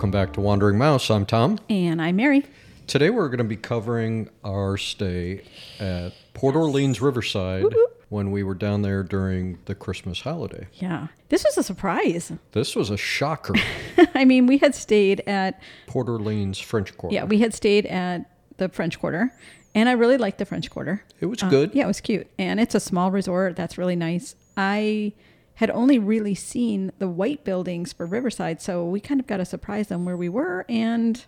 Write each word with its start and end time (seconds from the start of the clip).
Welcome 0.00 0.12
back 0.12 0.32
to 0.32 0.40
Wandering 0.40 0.78
Mouse. 0.78 1.10
I'm 1.10 1.26
Tom. 1.26 1.58
And 1.68 2.00
I'm 2.00 2.16
Mary. 2.16 2.46
Today 2.86 3.10
we're 3.10 3.28
going 3.28 3.36
to 3.36 3.44
be 3.44 3.58
covering 3.58 4.30
our 4.42 4.78
stay 4.78 5.42
at 5.78 6.14
Port 6.32 6.56
Orleans 6.56 7.02
Riverside 7.02 7.66
when 8.08 8.30
we 8.30 8.42
were 8.42 8.54
down 8.54 8.80
there 8.80 9.02
during 9.02 9.58
the 9.66 9.74
Christmas 9.74 10.22
holiday. 10.22 10.68
Yeah. 10.72 11.08
This 11.28 11.44
was 11.44 11.58
a 11.58 11.62
surprise. 11.62 12.32
This 12.52 12.74
was 12.74 12.88
a 12.88 12.96
shocker. 12.96 13.52
I 14.14 14.24
mean, 14.24 14.46
we 14.46 14.56
had 14.56 14.74
stayed 14.74 15.20
at, 15.26 15.60
Port 15.86 16.08
Orleans 16.08 16.58
French 16.58 16.96
Quarter. 16.96 17.14
yeah, 17.14 17.24
we 17.24 17.36
had 17.40 17.52
stayed 17.52 17.84
at 17.84 18.24
the 18.56 18.70
French 18.70 18.98
Quarter. 18.98 19.30
And 19.74 19.86
I 19.86 19.92
really 19.92 20.16
liked 20.16 20.38
the 20.38 20.46
French 20.46 20.70
Quarter. 20.70 21.04
It 21.20 21.26
was 21.26 21.42
Uh, 21.42 21.50
good. 21.50 21.74
Yeah, 21.74 21.84
it 21.84 21.88
was 21.88 22.00
cute. 22.00 22.26
And 22.38 22.58
it's 22.58 22.74
a 22.74 22.80
small 22.80 23.10
resort. 23.10 23.54
That's 23.54 23.76
really 23.76 23.96
nice. 23.96 24.34
I 24.56 25.12
had 25.60 25.68
only 25.72 25.98
really 25.98 26.34
seen 26.34 26.90
the 26.98 27.06
white 27.06 27.44
buildings 27.44 27.92
for 27.92 28.06
Riverside. 28.06 28.62
So 28.62 28.82
we 28.82 28.98
kind 28.98 29.20
of 29.20 29.26
got 29.26 29.40
a 29.40 29.44
surprise 29.44 29.92
on 29.92 30.06
where 30.06 30.16
we 30.16 30.30
were. 30.30 30.64
And 30.70 31.22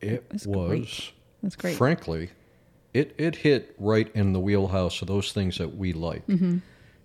It 0.00 0.24
was 0.32 0.46
was, 0.46 1.16
great. 1.42 1.58
Great. 1.58 1.76
frankly, 1.76 2.30
it, 2.94 3.16
it 3.18 3.34
hit 3.34 3.74
right 3.76 4.08
in 4.14 4.32
the 4.32 4.38
wheelhouse 4.38 5.02
of 5.02 5.08
those 5.08 5.32
things 5.32 5.58
that 5.58 5.76
we 5.76 5.92
like. 5.92 6.24
Mm-hmm. 6.28 6.58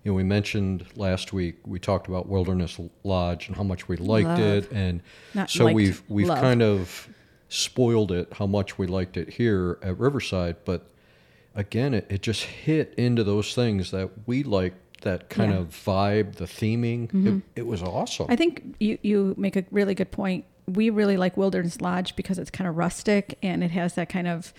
You 0.03 0.11
know, 0.11 0.13
we 0.13 0.23
mentioned 0.23 0.85
last 0.95 1.33
week 1.33 1.55
we 1.65 1.79
talked 1.79 2.07
about 2.07 2.29
Wilderness 2.29 2.79
Lodge 3.03 3.47
and 3.47 3.57
how 3.57 3.63
much 3.63 3.87
we 3.87 3.97
liked 3.97 4.27
Love. 4.27 4.39
it, 4.39 4.71
and 4.71 5.01
Not 5.33 5.49
so 5.49 5.65
liked, 5.65 5.75
we've 5.75 6.03
we've 6.07 6.27
love. 6.27 6.39
kind 6.39 6.61
of 6.61 7.09
spoiled 7.49 8.11
it 8.11 8.31
how 8.33 8.45
much 8.45 8.77
we 8.77 8.85
liked 8.85 9.17
it 9.17 9.27
here 9.27 9.79
at 9.81 9.97
Riverside. 9.97 10.57
But 10.65 10.87
again, 11.55 11.95
it, 11.95 12.05
it 12.11 12.21
just 12.21 12.43
hit 12.43 12.93
into 12.95 13.23
those 13.23 13.55
things 13.55 13.89
that 13.89 14.11
we 14.27 14.43
like. 14.43 14.75
That 15.03 15.29
kind 15.29 15.51
Yeah. 15.51 15.59
of 15.59 15.67
vibe, 15.69 16.35
the 16.35 16.45
theming, 16.45 17.43
it, 17.55 17.61
it 17.61 17.67
was 17.67 17.81
awesome. 17.83 18.25
I 18.29 18.35
think 18.35 18.75
you, 18.79 18.97
you 19.01 19.35
make 19.37 19.55
a 19.55 19.63
really 19.71 19.95
good 19.95 20.11
point. 20.11 20.45
We 20.67 20.89
really 20.89 21.17
like 21.17 21.35
Wilderness 21.37 21.81
Lodge 21.81 22.15
because 22.15 22.39
it's 22.39 22.49
kind 22.51 22.67
of 22.69 22.77
rustic 22.77 23.37
and 23.43 23.63
it 23.63 23.71
has 23.71 23.95
that 23.95 24.07
kind 24.09 24.27
of, 24.29 24.53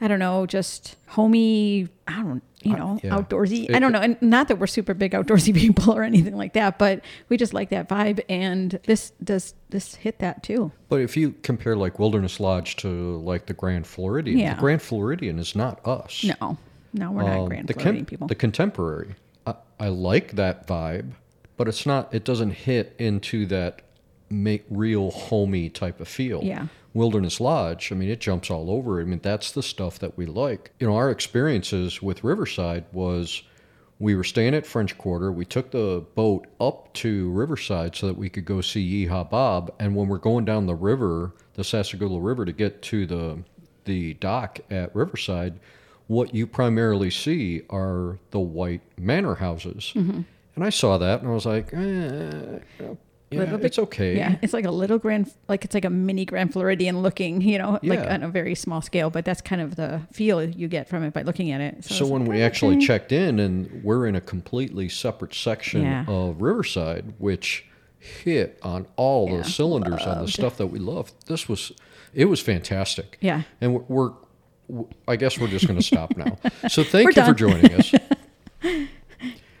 I 0.00 0.08
don't 0.08 0.18
know, 0.18 0.44
just 0.44 0.96
homey, 1.06 1.88
I 2.06 2.22
don't, 2.22 2.42
you 2.62 2.76
know, 2.76 3.00
yeah. 3.02 3.16
outdoorsy. 3.16 3.70
It- 3.70 3.74
I 3.74 3.78
don't 3.78 3.92
know. 3.92 4.00
And 4.00 4.20
not 4.20 4.48
that 4.48 4.56
we're 4.58 4.66
super 4.66 4.92
big 4.92 5.12
outdoorsy 5.12 5.54
people 5.62 5.94
or 5.94 6.02
anything 6.02 6.36
like 6.36 6.52
that, 6.52 6.78
but 6.78 7.00
we 7.30 7.38
just 7.38 7.54
like 7.54 7.70
that 7.70 7.88
vibe. 7.88 8.20
And 8.28 8.78
this 8.84 9.12
does, 9.24 9.54
this 9.70 9.94
hit 9.94 10.18
that 10.18 10.42
too. 10.42 10.72
But 10.90 11.00
if 11.00 11.16
you 11.16 11.34
compare 11.42 11.74
like 11.74 11.98
Wilderness 11.98 12.38
Lodge 12.38 12.76
to 12.76 13.16
like 13.22 13.46
the 13.46 13.54
Grand 13.54 13.86
Floridian, 13.86 14.38
Yeah. 14.38 14.54
the 14.54 14.60
Grand 14.60 14.82
Floridian 14.82 15.38
is 15.38 15.56
not 15.56 15.80
us. 15.86 16.22
No, 16.38 16.58
no, 16.92 17.12
we're 17.12 17.22
not 17.22 17.38
Um, 17.38 17.48
Grand 17.48 17.66
the, 17.68 17.72
Floridian 17.72 18.04
con- 18.04 18.06
people. 18.10 18.26
the 18.26 18.34
contemporary. 18.34 19.14
I, 19.46 19.54
I 19.78 19.88
like 19.88 20.32
that 20.32 20.66
vibe, 20.66 21.12
but 21.56 21.68
it's 21.68 21.86
not. 21.86 22.12
It 22.14 22.24
doesn't 22.24 22.50
hit 22.50 22.94
into 22.98 23.46
that 23.46 23.82
make 24.28 24.64
real 24.68 25.10
homey 25.10 25.68
type 25.68 26.00
of 26.00 26.08
feel. 26.08 26.42
Yeah. 26.42 26.66
Wilderness 26.94 27.40
Lodge. 27.40 27.92
I 27.92 27.94
mean, 27.94 28.08
it 28.08 28.20
jumps 28.20 28.50
all 28.50 28.70
over. 28.70 29.00
I 29.00 29.04
mean, 29.04 29.20
that's 29.22 29.52
the 29.52 29.62
stuff 29.62 29.98
that 29.98 30.16
we 30.16 30.24
like. 30.26 30.72
You 30.80 30.86
know, 30.86 30.96
our 30.96 31.10
experiences 31.10 32.00
with 32.00 32.24
Riverside 32.24 32.86
was 32.90 33.42
we 33.98 34.14
were 34.14 34.24
staying 34.24 34.54
at 34.54 34.66
French 34.66 34.96
Quarter. 34.98 35.30
We 35.30 35.44
took 35.44 35.70
the 35.70 36.04
boat 36.14 36.46
up 36.60 36.92
to 36.94 37.30
Riverside 37.30 37.96
so 37.96 38.06
that 38.06 38.16
we 38.16 38.28
could 38.28 38.44
go 38.44 38.60
see 38.60 39.06
Yeehaw 39.06 39.28
Bob. 39.28 39.74
And 39.78 39.94
when 39.94 40.08
we're 40.08 40.18
going 40.18 40.44
down 40.44 40.66
the 40.66 40.74
river, 40.74 41.32
the 41.54 41.62
Sassagoula 41.62 42.22
River, 42.22 42.44
to 42.44 42.52
get 42.52 42.82
to 42.82 43.06
the 43.06 43.42
the 43.84 44.14
dock 44.14 44.58
at 44.68 44.94
Riverside, 44.96 45.60
what 46.06 46.34
you 46.34 46.46
primarily 46.46 47.10
see 47.10 47.62
are 47.70 48.18
the 48.30 48.40
white 48.40 48.82
manor 48.98 49.36
houses. 49.36 49.92
Mm-hmm. 49.94 50.20
And 50.54 50.64
I 50.64 50.70
saw 50.70 50.98
that 50.98 51.20
and 51.20 51.28
I 51.28 51.34
was 51.34 51.44
like, 51.46 51.72
eh, 51.74 52.58
yeah, 53.30 53.56
it's 53.60 53.78
okay. 53.78 54.16
Yeah, 54.16 54.36
it's 54.40 54.52
like 54.52 54.64
a 54.64 54.70
little 54.70 54.98
Grand, 54.98 55.30
like 55.48 55.64
it's 55.64 55.74
like 55.74 55.84
a 55.84 55.90
mini 55.90 56.24
Grand 56.24 56.52
Floridian 56.52 57.02
looking, 57.02 57.40
you 57.42 57.58
know, 57.58 57.78
like 57.82 57.98
on 57.98 58.22
a 58.22 58.28
very 58.28 58.54
small 58.54 58.80
scale. 58.80 59.10
But 59.10 59.24
that's 59.24 59.40
kind 59.40 59.60
of 59.60 59.74
the 59.74 60.00
feel 60.12 60.42
you 60.42 60.68
get 60.68 60.88
from 60.88 61.02
it 61.02 61.12
by 61.12 61.22
looking 61.22 61.50
at 61.50 61.60
it. 61.60 61.84
So 61.84 62.04
it's 62.04 62.10
when 62.10 62.22
like, 62.22 62.30
we 62.30 62.42
"Oh, 62.42 62.46
actually 62.46 62.76
okay." 62.76 62.86
checked 62.86 63.10
in, 63.12 63.40
and 63.40 63.82
we're 63.82 64.06
in 64.06 64.14
a 64.14 64.20
completely 64.20 64.88
separate 64.88 65.34
section 65.34 65.82
Yeah. 65.82 66.04
of 66.06 66.40
Riverside, 66.40 67.14
which 67.18 67.66
hit 67.98 68.58
on 68.62 68.86
all 68.94 69.28
Yeah, 69.28 69.38
the 69.38 69.44
cylinders 69.44 70.02
on 70.02 70.22
the 70.24 70.30
stuff 70.30 70.56
that 70.58 70.68
we 70.68 70.78
love. 70.78 71.10
This 71.26 71.48
was, 71.48 71.72
it 72.14 72.26
was 72.26 72.40
fantastic. 72.40 73.18
Yeah. 73.20 73.42
And 73.60 73.86
we're, 73.88 74.12
I 75.06 75.16
guess 75.16 75.38
we're 75.38 75.48
just 75.48 75.66
going 75.66 75.78
to 75.78 75.84
stop 75.84 76.16
now. 76.16 76.38
So 76.68 76.82
thank 76.82 77.14
We're 77.14 77.22
you 77.22 77.26
for 77.28 77.34
joining 77.34 77.72
us. 77.74 77.94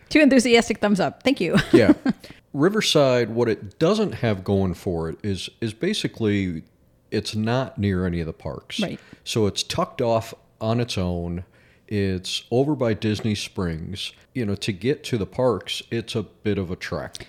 Two 0.08 0.20
enthusiastic 0.20 0.78
thumbs 0.78 1.00
up. 1.00 1.22
Thank 1.22 1.40
you. 1.40 1.56
Yeah. 1.72 1.92
Riverside, 2.52 3.30
what 3.30 3.48
it 3.48 3.78
doesn't 3.78 4.12
have 4.12 4.42
going 4.42 4.74
for 4.74 5.08
it 5.10 5.18
is 5.22 5.50
is 5.60 5.74
basically 5.74 6.62
it's 7.10 7.34
not 7.34 7.78
near 7.78 8.06
any 8.06 8.20
of 8.20 8.26
the 8.26 8.32
parks. 8.32 8.80
Right. 8.80 8.98
So 9.24 9.46
it's 9.46 9.62
tucked 9.62 10.00
off 10.00 10.32
on 10.60 10.80
its 10.80 10.96
own. 10.96 11.44
It's 11.86 12.44
over 12.50 12.74
by 12.74 12.94
Disney 12.94 13.34
Springs. 13.34 14.12
You 14.34 14.46
know, 14.46 14.56
to 14.56 14.72
get 14.72 15.04
to 15.04 15.18
the 15.18 15.26
parks, 15.26 15.82
it's 15.90 16.14
a 16.14 16.22
bit 16.22 16.58
of 16.58 16.70
a 16.70 16.76
trek. 16.76 17.26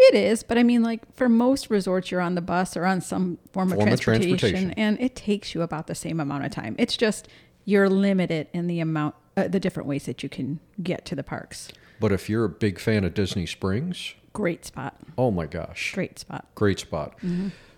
It 0.00 0.14
is, 0.14 0.42
but 0.44 0.56
I 0.58 0.62
mean, 0.62 0.82
like 0.82 1.02
for 1.16 1.28
most 1.28 1.70
resorts, 1.70 2.10
you're 2.10 2.20
on 2.20 2.34
the 2.36 2.40
bus 2.40 2.76
or 2.76 2.84
on 2.86 3.00
some 3.00 3.38
form 3.52 3.72
of, 3.72 3.78
Form 3.78 3.88
of 3.92 4.00
transportation, 4.00 4.38
transportation. 4.38 4.70
and 4.78 5.00
it 5.00 5.16
takes 5.16 5.54
you 5.54 5.62
about 5.62 5.88
the 5.88 5.94
same 5.94 6.20
amount 6.20 6.44
of 6.44 6.52
time. 6.52 6.76
It's 6.78 6.96
just 6.96 7.26
you're 7.64 7.90
limited 7.90 8.46
in 8.52 8.68
the 8.68 8.78
amount, 8.80 9.16
uh, 9.36 9.48
the 9.48 9.58
different 9.60 9.88
ways 9.88 10.06
that 10.06 10.22
you 10.22 10.28
can 10.28 10.60
get 10.82 11.04
to 11.06 11.14
the 11.16 11.24
parks. 11.24 11.68
But 12.00 12.12
if 12.12 12.28
you're 12.30 12.44
a 12.44 12.48
big 12.48 12.78
fan 12.78 13.02
of 13.04 13.12
Disney 13.14 13.44
Springs, 13.44 14.14
Great 14.32 14.64
spot. 14.64 14.96
oh 15.18 15.32
my 15.32 15.46
gosh. 15.46 15.92
Great 15.94 16.18
spot. 16.20 16.46
Great 16.54 16.78
spot. 16.78 17.18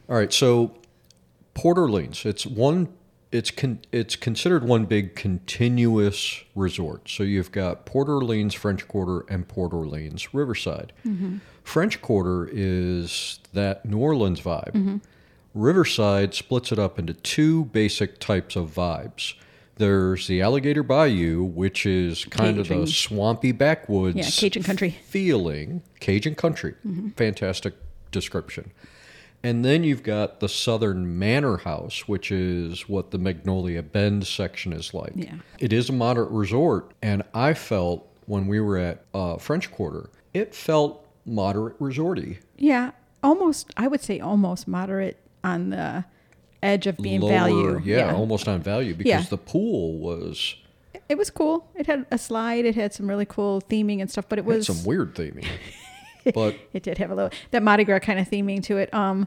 All 0.08 0.16
right, 0.16 0.32
so 0.32 0.74
Port 1.54 1.78
Orleans, 1.78 2.26
it's 2.26 2.44
one 2.44 2.88
it's 3.32 3.50
con, 3.52 3.78
it's 3.92 4.16
considered 4.16 4.64
one 4.64 4.84
big 4.86 5.14
continuous 5.14 6.42
resort. 6.56 7.08
So 7.08 7.22
you've 7.22 7.52
got 7.52 7.86
Port 7.86 8.08
Orleans 8.08 8.54
French 8.54 8.86
Quarter 8.88 9.24
and 9.32 9.46
Port 9.48 9.72
Orleans 9.72 10.34
Riverside. 10.34 10.92
French 11.70 12.02
Quarter 12.02 12.48
is 12.52 13.38
that 13.52 13.84
New 13.86 13.98
Orleans 13.98 14.40
vibe. 14.40 15.00
Riverside 15.54 16.34
splits 16.34 16.72
it 16.72 16.80
up 16.80 16.98
into 16.98 17.14
two 17.14 17.66
basic 17.66 18.18
types 18.18 18.56
of 18.56 18.74
vibes. 18.74 19.34
There's 19.76 20.26
the 20.26 20.42
Alligator 20.42 20.82
Bayou, 20.82 21.44
which 21.44 21.86
is 21.86 22.24
kind 22.24 22.58
of 22.58 22.66
the 22.66 22.88
swampy 22.88 23.52
backwoods 23.52 24.16
Yeah, 24.16 24.24
Cajun 24.28 24.64
country. 24.64 24.90
feeling, 25.06 25.82
Cajun 26.00 26.34
country. 26.34 26.74
Fantastic 27.16 27.74
description. 28.10 28.72
And 29.44 29.64
then 29.64 29.84
you've 29.84 30.02
got 30.02 30.40
the 30.40 30.48
Southern 30.48 31.20
Manor 31.20 31.58
House, 31.58 32.08
which 32.08 32.32
is 32.32 32.88
what 32.88 33.12
the 33.12 33.18
Magnolia 33.18 33.84
Bend 33.84 34.26
section 34.26 34.72
is 34.72 34.92
like. 34.92 35.12
Yeah. 35.14 35.36
It 35.60 35.72
is 35.72 35.88
a 35.88 35.92
moderate 35.92 36.30
resort, 36.32 36.90
and 37.00 37.22
I 37.32 37.54
felt 37.54 38.08
when 38.26 38.48
we 38.48 38.58
were 38.60 38.76
at 38.76 39.04
uh, 39.14 39.36
French 39.36 39.70
Quarter, 39.70 40.10
it 40.34 40.52
felt 40.52 41.06
moderate 41.26 41.78
resorty. 41.78 42.38
Yeah, 42.56 42.92
almost. 43.22 43.70
I 43.76 43.88
would 43.88 44.00
say 44.00 44.20
almost 44.20 44.66
moderate 44.68 45.18
on 45.44 45.70
the 45.70 46.04
edge 46.62 46.86
of 46.86 46.96
being 46.98 47.20
Lower, 47.20 47.30
value. 47.30 47.80
Yeah, 47.84 48.14
almost 48.14 48.46
on 48.48 48.60
value 48.60 48.94
because 48.94 49.08
Yeah. 49.08 49.22
the 49.22 49.38
pool 49.38 49.98
was 49.98 50.56
It 51.08 51.18
was 51.18 51.30
cool. 51.30 51.68
It 51.74 51.86
had 51.86 52.06
a 52.12 52.18
slide. 52.18 52.64
It 52.64 52.76
had 52.76 52.92
some 52.94 53.08
really 53.08 53.24
cool 53.26 53.60
theming 53.68 54.00
and 54.00 54.08
stuff, 54.10 54.26
but 54.28 54.38
it 54.38 54.44
had 54.44 54.54
was 54.54 54.66
some 54.66 54.84
weird 54.84 55.14
theming. 55.14 55.46
but 56.34 56.54
it 56.72 56.82
did 56.84 56.98
have 56.98 57.10
a 57.10 57.14
little 57.14 57.30
that 57.50 57.62
Mardi 57.62 57.82
Gras 57.84 57.98
kind 58.00 58.20
of 58.20 58.28
theming 58.30 58.62
to 58.64 58.76
it. 58.76 58.92
Um, 58.94 59.26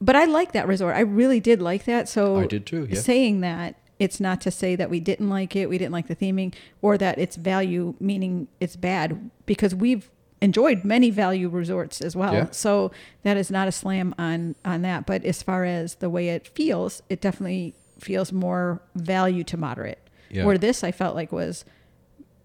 but 0.00 0.14
I 0.14 0.24
like 0.26 0.52
that 0.52 0.68
resort. 0.68 0.94
I 0.94 1.00
really 1.00 1.40
did 1.40 1.60
like 1.62 1.84
that. 1.86 2.08
So 2.08 2.36
I 2.36 2.46
did 2.46 2.66
too, 2.66 2.86
yeah. 2.88 3.00
Saying 3.00 3.40
that, 3.40 3.74
it's 3.98 4.20
not 4.20 4.40
to 4.42 4.50
say 4.50 4.76
that 4.76 4.90
we 4.90 5.00
didn't 5.00 5.28
like 5.30 5.56
it, 5.56 5.68
we 5.68 5.78
didn't 5.78 5.92
like 5.92 6.06
the 6.06 6.14
theming, 6.16 6.54
or 6.82 6.98
that 6.98 7.18
it's 7.18 7.34
value 7.36 7.94
meaning 7.98 8.46
it's 8.60 8.76
bad 8.76 9.30
because 9.46 9.74
we've 9.74 10.10
enjoyed 10.40 10.84
many 10.84 11.10
value 11.10 11.48
resorts 11.48 12.00
as 12.00 12.14
well. 12.14 12.32
Yeah. 12.34 12.50
So 12.50 12.92
that 13.22 13.36
is 13.36 13.50
not 13.50 13.68
a 13.68 13.72
slam 13.72 14.14
on 14.18 14.54
on 14.64 14.82
that. 14.82 15.06
But 15.06 15.24
as 15.24 15.42
far 15.42 15.64
as 15.64 15.96
the 15.96 16.10
way 16.10 16.28
it 16.30 16.46
feels, 16.48 17.02
it 17.08 17.20
definitely 17.20 17.74
feels 17.98 18.32
more 18.32 18.80
value 18.94 19.44
to 19.44 19.56
moderate. 19.56 19.98
Yeah. 20.30 20.44
Where 20.44 20.58
this 20.58 20.84
I 20.84 20.92
felt 20.92 21.14
like 21.14 21.32
was, 21.32 21.64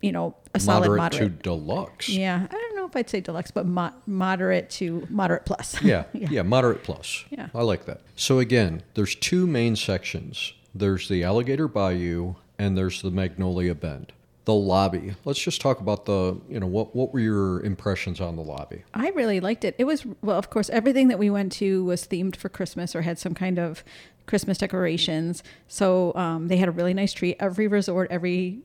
you 0.02 0.12
know, 0.12 0.36
a 0.54 0.60
solid 0.60 0.82
moderate, 0.88 0.98
moderate. 0.98 1.38
to 1.38 1.44
deluxe. 1.44 2.10
Yeah, 2.10 2.48
I 2.50 2.54
don't 2.54 2.76
know 2.76 2.86
if 2.86 2.96
I'd 2.96 3.10
say 3.10 3.22
deluxe, 3.22 3.52
but 3.52 3.66
mo- 3.66 3.94
moderate 4.06 4.70
to 4.72 5.06
moderate 5.10 5.46
plus. 5.46 5.82
Yeah, 5.84 6.04
yeah, 6.14 6.44
moderate 6.44 6.84
plus. 6.84 7.26
Yeah. 7.30 7.48
I 7.56 7.64
like 7.64 7.86
that. 7.86 8.02
So 8.16 8.40
again, 8.40 8.84
there's 8.94 9.16
two 9.16 9.48
main 9.48 9.76
sections. 9.76 10.54
There's 10.76 11.08
the 11.10 11.24
Alligator 11.24 11.68
Bayou 11.68 12.36
and 12.58 12.78
there's 12.78 13.02
the 13.02 13.12
Magnolia 13.12 13.76
Bend. 13.76 14.14
The 14.46 14.54
lobby. 14.56 15.14
Let's 15.24 15.40
just 15.40 15.62
talk 15.62 15.80
about 15.82 16.06
the, 16.06 16.40
you 16.50 16.60
know, 16.60 16.66
what 16.66 16.96
what 16.96 17.14
were 17.14 17.20
your 17.20 17.62
impressions 17.64 18.20
on 18.20 18.36
the 18.36 18.42
lobby? 18.42 18.84
I 18.94 19.10
really 19.10 19.40
liked 19.40 19.64
it. 19.64 19.76
It 19.78 19.84
was 19.84 20.06
well, 20.24 20.38
of 20.38 20.50
course, 20.50 20.70
everything 20.72 21.10
that 21.10 21.20
we 21.20 21.30
went 21.30 21.52
to 21.54 21.84
was 21.86 22.08
themed 22.08 22.36
for 22.36 22.50
Christmas 22.50 22.96
or 22.96 23.04
had 23.04 23.20
some 23.20 23.36
kind 23.36 23.60
of 23.60 23.84
Christmas 24.26 24.58
decorations. 24.58 25.44
So 25.68 26.14
um, 26.16 26.48
they 26.48 26.58
had 26.58 26.68
a 26.70 26.72
really 26.72 26.94
nice 26.96 27.14
tree. 27.14 27.36
Every 27.40 27.68
resort, 27.68 28.10
every 28.10 28.60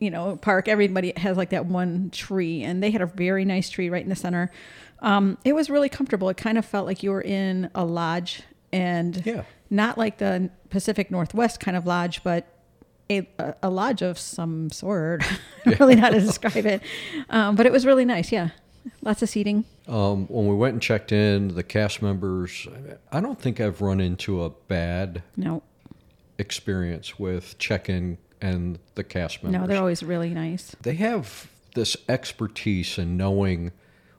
you 0.00 0.10
know 0.10 0.34
park, 0.36 0.66
everybody 0.66 1.12
has 1.16 1.36
like 1.36 1.50
that 1.50 1.66
one 1.66 2.10
tree, 2.10 2.62
and 2.64 2.82
they 2.82 2.90
had 2.90 3.00
a 3.02 3.06
very 3.06 3.44
nice 3.44 3.70
tree 3.70 3.88
right 3.88 4.02
in 4.02 4.08
the 4.08 4.16
center. 4.16 4.50
Um, 4.98 5.38
it 5.44 5.54
was 5.54 5.70
really 5.70 5.88
comfortable. 5.88 6.28
It 6.28 6.36
kind 6.38 6.58
of 6.58 6.64
felt 6.64 6.86
like 6.86 7.02
you 7.04 7.10
were 7.12 7.22
in 7.22 7.70
a 7.74 7.84
lodge 7.84 8.42
and 8.72 9.24
Yeah. 9.24 9.44
not 9.70 9.96
like 9.96 10.18
the 10.18 10.50
Pacific 10.70 11.10
Northwest 11.10 11.60
kind 11.60 11.76
of 11.76 11.86
lodge, 11.86 12.22
but 12.24 12.46
a, 13.10 13.26
a 13.62 13.70
lodge 13.70 14.02
of 14.02 14.18
some 14.18 14.70
sort. 14.70 15.22
Don't 15.64 15.80
really 15.80 15.96
how 15.96 16.10
to 16.10 16.20
describe 16.20 16.64
it, 16.66 16.82
um, 17.28 17.56
but 17.56 17.66
it 17.66 17.72
was 17.72 17.84
really 17.84 18.04
nice. 18.04 18.32
Yeah, 18.32 18.50
lots 19.02 19.22
of 19.22 19.28
seating. 19.28 19.64
Um, 19.88 20.26
when 20.28 20.46
we 20.46 20.54
went 20.54 20.74
and 20.74 20.82
checked 20.82 21.12
in, 21.12 21.48
the 21.54 21.62
cast 21.62 22.00
members, 22.02 22.66
I 23.12 23.20
don't 23.20 23.38
think 23.40 23.60
I've 23.60 23.80
run 23.80 24.00
into 24.00 24.42
a 24.44 24.50
bad 24.50 25.22
No, 25.36 25.62
experience 26.38 27.18
with 27.18 27.58
check-in 27.58 28.18
and 28.40 28.78
the 28.94 29.04
cast 29.04 29.42
members. 29.42 29.60
no, 29.60 29.66
they're 29.66 29.78
always 29.80 30.02
really 30.02 30.30
nice. 30.30 30.74
they 30.82 30.94
have 30.94 31.50
this 31.74 31.96
expertise 32.08 32.98
in 32.98 33.16
knowing 33.16 33.72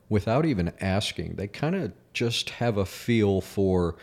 without 0.08 0.44
even 0.46 0.72
asking. 0.80 1.34
They 1.36 1.48
kind 1.48 1.74
of 1.74 1.92
just 2.12 2.50
have 2.50 2.76
a 2.76 2.84
feel 2.86 3.40
for 3.40 3.96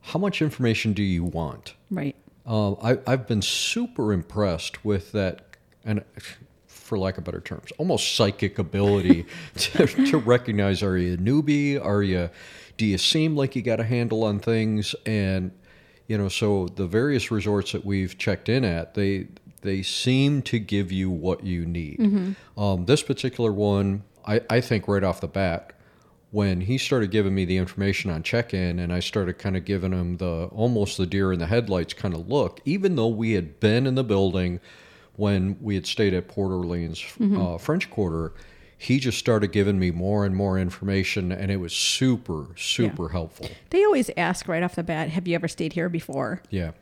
how 0.00 0.18
much 0.18 0.42
information 0.42 0.92
do 0.94 1.02
you 1.02 1.22
want. 1.24 1.74
Right. 1.90 2.16
Um, 2.46 2.76
I, 2.82 2.98
I've 3.06 3.26
been 3.26 3.42
super 3.42 4.12
impressed 4.12 4.84
with 4.84 5.12
that, 5.12 5.56
and 5.84 6.04
for 6.66 6.98
lack 6.98 7.16
of 7.16 7.24
better 7.24 7.40
terms, 7.40 7.70
almost 7.78 8.14
psychic 8.16 8.58
ability 8.58 9.26
to, 9.56 9.86
to 9.86 10.18
recognize: 10.18 10.82
Are 10.82 10.96
you 10.98 11.14
a 11.14 11.16
newbie? 11.16 11.82
Are 11.82 12.02
you? 12.02 12.30
Do 12.76 12.84
you 12.84 12.98
seem 12.98 13.36
like 13.36 13.56
you 13.56 13.62
got 13.62 13.80
a 13.80 13.84
handle 13.84 14.24
on 14.24 14.40
things? 14.40 14.94
And 15.06 15.52
you 16.06 16.18
know, 16.18 16.28
so 16.28 16.68
the 16.74 16.86
various 16.86 17.30
resorts 17.30 17.72
that 17.72 17.84
we've 17.84 18.18
checked 18.18 18.48
in 18.48 18.64
at, 18.64 18.94
they 18.94 19.28
they 19.62 19.82
seem 19.82 20.42
to 20.42 20.58
give 20.58 20.92
you 20.92 21.08
what 21.10 21.44
you 21.44 21.64
need. 21.64 21.98
Um, 22.58 22.84
this 22.84 23.02
particular 23.02 23.50
one, 23.50 24.02
I, 24.26 24.42
I 24.50 24.60
think 24.60 24.86
right 24.86 25.02
off 25.02 25.22
the 25.22 25.28
bat, 25.28 25.72
when 26.34 26.60
he 26.62 26.76
started 26.76 27.12
giving 27.12 27.32
me 27.32 27.44
the 27.44 27.56
information 27.56 28.10
on 28.10 28.20
check-in 28.20 28.80
and 28.80 28.92
I 28.92 28.98
started 28.98 29.34
kind 29.34 29.56
of 29.56 29.64
giving 29.64 29.92
him 29.92 30.16
the 30.16 30.48
almost 30.50 30.98
the 30.98 31.06
deer 31.06 31.32
in 31.32 31.38
the 31.38 31.46
headlights 31.46 31.94
kind 31.94 32.12
of 32.12 32.28
look, 32.28 32.60
even 32.64 32.96
though 32.96 33.06
we 33.06 33.34
had 33.34 33.60
been 33.60 33.86
in 33.86 33.94
the 33.94 34.02
building 34.02 34.58
when 35.14 35.56
we 35.60 35.76
had 35.76 35.86
stayed 35.86 36.12
at 36.12 36.26
Port 36.26 36.50
Orleans 36.50 37.04
uh, 37.36 37.56
French 37.56 37.88
Quarter, 37.88 38.32
he 38.76 38.98
just 38.98 39.16
started 39.16 39.52
giving 39.52 39.78
me 39.78 39.92
more 39.92 40.26
and 40.26 40.34
more 40.34 40.58
information, 40.58 41.30
and 41.30 41.52
it 41.52 41.58
was 41.58 41.72
super 41.72 42.48
super 42.56 43.10
helpful. 43.10 43.48
They 43.70 43.84
always 43.84 44.10
ask 44.16 44.48
right 44.48 44.64
off 44.64 44.74
the 44.74 44.82
bat, 44.82 45.10
"Have 45.10 45.28
you 45.28 45.36
ever 45.36 45.46
stayed 45.46 45.74
here 45.74 45.88
before?" 45.88 46.42
Yeah, 46.50 46.72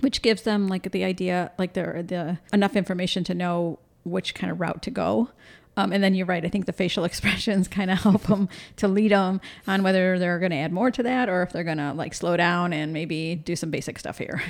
Which 0.00 0.22
gives 0.22 0.44
them 0.44 0.68
like 0.68 0.90
the 0.90 1.04
idea, 1.04 1.52
like 1.58 1.74
the 1.74 2.02
the 2.02 2.38
enough 2.50 2.76
information 2.76 3.24
to 3.24 3.34
know 3.34 3.78
which 4.04 4.34
kind 4.34 4.50
of 4.50 4.58
route 4.58 4.82
to 4.84 4.90
go. 4.90 5.28
Um, 5.76 5.92
and 5.92 6.02
then 6.02 6.14
you're 6.14 6.26
right. 6.26 6.44
I 6.44 6.48
think 6.48 6.66
the 6.66 6.72
facial 6.72 7.04
expressions 7.10 7.68
kind 7.68 7.90
of 7.90 7.98
help 7.98 8.22
them 8.22 8.48
to 8.76 8.88
lead 8.88 9.12
them 9.12 9.40
on 9.66 9.82
whether 9.82 10.18
they're 10.18 10.38
going 10.38 10.50
to 10.50 10.56
add 10.58 10.72
more 10.72 10.90
to 10.90 11.02
that 11.02 11.28
or 11.28 11.42
if 11.42 11.52
they're 11.52 11.64
going 11.64 11.78
to 11.78 11.92
like 11.92 12.14
slow 12.14 12.36
down 12.36 12.72
and 12.72 12.92
maybe 12.92 13.34
do 13.34 13.56
some 13.56 13.70
basic 13.70 13.98
stuff 13.98 14.18
here. 14.18 14.42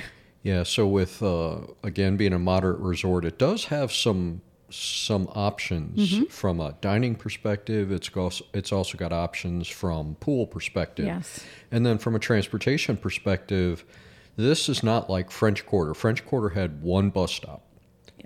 yeah. 0.43 0.63
So 0.63 0.87
with 0.87 1.23
uh, 1.23 1.59
again 1.83 2.17
being 2.17 2.33
a 2.33 2.39
moderate 2.39 2.79
resort, 2.79 3.25
it 3.25 3.37
does 3.37 3.65
have 3.65 3.91
some 3.91 4.41
some 4.69 5.27
options 5.35 6.33
from 6.33 6.59
a 6.59 6.75
dining 6.81 7.13
perspective. 7.13 7.91
It's 7.91 8.09
also 8.15 8.45
it's 8.53 8.71
also 8.71 8.97
got 8.97 9.13
options 9.13 9.67
from 9.67 10.15
pool 10.15 10.47
perspective. 10.47 11.05
Yes. 11.05 11.45
And 11.71 11.85
then 11.85 11.99
from 11.99 12.15
a 12.15 12.19
transportation 12.19 12.97
perspective, 12.97 13.85
this 14.35 14.67
is 14.69 14.81
not 14.81 15.09
like 15.09 15.29
French 15.29 15.65
Quarter. 15.65 15.93
French 15.93 16.25
Quarter 16.25 16.49
had 16.49 16.81
one 16.81 17.11
bus 17.11 17.31
stop. 17.31 17.61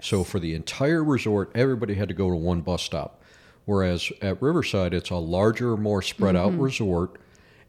So 0.02 0.24
for 0.24 0.40
the 0.40 0.54
entire 0.54 1.04
resort, 1.04 1.52
everybody 1.56 1.96
had 1.96 2.08
to 2.08 2.14
go 2.14 2.30
to 2.30 2.36
one 2.36 2.62
bus 2.62 2.84
stop. 2.84 3.22
Whereas 3.66 4.12
at 4.22 4.42
Riverside, 4.42 4.94
it's 4.94 5.10
a 5.10 5.16
larger, 5.16 5.76
more 5.76 6.02
spread 6.02 6.36
out 6.36 6.52
mm-hmm. 6.52 6.62
resort, 6.62 7.20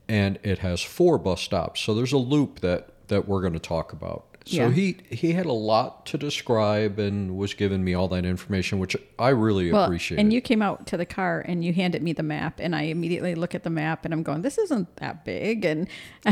and 0.09 0.39
it 0.43 0.59
has 0.59 0.81
four 0.81 1.19
bus 1.19 1.41
stops. 1.41 1.81
So 1.81 1.95
there's 1.95 2.13
a 2.13 2.19
loop 2.19 2.61
that 2.61 2.91
that 3.09 3.27
we're 3.27 3.41
going 3.41 3.55
to 3.55 3.59
talk 3.59 3.93
about. 3.93 4.28
So 4.49 4.57
Yeah. 4.57 4.71
he 4.71 4.97
he 5.11 5.33
had 5.33 5.45
a 5.45 5.53
lot 5.53 6.07
to 6.07 6.17
describe 6.17 6.99
and 6.99 7.37
was 7.37 7.53
giving 7.53 7.85
me 7.85 7.93
all 7.93 8.09
that 8.09 8.25
information, 8.25 8.79
which 8.79 8.97
I 9.19 9.29
really 9.29 9.71
Well, 9.71 9.85
appreciate. 9.85 10.19
and 10.19 10.33
you 10.33 10.41
came 10.41 10.63
out 10.63 10.87
to 10.87 10.97
the 10.97 11.05
car 11.05 11.45
and 11.47 11.63
you 11.63 11.75
handed 11.75 12.03
me 12.03 12.15
the 12.15 12.23
map, 12.23 12.59
and 12.59 12.75
I 12.75 12.83
immediately 12.85 13.35
look 13.35 13.55
at 13.55 13.63
the 13.63 13.69
map 13.71 14.07
and 14.07 14.15
I'm 14.15 14.23
going, 14.23 14.41
"This 14.41 14.57
isn't 14.57 14.97
that 14.97 15.23
big," 15.27 15.67
and 15.67 15.87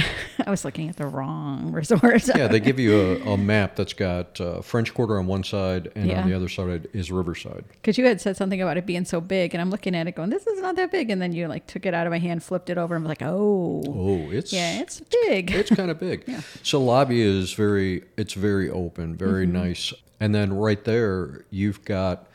I 0.46 0.48
was 0.50 0.64
looking 0.64 0.88
at 0.88 0.96
the 0.96 1.06
wrong 1.06 1.72
resort. 1.80 2.26
yeah, 2.28 2.48
they 2.48 2.58
give 2.60 2.78
you 2.78 3.20
a, 3.26 3.32
a 3.32 3.36
map 3.36 3.76
that's 3.76 3.92
got 3.92 4.40
uh, 4.40 4.62
French 4.62 4.94
Quarter 4.94 5.18
on 5.18 5.26
one 5.26 5.44
side, 5.44 5.90
and 5.94 6.08
Yeah. 6.08 6.22
on 6.22 6.28
the 6.30 6.34
other 6.34 6.48
side 6.48 6.88
is 6.94 7.12
Riverside. 7.12 7.64
Because 7.72 7.98
you 7.98 8.06
had 8.06 8.20
said 8.20 8.36
something 8.38 8.62
about 8.62 8.78
it 8.78 8.86
being 8.86 9.04
so 9.04 9.20
big, 9.20 9.54
and 9.54 9.60
I'm 9.60 9.70
looking 9.70 9.94
at 9.94 10.06
it 10.06 10.14
going, 10.14 10.30
"This 10.30 10.46
is 10.46 10.60
not 10.62 10.76
that 10.76 10.90
big," 10.90 11.10
and 11.10 11.20
then 11.20 11.32
you 11.34 11.48
like 11.48 11.66
took 11.66 11.84
it 11.84 11.92
out 11.92 12.06
of 12.06 12.10
my 12.12 12.18
hand, 12.18 12.42
flipped 12.42 12.70
it 12.70 12.78
over, 12.78 12.94
and 12.96 13.04
I'm 13.04 13.08
like, 13.08 13.20
"Oh, 13.22 13.82
Oh, 13.86 14.30
it's 14.30 14.52
yeah, 14.54 14.80
it's 14.80 15.00
big." 15.26 15.50
it's 15.50 15.70
kind 15.70 15.90
of 15.90 16.00
big. 16.00 16.24
So 16.62 16.82
lobby 16.82 17.20
is 17.20 17.52
very 17.52 18.02
it's 18.16 18.34
very 18.34 18.70
open, 18.70 19.16
very 19.16 19.44
Mm-hmm. 19.46 19.56
nice. 19.56 19.92
And 20.20 20.34
then 20.34 20.52
right 20.52 20.82
there 20.84 21.44
you've 21.50 21.84
got 21.84 22.26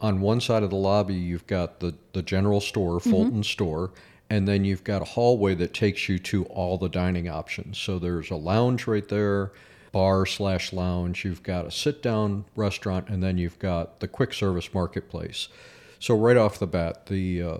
on 0.00 0.20
one 0.20 0.40
side 0.40 0.62
of 0.62 0.70
the 0.70 0.76
lobby 0.76 1.14
you've 1.14 1.46
got 1.46 1.80
the 1.80 1.94
the 2.12 2.22
general 2.22 2.60
store, 2.60 2.98
Mm-hmm. 2.98 3.10
Fulton 3.10 3.42
store, 3.42 3.90
and 4.30 4.46
then 4.48 4.64
you've 4.64 4.84
got 4.84 5.02
a 5.02 5.04
hallway 5.04 5.54
that 5.54 5.72
takes 5.74 6.08
you 6.08 6.18
to 6.18 6.44
all 6.46 6.78
the 6.78 6.88
dining 6.88 7.28
options. 7.28 7.78
So 7.78 7.98
there's 7.98 8.30
a 8.30 8.36
lounge 8.36 8.86
right 8.86 9.06
there, 9.08 9.52
bar 9.92 10.26
slash 10.26 10.72
lounge. 10.72 11.24
You've 11.24 11.42
got 11.42 11.66
a 11.66 11.70
sit 11.70 12.02
down 12.02 12.44
restaurant, 12.56 13.08
and 13.08 13.22
then 13.22 13.38
you've 13.38 13.58
got 13.58 14.00
the 14.00 14.08
quick 14.08 14.32
service 14.34 14.72
marketplace. 14.74 15.48
So 15.98 16.16
right 16.16 16.36
off 16.36 16.58
the 16.58 16.66
bat, 16.66 17.06
the 17.06 17.42
uh, 17.42 17.58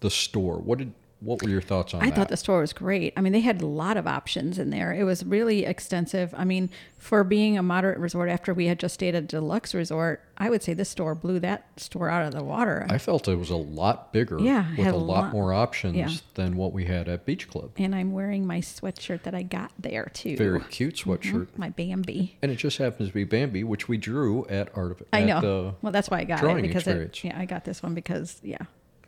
the 0.00 0.10
store. 0.10 0.58
What 0.58 0.78
did 0.78 0.92
what 1.22 1.42
were 1.42 1.48
your 1.48 1.60
thoughts 1.60 1.94
on 1.94 2.02
I 2.02 2.06
that? 2.06 2.12
I 2.12 2.16
thought 2.16 2.28
the 2.28 2.36
store 2.36 2.60
was 2.60 2.72
great. 2.72 3.12
I 3.16 3.20
mean, 3.20 3.32
they 3.32 3.40
had 3.40 3.62
a 3.62 3.66
lot 3.66 3.96
of 3.96 4.06
options 4.06 4.58
in 4.58 4.70
there. 4.70 4.92
It 4.92 5.04
was 5.04 5.24
really 5.24 5.64
extensive. 5.64 6.34
I 6.36 6.44
mean, 6.44 6.68
for 6.98 7.22
being 7.22 7.56
a 7.56 7.62
moderate 7.62 7.98
resort 7.98 8.28
after 8.28 8.52
we 8.52 8.66
had 8.66 8.80
just 8.80 8.94
stayed 8.94 9.14
at 9.14 9.24
a 9.24 9.26
deluxe 9.26 9.74
resort, 9.74 10.24
I 10.36 10.50
would 10.50 10.62
say 10.62 10.74
this 10.74 10.88
store 10.88 11.14
blew 11.14 11.38
that 11.40 11.68
store 11.80 12.08
out 12.08 12.26
of 12.26 12.32
the 12.32 12.42
water. 12.42 12.86
I 12.88 12.98
felt 12.98 13.28
it 13.28 13.36
was 13.36 13.50
a 13.50 13.56
lot 13.56 14.12
bigger 14.12 14.40
Yeah, 14.40 14.66
with 14.76 14.88
a 14.88 14.96
lot, 14.96 15.24
lot- 15.24 15.32
more 15.32 15.52
options 15.52 15.96
yeah. 15.96 16.10
than 16.34 16.56
what 16.56 16.72
we 16.72 16.86
had 16.86 17.08
at 17.08 17.24
Beach 17.24 17.48
Club. 17.48 17.70
and 17.76 17.94
I'm 17.94 18.12
wearing 18.12 18.46
my 18.46 18.60
sweatshirt 18.60 19.22
that 19.22 19.34
I 19.34 19.42
got 19.42 19.70
there 19.78 20.10
too. 20.12 20.36
Very 20.36 20.60
cute 20.60 20.96
mm-hmm. 20.96 21.10
sweatshirt. 21.10 21.48
My 21.56 21.70
Bambi. 21.70 22.36
And 22.42 22.50
it 22.50 22.56
just 22.56 22.78
happens 22.78 23.10
to 23.10 23.14
be 23.14 23.24
Bambi, 23.24 23.62
which 23.62 23.88
we 23.88 23.96
drew 23.96 24.44
at 24.46 24.76
Art 24.76 24.90
of 24.90 25.02
I 25.12 25.22
at 25.22 25.26
know. 25.26 25.40
The, 25.40 25.74
well, 25.82 25.92
that's 25.92 26.10
why 26.10 26.18
I 26.18 26.24
got 26.24 26.42
it 26.42 26.62
because 26.62 26.86
it, 26.86 27.22
yeah, 27.22 27.38
I 27.38 27.44
got 27.44 27.64
this 27.64 27.82
one 27.82 27.94
because 27.94 28.40
yeah. 28.42 28.58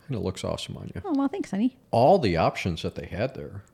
And 0.09 0.17
it 0.17 0.21
looks 0.21 0.45
awesome 0.45 0.77
on 0.77 0.91
you. 0.95 1.03
Oh 1.05 1.15
well, 1.15 1.29
thanks, 1.29 1.51
honey. 1.51 1.77
All 1.91 2.19
the 2.19 2.37
options 2.37 2.83
that 2.83 2.95
they 2.95 3.07
had 3.07 3.35
there 3.35 3.65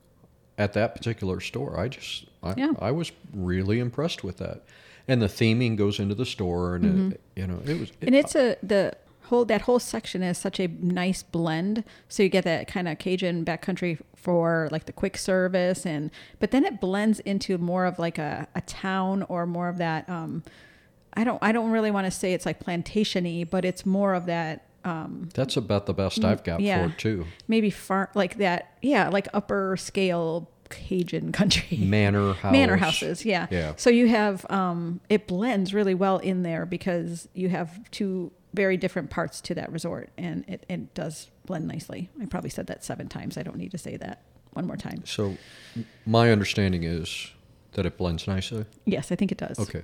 at 0.57 0.73
that 0.73 0.95
particular 0.95 1.39
store, 1.39 1.79
I 1.79 1.87
just 1.87 2.25
I, 2.43 2.53
Yeah. 2.57 2.73
I 2.79 2.91
was 2.91 3.11
really 3.33 3.79
impressed 3.79 4.23
with 4.23 4.37
that. 4.37 4.63
And 5.07 5.21
the 5.21 5.27
theming 5.27 5.75
goes 5.75 5.99
into 5.99 6.15
the 6.15 6.25
store, 6.25 6.75
and 6.75 7.13
it, 7.13 7.21
you 7.35 7.47
know 7.47 7.59
it 7.65 7.79
was. 7.79 7.89
Mm-hmm. 7.89 8.05
And 8.07 8.15
it's 8.15 8.35
a 8.35 8.55
the 8.61 8.95
whole 9.23 9.45
that 9.45 9.61
whole 9.61 9.79
section 9.79 10.21
is 10.21 10.37
such 10.37 10.59
a 10.59 10.67
nice 10.67 11.23
blend. 11.23 11.83
So 12.07 12.21
you 12.23 12.29
get 12.29 12.43
that 12.43 12.67
kind 12.67 12.87
of 12.87 12.99
Cajun 12.99 13.43
backcountry 13.43 13.99
for 14.15 14.69
like 14.71 14.85
the 14.85 14.91
quick 14.91 15.17
service, 15.17 15.85
and 15.85 16.11
but 16.39 16.51
then 16.51 16.63
it 16.65 16.79
blends 16.79 17.19
into 17.21 17.57
more 17.57 17.85
of 17.85 17.97
like 17.97 18.17
a, 18.17 18.47
a 18.53 18.61
town 18.61 19.23
or 19.23 19.45
more 19.45 19.69
of 19.69 19.77
that. 19.77 20.07
Um, 20.09 20.43
I 21.13 21.23
don't 21.23 21.41
I 21.41 21.51
don't 21.51 21.71
really 21.71 21.91
want 21.91 22.05
to 22.05 22.11
say 22.11 22.33
it's 22.33 22.45
like 22.45 22.63
plantationy, 22.63 23.49
but 23.49 23.65
it's 23.65 23.85
more 23.85 24.13
of 24.13 24.27
that 24.27 24.65
um, 24.83 25.29
that's 25.33 25.57
about 25.57 25.85
the 25.85 25.93
best 25.93 26.23
I've 26.23 26.43
got 26.43 26.59
yeah. 26.59 26.85
for 26.87 26.91
it 26.93 26.97
too. 26.97 27.25
maybe 27.47 27.69
far 27.69 28.09
like 28.15 28.37
that. 28.37 28.77
Yeah, 28.81 29.09
like 29.09 29.27
upper 29.33 29.77
scale 29.77 30.49
Cajun 30.69 31.31
country. 31.41 31.77
Manor 31.77 32.33
house. 32.33 32.51
manor 32.51 32.77
houses 32.77 33.25
yeah 33.25 33.47
Yeah. 33.51 33.73
so 33.75 33.89
you 33.89 34.07
have 34.07 34.45
um 34.49 35.01
it 35.09 35.27
blends 35.27 35.73
really 35.73 35.93
well 35.93 36.17
in 36.19 36.43
there 36.43 36.65
because 36.65 37.27
you 37.33 37.49
have 37.49 37.89
two 37.91 38.31
very 38.53 38.77
different 38.77 39.09
parts 39.09 39.41
to 39.41 39.55
that 39.55 39.69
resort 39.71 40.09
and 40.17 40.45
it, 40.47 40.65
it 40.69 40.93
does 40.93 41.29
blend 41.45 41.67
nicely 41.67 42.09
i 42.21 42.25
probably 42.25 42.49
said 42.49 42.67
that 42.67 42.83
seven 42.85 43.07
times 43.09 43.37
i 43.37 43.43
don't 43.43 43.57
need 43.57 43.71
to 43.71 43.77
say 43.77 43.97
that 43.97 44.21
one 44.53 44.65
more 44.65 44.77
time 44.77 45.03
So, 45.05 45.35
my 46.05 46.31
understanding 46.31 46.83
is 46.83 47.31
that 47.73 47.85
it 47.85 47.97
blends 47.97 48.25
nicely. 48.27 48.65
yes 48.85 49.11
i 49.11 49.15
think 49.15 49.31
it 49.33 49.37
does 49.37 49.59
Okay. 49.59 49.83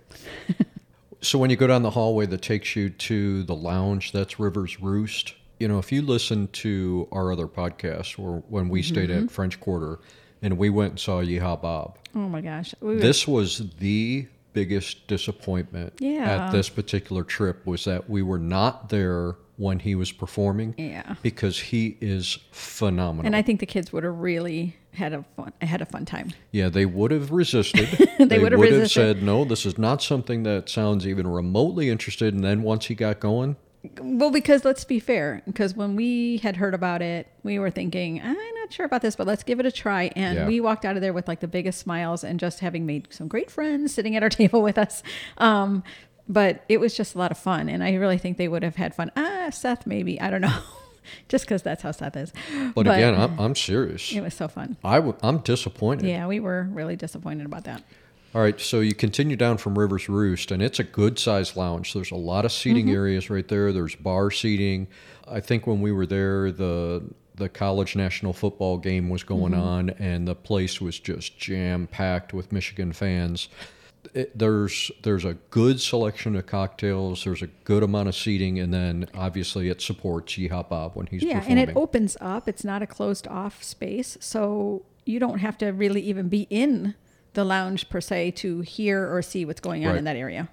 so 1.22 1.40
when 1.40 1.50
you 1.50 1.56
go 1.56 1.68
down 1.68 1.82
the 1.84 1.90
hallway 1.92 2.26
that 2.28 2.42
takes 2.42 2.76
you 2.76 2.90
to 2.90 3.44
the 3.44 3.56
lounge, 3.56 4.12
that's 4.12 4.40
Rivers 4.40 4.80
Roost. 4.80 5.34
You 5.60 5.68
know, 5.68 5.80
if 5.80 5.92
you 5.92 6.02
listen 6.04 6.48
to 6.50 7.08
our 7.12 7.32
other 7.32 7.48
podcast, 7.48 8.20
or 8.20 8.44
when 8.50 8.70
we 8.70 8.82
stayed 8.84 9.10
Mm-hmm. 9.10 9.26
at 9.26 9.32
French 9.32 9.60
Quarter, 9.60 10.00
and 10.42 10.58
we 10.58 10.70
went 10.70 10.92
and 10.92 11.00
saw 11.00 11.22
Yeehaw 11.24 11.62
Bob, 11.62 11.98
oh 12.16 12.30
my 12.30 12.42
gosh 12.42 12.74
we 12.82 12.96
were- 12.96 13.00
this 13.02 13.28
was 13.28 13.70
the 13.80 14.28
biggest 14.54 15.08
disappointment 15.08 15.94
Yeah. 16.00 16.46
at 16.48 16.52
this 16.52 16.70
particular 16.70 17.24
trip 17.24 17.66
was 17.66 17.86
that 17.86 18.10
we 18.10 18.22
were 18.22 18.38
not 18.40 18.90
there 18.90 19.36
when 19.58 19.80
he 19.80 19.96
was 19.96 20.12
performing 20.12 20.74
Yeah. 20.78 21.16
because 21.22 21.60
he 21.60 21.98
is 22.02 22.38
phenomenal. 22.52 23.26
and 23.26 23.36
i 23.36 23.42
think 23.42 23.60
the 23.60 23.66
kids 23.66 23.92
would 23.92 24.04
have 24.04 24.18
really 24.20 24.76
had 24.94 25.14
a 25.14 25.24
fun 25.36 25.52
had 25.62 25.82
a 25.82 25.86
fun 25.86 26.06
time 26.06 26.30
Yeah, 26.52 26.70
they 26.70 26.86
would 26.86 27.12
have 27.12 27.32
resisted. 27.32 27.88
They 28.20 28.40
would 28.40 28.52
have 28.52 28.60
would 28.60 28.72
resisted. 28.72 28.90
said, 29.18 29.24
"No, 29.24 29.46
this 29.46 29.64
is 29.66 29.78
not 29.78 30.02
something 30.02 30.42
that 30.44 30.70
sounds 30.70 31.06
even 31.06 31.28
remotely 31.28 31.90
interested." 31.90 32.34
And 32.34 32.44
then 32.44 32.64
once 32.64 32.86
he 32.88 32.96
got 32.96 33.20
going, 33.20 33.58
Well, 34.02 34.32
because 34.32 34.66
let's 34.66 34.84
be 34.86 35.00
fair, 35.00 35.44
because 35.46 35.76
when 35.76 35.96
we 35.96 36.38
had 36.38 36.56
heard 36.58 36.74
about 36.74 37.02
it, 37.04 37.28
we 37.44 37.60
were 37.60 37.70
thinking, 37.70 38.20
I'm 38.22 38.34
not 38.34 38.74
sure 38.74 38.86
about 38.88 39.02
this, 39.04 39.16
but 39.16 39.28
let's 39.28 39.44
give 39.44 39.60
it 39.60 39.66
a 39.68 39.72
try. 39.72 40.10
And 40.16 40.36
Yeah. 40.36 40.48
we 40.48 40.60
walked 40.60 40.84
out 40.84 40.96
of 40.96 41.02
there 41.04 41.14
with 41.14 41.28
like 41.28 41.42
the 41.42 41.48
biggest 41.48 41.80
smiles 41.80 42.24
and 42.24 42.40
just 42.40 42.60
having 42.62 42.86
made 42.88 43.08
some 43.12 43.28
great 43.28 43.52
friends 43.52 43.94
sitting 43.94 44.16
at 44.16 44.24
our 44.24 44.30
table 44.42 44.62
with 44.64 44.78
us. 44.80 45.04
Um, 45.38 45.84
but 46.30 46.64
it 46.70 46.80
was 46.80 46.96
just 46.96 47.16
a 47.16 47.18
lot 47.18 47.32
of 47.32 47.38
fun. 47.38 47.70
And 47.70 47.84
I 47.84 47.94
really 47.96 48.18
think 48.18 48.38
they 48.38 48.48
would 48.48 48.64
have 48.64 48.76
had 48.76 48.94
fun. 48.96 49.12
Ah, 49.16 49.50
Seth, 49.52 49.86
maybe. 49.86 50.20
I 50.20 50.30
don't 50.30 50.42
know. 50.42 50.60
just 51.30 51.46
because 51.46 51.62
that's 51.62 51.82
how 51.84 51.92
Seth 51.92 52.16
is. 52.18 52.34
But, 52.76 52.88
again, 52.88 53.16
I'm, 53.16 53.40
I'm 53.40 53.56
serious. 53.56 54.12
it 54.12 54.22
was 54.22 54.34
so 54.34 54.48
fun. 54.48 54.78
I 54.84 54.96
w- 54.96 55.16
I'm 55.24 55.40
disappointed. 55.40 56.08
Yeah, 56.08 56.28
we 56.28 56.40
were 56.40 56.68
really 56.72 56.96
disappointed 56.96 57.46
about 57.46 57.64
that. 57.66 57.84
All 58.36 58.42
right, 58.42 58.60
so 58.60 58.82
you 58.82 58.94
continue 58.94 59.36
down 59.38 59.58
from 59.58 59.80
Rivers 59.80 60.10
Roost, 60.10 60.52
and 60.52 60.62
it's 60.62 60.80
a 60.80 60.84
good 60.84 61.18
sized 61.18 61.56
lounge. 61.56 61.94
There's 61.94 62.12
a 62.12 62.16
lot 62.16 62.44
of 62.46 62.52
seating 62.52 62.92
areas 62.92 63.30
right 63.30 63.48
there. 63.48 63.72
There's 63.72 63.96
bar 63.96 64.30
seating. 64.32 64.88
I 65.28 65.40
think 65.40 65.66
when 65.66 65.82
we 65.82 65.92
were 65.92 66.06
there, 66.06 66.52
the 66.52 67.04
the 67.36 67.48
college 67.50 67.96
national 67.96 68.34
football 68.34 68.78
game 68.80 69.10
was 69.10 69.24
going 69.24 69.54
on, 69.54 69.92
and 69.92 70.28
the 70.28 70.36
place 70.36 70.82
was 70.82 71.00
just 71.00 71.38
jam 71.40 71.88
packed 71.88 72.34
with 72.34 72.52
Michigan 72.52 72.92
fans. 72.94 73.48
It, 74.14 74.38
there's 74.38 74.92
there's 75.04 75.26
a 75.26 75.36
good 75.50 75.80
selection 75.82 76.36
of 76.36 76.46
cocktails. 76.46 77.24
There's 77.24 77.42
a 77.42 77.48
good 77.48 77.84
amount 77.84 78.08
of 78.10 78.16
seating, 78.16 78.60
and 78.60 78.74
then 78.74 79.08
obviously 79.14 79.70
it 79.70 79.82
supports 79.82 80.34
Yeehaw 80.34 80.70
Bob 80.70 80.96
when 80.96 81.08
he's 81.08 81.24
yeah, 81.24 81.40
performing. 81.40 81.60
and 81.60 81.70
it 81.70 81.78
opens 81.78 82.18
up. 82.22 82.48
It's 82.48 82.64
not 82.64 82.82
a 82.82 82.88
closed 82.88 83.28
off 83.28 83.64
space, 83.64 84.18
so 84.20 84.84
you 85.06 85.20
don't 85.20 85.40
have 85.40 85.58
to 85.60 85.68
really 85.68 86.02
even 86.02 86.30
be 86.30 86.48
in 86.50 86.96
the 87.34 87.44
lounge 87.44 87.90
per 87.90 88.02
se 88.02 88.32
to 88.32 88.62
hear 88.62 89.08
or 89.14 89.22
see 89.22 89.46
what's 89.46 89.62
going 89.62 89.86
on 89.86 89.92
Right. 89.92 90.00
in 90.00 90.04
that 90.06 90.16
area. 90.18 90.50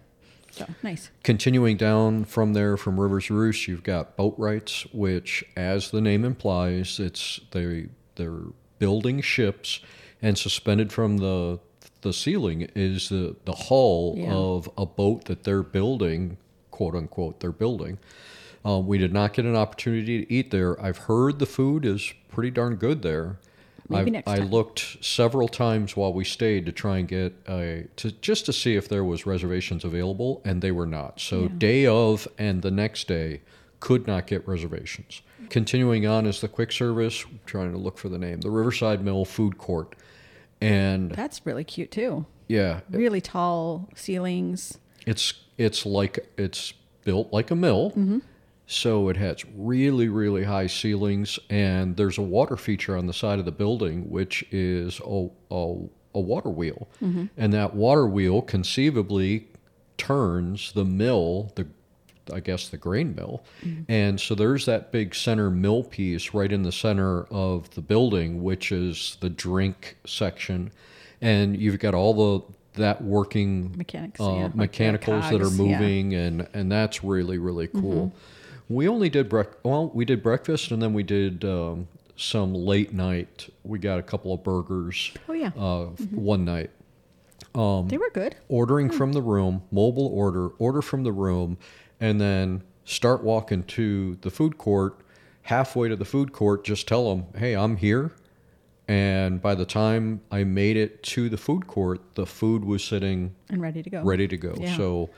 So 0.51 0.67
nice. 0.85 1.11
Continuing 1.25 1.77
down 1.77 2.25
from 2.25 2.53
there 2.53 2.77
from 2.77 3.01
Rivers 3.01 3.29
Roost, 3.31 3.67
you've 3.67 3.83
got 3.83 4.17
Boatwright's, 4.17 4.87
which, 4.93 5.45
as 5.57 5.91
the 5.91 6.01
name 6.01 6.25
implies, 6.25 7.01
it's 7.01 7.41
they 7.51 7.87
they're 8.17 8.43
building 8.79 9.21
ships, 9.21 9.81
and 10.23 10.39
suspended 10.39 10.93
from 10.93 11.17
the 11.19 11.59
the 12.05 12.13
ceiling 12.13 12.69
is 12.77 13.09
the 13.09 13.35
the 13.45 13.53
hull 13.53 14.15
Yeah. 14.17 14.33
of 14.33 14.71
a 14.79 14.87
boat 14.87 15.25
that 15.25 15.43
they're 15.43 15.63
building, 15.65 16.37
quote 16.71 16.95
unquote, 16.95 17.41
they're 17.41 17.51
building. 17.51 17.99
Um, 18.65 18.87
we 18.87 18.97
did 18.99 19.13
not 19.13 19.35
get 19.35 19.45
an 19.45 19.57
opportunity 19.57 20.25
to 20.25 20.33
eat 20.33 20.51
there. 20.51 20.81
I've 20.81 20.97
heard 20.99 21.39
the 21.39 21.47
food 21.47 21.85
is 21.85 22.13
pretty 22.29 22.51
darn 22.51 22.77
good 22.77 23.03
there. 23.03 23.39
Maybe 23.91 24.17
I, 24.17 24.23
I 24.27 24.37
looked 24.39 25.05
several 25.05 25.47
times 25.49 25.95
while 25.95 26.13
we 26.15 26.25
stayed 26.25 26.65
to 26.67 26.73
try 26.73 26.97
and 26.99 27.07
get 27.09 27.35
a 27.47 27.85
to 27.97 28.13
just 28.13 28.47
to 28.47 28.53
see 28.53 28.77
if 28.77 28.89
there 28.89 29.05
was 29.05 29.27
reservations 29.27 29.85
available, 29.85 30.41
and 30.45 30.63
they 30.63 30.73
were 30.73 30.87
not. 30.87 31.21
So 31.21 31.43
Yeah. 31.43 31.49
day 31.59 31.87
of 31.87 32.27
and 32.39 32.63
the 32.63 32.71
next 32.71 33.09
day 33.09 33.41
could 33.81 34.07
not 34.07 34.27
get 34.27 34.47
reservations. 34.49 35.21
Continuing 35.51 36.07
on 36.07 36.25
is 36.25 36.41
the 36.41 36.49
quick 36.49 36.73
service. 36.73 37.27
trying 37.45 37.73
to 37.73 37.79
look 37.79 37.99
for 37.99 38.09
the 38.09 38.19
name, 38.19 38.41
the 38.41 38.51
Riverside 38.51 39.05
Mill 39.05 39.27
Food 39.27 39.59
Court, 39.59 39.95
and 40.65 41.11
That's 41.13 41.45
really 41.45 41.65
cute 41.65 41.91
too. 41.91 42.27
yeah, 42.49 42.81
Really 42.91 43.21
tall 43.21 43.89
ceilings. 43.95 44.79
it's 45.07 45.35
it's 45.59 45.85
like 45.87 46.29
it's 46.37 46.73
built 47.05 47.33
like 47.33 47.51
a 47.51 47.55
mill. 47.57 47.91
Mm-hmm. 47.91 48.19
So 48.67 49.09
it 49.11 49.17
has 49.19 49.45
really, 49.55 50.09
really 50.09 50.45
high 50.45 50.69
ceilings, 50.69 51.39
and 51.51 51.97
there's 51.99 52.17
a 52.17 52.23
water 52.23 52.57
feature 52.57 52.97
on 52.97 53.07
the 53.07 53.13
side 53.13 53.39
of 53.39 53.45
the 53.45 53.53
building, 53.53 54.09
which 54.09 54.43
is 54.51 55.01
a, 55.05 55.29
a, 55.51 55.75
a 56.15 56.21
water 56.21 56.49
wheel. 56.49 56.89
Mm-hmm. 57.03 57.27
And 57.37 57.53
that 57.53 57.75
water 57.75 58.07
wheel 58.07 58.41
conceivably 58.41 59.49
turns 59.99 60.73
the 60.73 60.85
mill, 60.85 61.53
the 61.57 61.67
I 62.33 62.41
guess 62.41 62.69
the 62.69 62.77
grain 62.77 63.15
mill. 63.15 63.45
And 63.89 64.21
so 64.21 64.35
there's 64.35 64.67
that 64.67 64.93
big 64.93 65.15
center 65.15 65.51
mill 65.51 65.83
piece 65.83 66.33
right 66.35 66.51
in 66.51 66.63
the 66.63 66.73
center 66.73 67.25
of 67.25 67.71
the 67.75 67.81
building, 67.81 68.43
which 68.43 68.73
is 68.73 69.17
the 69.21 69.31
drink 69.31 69.97
section. 70.07 70.71
And 71.21 71.57
you've 71.61 71.79
got 71.79 71.95
all 71.95 72.15
the 72.15 72.55
that 72.75 73.03
working 73.03 73.73
Mechanics, 73.77 74.21
uh, 74.21 74.35
yeah, 74.35 74.49
mechanicals 74.55 75.31
that 75.31 75.41
are 75.41 75.45
cogs, 75.45 75.59
yeah. 75.59 75.79
moving 75.79 76.15
and 76.15 76.49
and 76.55 76.71
that's 76.71 77.05
really 77.05 77.39
really 77.39 77.69
cool. 77.69 78.13
We 78.69 78.89
only 78.89 79.09
did 79.11 79.29
brec- 79.29 79.55
well, 79.63 79.91
we 79.95 80.05
did 80.05 80.23
breakfast 80.23 80.71
and 80.71 80.83
then 80.83 80.93
we 80.93 81.03
did 81.03 81.45
um, 81.45 81.87
some 82.17 82.53
late 82.55 82.93
night. 82.93 83.49
We 83.63 83.79
got 83.79 83.99
a 83.99 84.03
couple 84.03 84.33
of 84.33 84.43
burgers 84.43 85.13
Oh 85.29 85.35
yeah, 85.35 85.51
uh, 85.57 85.85
one 86.11 86.45
night. 86.45 86.71
they 87.55 87.99
were 87.99 88.11
good. 88.13 88.35
Ordering 88.49 88.91
from 88.91 89.13
the 89.13 89.23
room, 89.23 89.63
mobile 89.71 90.09
order, 90.09 90.49
order 90.59 90.83
from 90.83 91.05
the 91.05 91.13
room, 91.13 91.59
and 92.05 92.21
then 92.21 92.63
start 92.85 93.25
walking 93.25 93.63
to 93.63 94.17
the 94.21 94.31
food 94.31 94.59
court. 94.59 95.01
Halfway 95.43 95.89
to 95.89 95.97
the 95.97 96.05
food 96.05 96.33
court, 96.33 96.63
just 96.65 96.87
tell 96.87 97.09
them, 97.15 97.25
"Hey, 97.37 97.55
I'm 97.57 97.77
here." 97.77 98.13
And 98.87 99.41
by 99.41 99.55
the 99.55 99.65
time 99.65 100.21
I 100.31 100.45
made 100.45 100.77
it 100.77 101.03
to 101.15 101.31
the 101.31 101.39
food 101.39 101.67
court, 101.67 102.01
the 102.15 102.27
food 102.27 102.65
was 102.65 102.85
sitting 102.85 103.35
And 103.49 103.63
ready 103.63 103.83
to 103.83 103.89
go. 103.89 104.03
ready 104.03 104.29
to 104.29 104.37
go. 104.37 104.55
Yeah. 104.61 104.77
So 104.77 105.09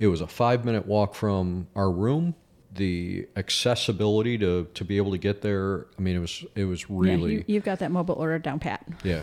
it 0.00 0.08
was 0.08 0.20
a 0.20 0.26
five 0.26 0.64
minute 0.64 0.86
walk 0.86 1.14
from 1.14 1.68
our 1.76 1.90
room. 1.90 2.34
The 2.74 3.28
accessibility 3.36 4.36
to, 4.38 4.66
to 4.74 4.84
be 4.84 4.96
able 4.96 5.12
to 5.12 5.18
get 5.18 5.42
there, 5.42 5.86
I 5.96 6.02
mean, 6.02 6.16
it 6.16 6.20
was 6.20 6.44
it 6.54 6.64
was 6.64 6.82
Yeah, 6.82 6.86
really 6.90 7.32
you, 7.34 7.44
you've 7.46 7.64
got 7.64 7.78
that 7.78 7.90
mobile 7.92 8.16
order 8.16 8.38
down 8.38 8.58
pat. 8.58 8.84
yeah. 9.04 9.22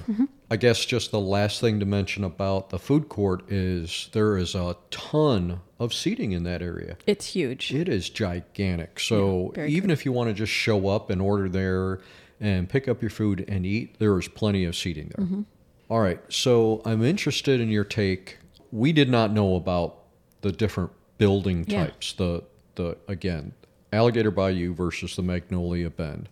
I 0.50 0.56
guess 0.58 0.84
just 0.86 1.12
the 1.12 1.20
last 1.20 1.62
thing 1.62 1.80
to 1.80 1.86
mention 1.86 2.24
about 2.24 2.70
the 2.72 2.80
food 2.80 3.08
court 3.10 3.50
is 3.52 4.10
there 4.14 4.38
is 4.38 4.54
a 4.56 4.76
ton 4.90 5.62
of 5.80 5.94
seating 5.94 6.32
in 6.34 6.44
that 6.44 6.62
area. 6.62 6.98
It's 7.08 7.28
huge. 7.28 7.74
It 7.74 7.88
is 7.90 8.10
gigantic. 8.10 9.00
So 9.00 9.52
very 9.56 9.72
even 9.72 9.90
if 9.92 10.06
you 10.06 10.12
want 10.12 10.30
to 10.30 10.34
just 10.34 10.52
show 10.52 10.88
up 10.88 11.10
and 11.10 11.22
order 11.22 11.48
there 11.50 12.00
and 12.40 12.68
pick 12.70 12.88
up 12.88 13.02
your 13.02 13.12
food 13.12 13.46
and 13.48 13.66
eat, 13.66 13.98
there 14.00 14.18
is 14.20 14.28
plenty 14.28 14.66
of 14.66 14.76
seating 14.76 15.12
there. 15.16 15.26
Mm-hmm. 15.26 15.42
All 15.90 16.00
right. 16.00 16.20
So 16.30 16.82
I'm 16.86 17.04
interested 17.04 17.60
in 17.62 17.70
your 17.70 17.84
take. 17.84 18.38
We 18.72 18.92
did 18.94 19.10
not 19.10 19.32
know 19.32 19.56
about 19.56 19.98
the 20.42 20.52
different 20.52 20.92
building 21.18 21.66
Yeah. 21.68 21.86
types. 21.86 22.14
The 22.14 22.44
the 22.76 22.98
again, 23.08 23.54
Alligator 23.94 24.32
Bayou 24.32 24.74
versus 24.74 25.16
the 25.16 25.22
Magnolia 25.22 25.90
Bend. 25.90 26.30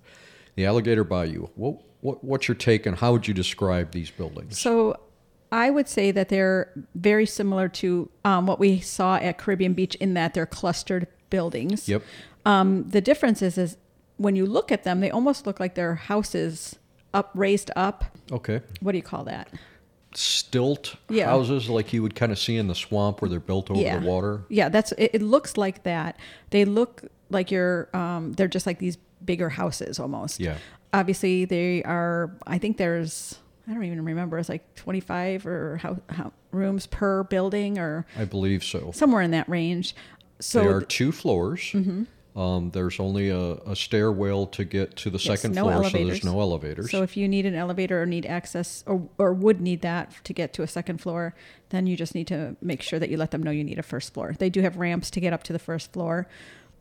The 0.56 0.66
Alligator 0.66 1.04
Bayou. 1.04 1.48
What 1.56 1.82
what 2.02 2.24
what's 2.24 2.48
your 2.48 2.56
take 2.56 2.86
and 2.86 2.98
how 2.98 3.12
would 3.12 3.28
you 3.28 3.34
describe 3.34 3.92
these 3.92 4.12
buildings? 4.12 4.60
So 4.60 5.00
I 5.52 5.70
would 5.70 5.88
say 5.88 6.12
that 6.12 6.30
they're 6.30 6.72
very 6.96 7.26
similar 7.26 7.68
to 7.70 8.10
um, 8.24 8.46
what 8.46 8.60
we 8.60 8.80
saw 8.80 9.16
at 9.16 9.38
Caribbean 9.38 9.74
Beach 9.74 9.96
in 9.96 10.14
that 10.14 10.34
they're 10.34 10.46
clustered 10.46 11.08
buildings. 11.30 11.90
Yep. 11.90 12.04
Um, 12.46 12.88
the 12.88 13.02
difference 13.02 13.42
is, 13.42 13.58
is 13.58 13.78
when 14.18 14.36
you 14.36 14.46
look 14.46 14.72
at 14.72 14.84
them, 14.84 15.00
they 15.00 15.10
almost 15.10 15.48
look 15.48 15.60
like 15.60 15.76
they're 15.76 15.96
houses 15.96 16.78
up, 17.14 17.32
raised 17.34 17.72
up. 17.76 18.06
Okay. 18.32 18.62
What 18.80 18.92
do 18.92 18.98
you 18.98 19.04
call 19.04 19.24
that? 19.26 19.50
Stilt 20.14 20.96
Yeah. 21.10 21.28
houses 21.28 21.70
like 21.70 21.94
you 21.94 22.02
would 22.02 22.16
kind 22.16 22.32
of 22.32 22.40
see 22.40 22.58
in 22.58 22.68
the 22.68 22.76
swamp 22.76 23.22
where 23.22 23.30
they're 23.30 23.40
built 23.40 23.70
over 23.70 23.80
yeah. 23.80 24.00
the 24.00 24.08
water. 24.08 24.44
Yeah, 24.50 24.70
that's 24.70 24.92
it, 24.94 25.12
it. 25.14 25.22
Looks 25.22 25.58
like 25.58 25.84
that. 25.84 26.18
They 26.50 26.66
look 26.66 27.04
like 27.30 27.52
you're. 27.52 27.90
Um, 27.96 28.34
they're 28.34 28.48
just 28.48 28.66
like 28.66 28.80
these 28.80 28.98
bigger 29.24 29.50
houses 29.50 30.00
almost. 30.00 30.40
Yeah. 30.40 30.58
Obviously, 30.94 31.46
they 31.46 31.84
are. 31.84 32.32
I 32.48 32.58
think 32.58 32.78
there's. 32.78 33.38
I 33.68 33.74
don't 33.74 33.84
even 33.84 34.04
remember. 34.04 34.40
It's 34.40 34.50
like 34.50 34.74
25 34.76 35.46
or 35.46 35.78
how, 35.78 36.00
how 36.10 36.34
rooms 36.52 36.88
per 36.88 37.24
building 37.24 37.78
or 37.78 38.08
I 38.18 38.26
believe 38.26 38.64
so. 38.64 38.92
somewhere 38.94 39.22
in 39.22 39.30
that 39.32 39.48
range. 39.48 39.96
So 40.40 40.62
there 40.62 40.76
are 40.76 40.82
two 40.82 41.12
floors. 41.12 41.76
Um, 42.36 42.70
there's 42.72 43.00
only 43.00 43.30
a, 43.30 43.40
a 43.40 43.76
stairwell 43.76 44.46
to 44.48 44.64
get 44.64 44.96
to 44.98 45.10
the 45.10 45.20
second 45.20 45.56
no 45.56 45.64
floor, 45.64 45.84
so 45.90 46.06
there's 46.06 46.24
no 46.24 46.40
elevators. 46.40 46.92
So 46.92 47.02
if 47.02 47.18
you 47.18 47.28
need 47.28 47.46
an 47.46 47.56
elevator 47.56 48.02
or 48.02 48.06
need 48.06 48.26
access 48.26 48.84
or, 48.86 49.10
or 49.18 49.34
would 49.34 49.60
need 49.60 49.82
that 49.82 50.14
to 50.24 50.34
get 50.34 50.54
to 50.54 50.62
a 50.62 50.68
second 50.68 51.00
floor, 51.02 51.36
then 51.70 51.88
you 51.88 51.98
just 51.98 52.14
need 52.16 52.28
to 52.28 52.56
make 52.62 52.82
sure 52.82 53.00
that 53.00 53.10
you 53.10 53.18
let 53.18 53.32
them 53.32 53.42
know 53.42 53.52
you 53.52 53.64
need 53.64 53.80
a 53.80 53.84
first 53.84 54.14
floor. 54.14 54.36
They 54.38 54.50
do 54.50 54.62
have 54.62 54.78
ramps 54.78 55.10
to 55.12 55.20
get 55.20 55.34
up 55.34 55.44
to 55.44 55.54
the 55.54 55.60
first 55.60 55.92
floor, 55.92 56.28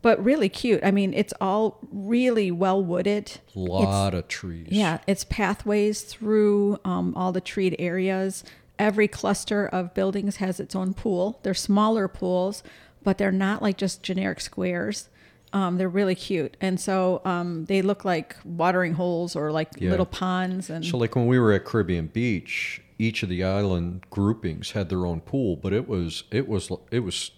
but 0.01 0.23
really 0.23 0.49
cute. 0.49 0.81
I 0.83 0.91
mean, 0.91 1.13
it's 1.13 1.33
all 1.41 1.79
really 1.91 2.51
well 2.51 2.81
wooded. 2.81 3.39
a 3.55 3.59
lot 3.59 4.13
of 4.13 4.27
trees. 4.27 4.67
Yeah, 4.69 4.99
it's 5.07 5.23
pathways 5.25 6.03
through 6.03 6.79
um, 6.85 7.13
all 7.15 7.31
the 7.31 7.41
treed 7.41 7.75
areas. 7.79 8.43
Every 8.77 9.09
cluster 9.09 9.67
of 9.67 9.93
buildings 9.93 10.37
has 10.37 10.59
its 10.59 10.75
own 10.75 10.93
pool. 10.93 11.39
They're 11.43 11.53
smaller 11.53 12.07
pools, 12.07 12.63
but 13.03 13.17
they're 13.17 13.31
not 13.31 13.61
like 13.61 13.77
just 13.77 14.03
generic 14.03 14.39
squares. 14.39 15.09
Um, 15.51 15.77
they're 15.77 15.89
really 15.89 16.15
cute, 16.15 16.55
and 16.61 16.79
so 16.79 17.21
um, 17.25 17.65
they 17.65 17.81
look 17.81 18.05
like 18.05 18.35
watering 18.45 18.93
holes 18.93 19.35
or 19.35 19.51
like 19.51 19.69
Yeah. 19.79 19.89
little 19.91 20.05
ponds. 20.05 20.69
And 20.69 20.85
So 20.85 20.97
like 20.97 21.15
when 21.15 21.25
we 21.27 21.39
were 21.39 21.51
at 21.53 21.65
Caribbean 21.65 22.07
Beach, 22.07 22.81
each 22.99 23.23
of 23.23 23.29
the 23.29 23.43
island 23.43 24.03
groupings 24.11 24.71
had 24.71 24.89
their 24.89 25.05
own 25.05 25.21
pool, 25.21 25.55
but 25.55 25.73
it 25.73 25.87
was 25.87 26.23
it 26.31 26.47
was 26.47 26.69
it 26.91 26.99
was 26.99 27.31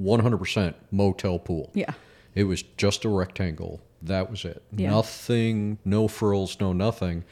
100% 0.00 0.74
motel 0.90 1.38
pool. 1.38 1.70
yeah, 1.74 1.92
It 2.34 2.44
was 2.44 2.62
just 2.76 3.04
a 3.04 3.08
rectangle. 3.08 3.80
That 4.02 4.30
was 4.30 4.44
it. 4.44 4.62
Yeah. 4.76 4.90
Nothing, 4.90 5.78
no 5.84 6.06
frills, 6.06 6.60
no 6.60 6.72
nothing. 6.72 7.24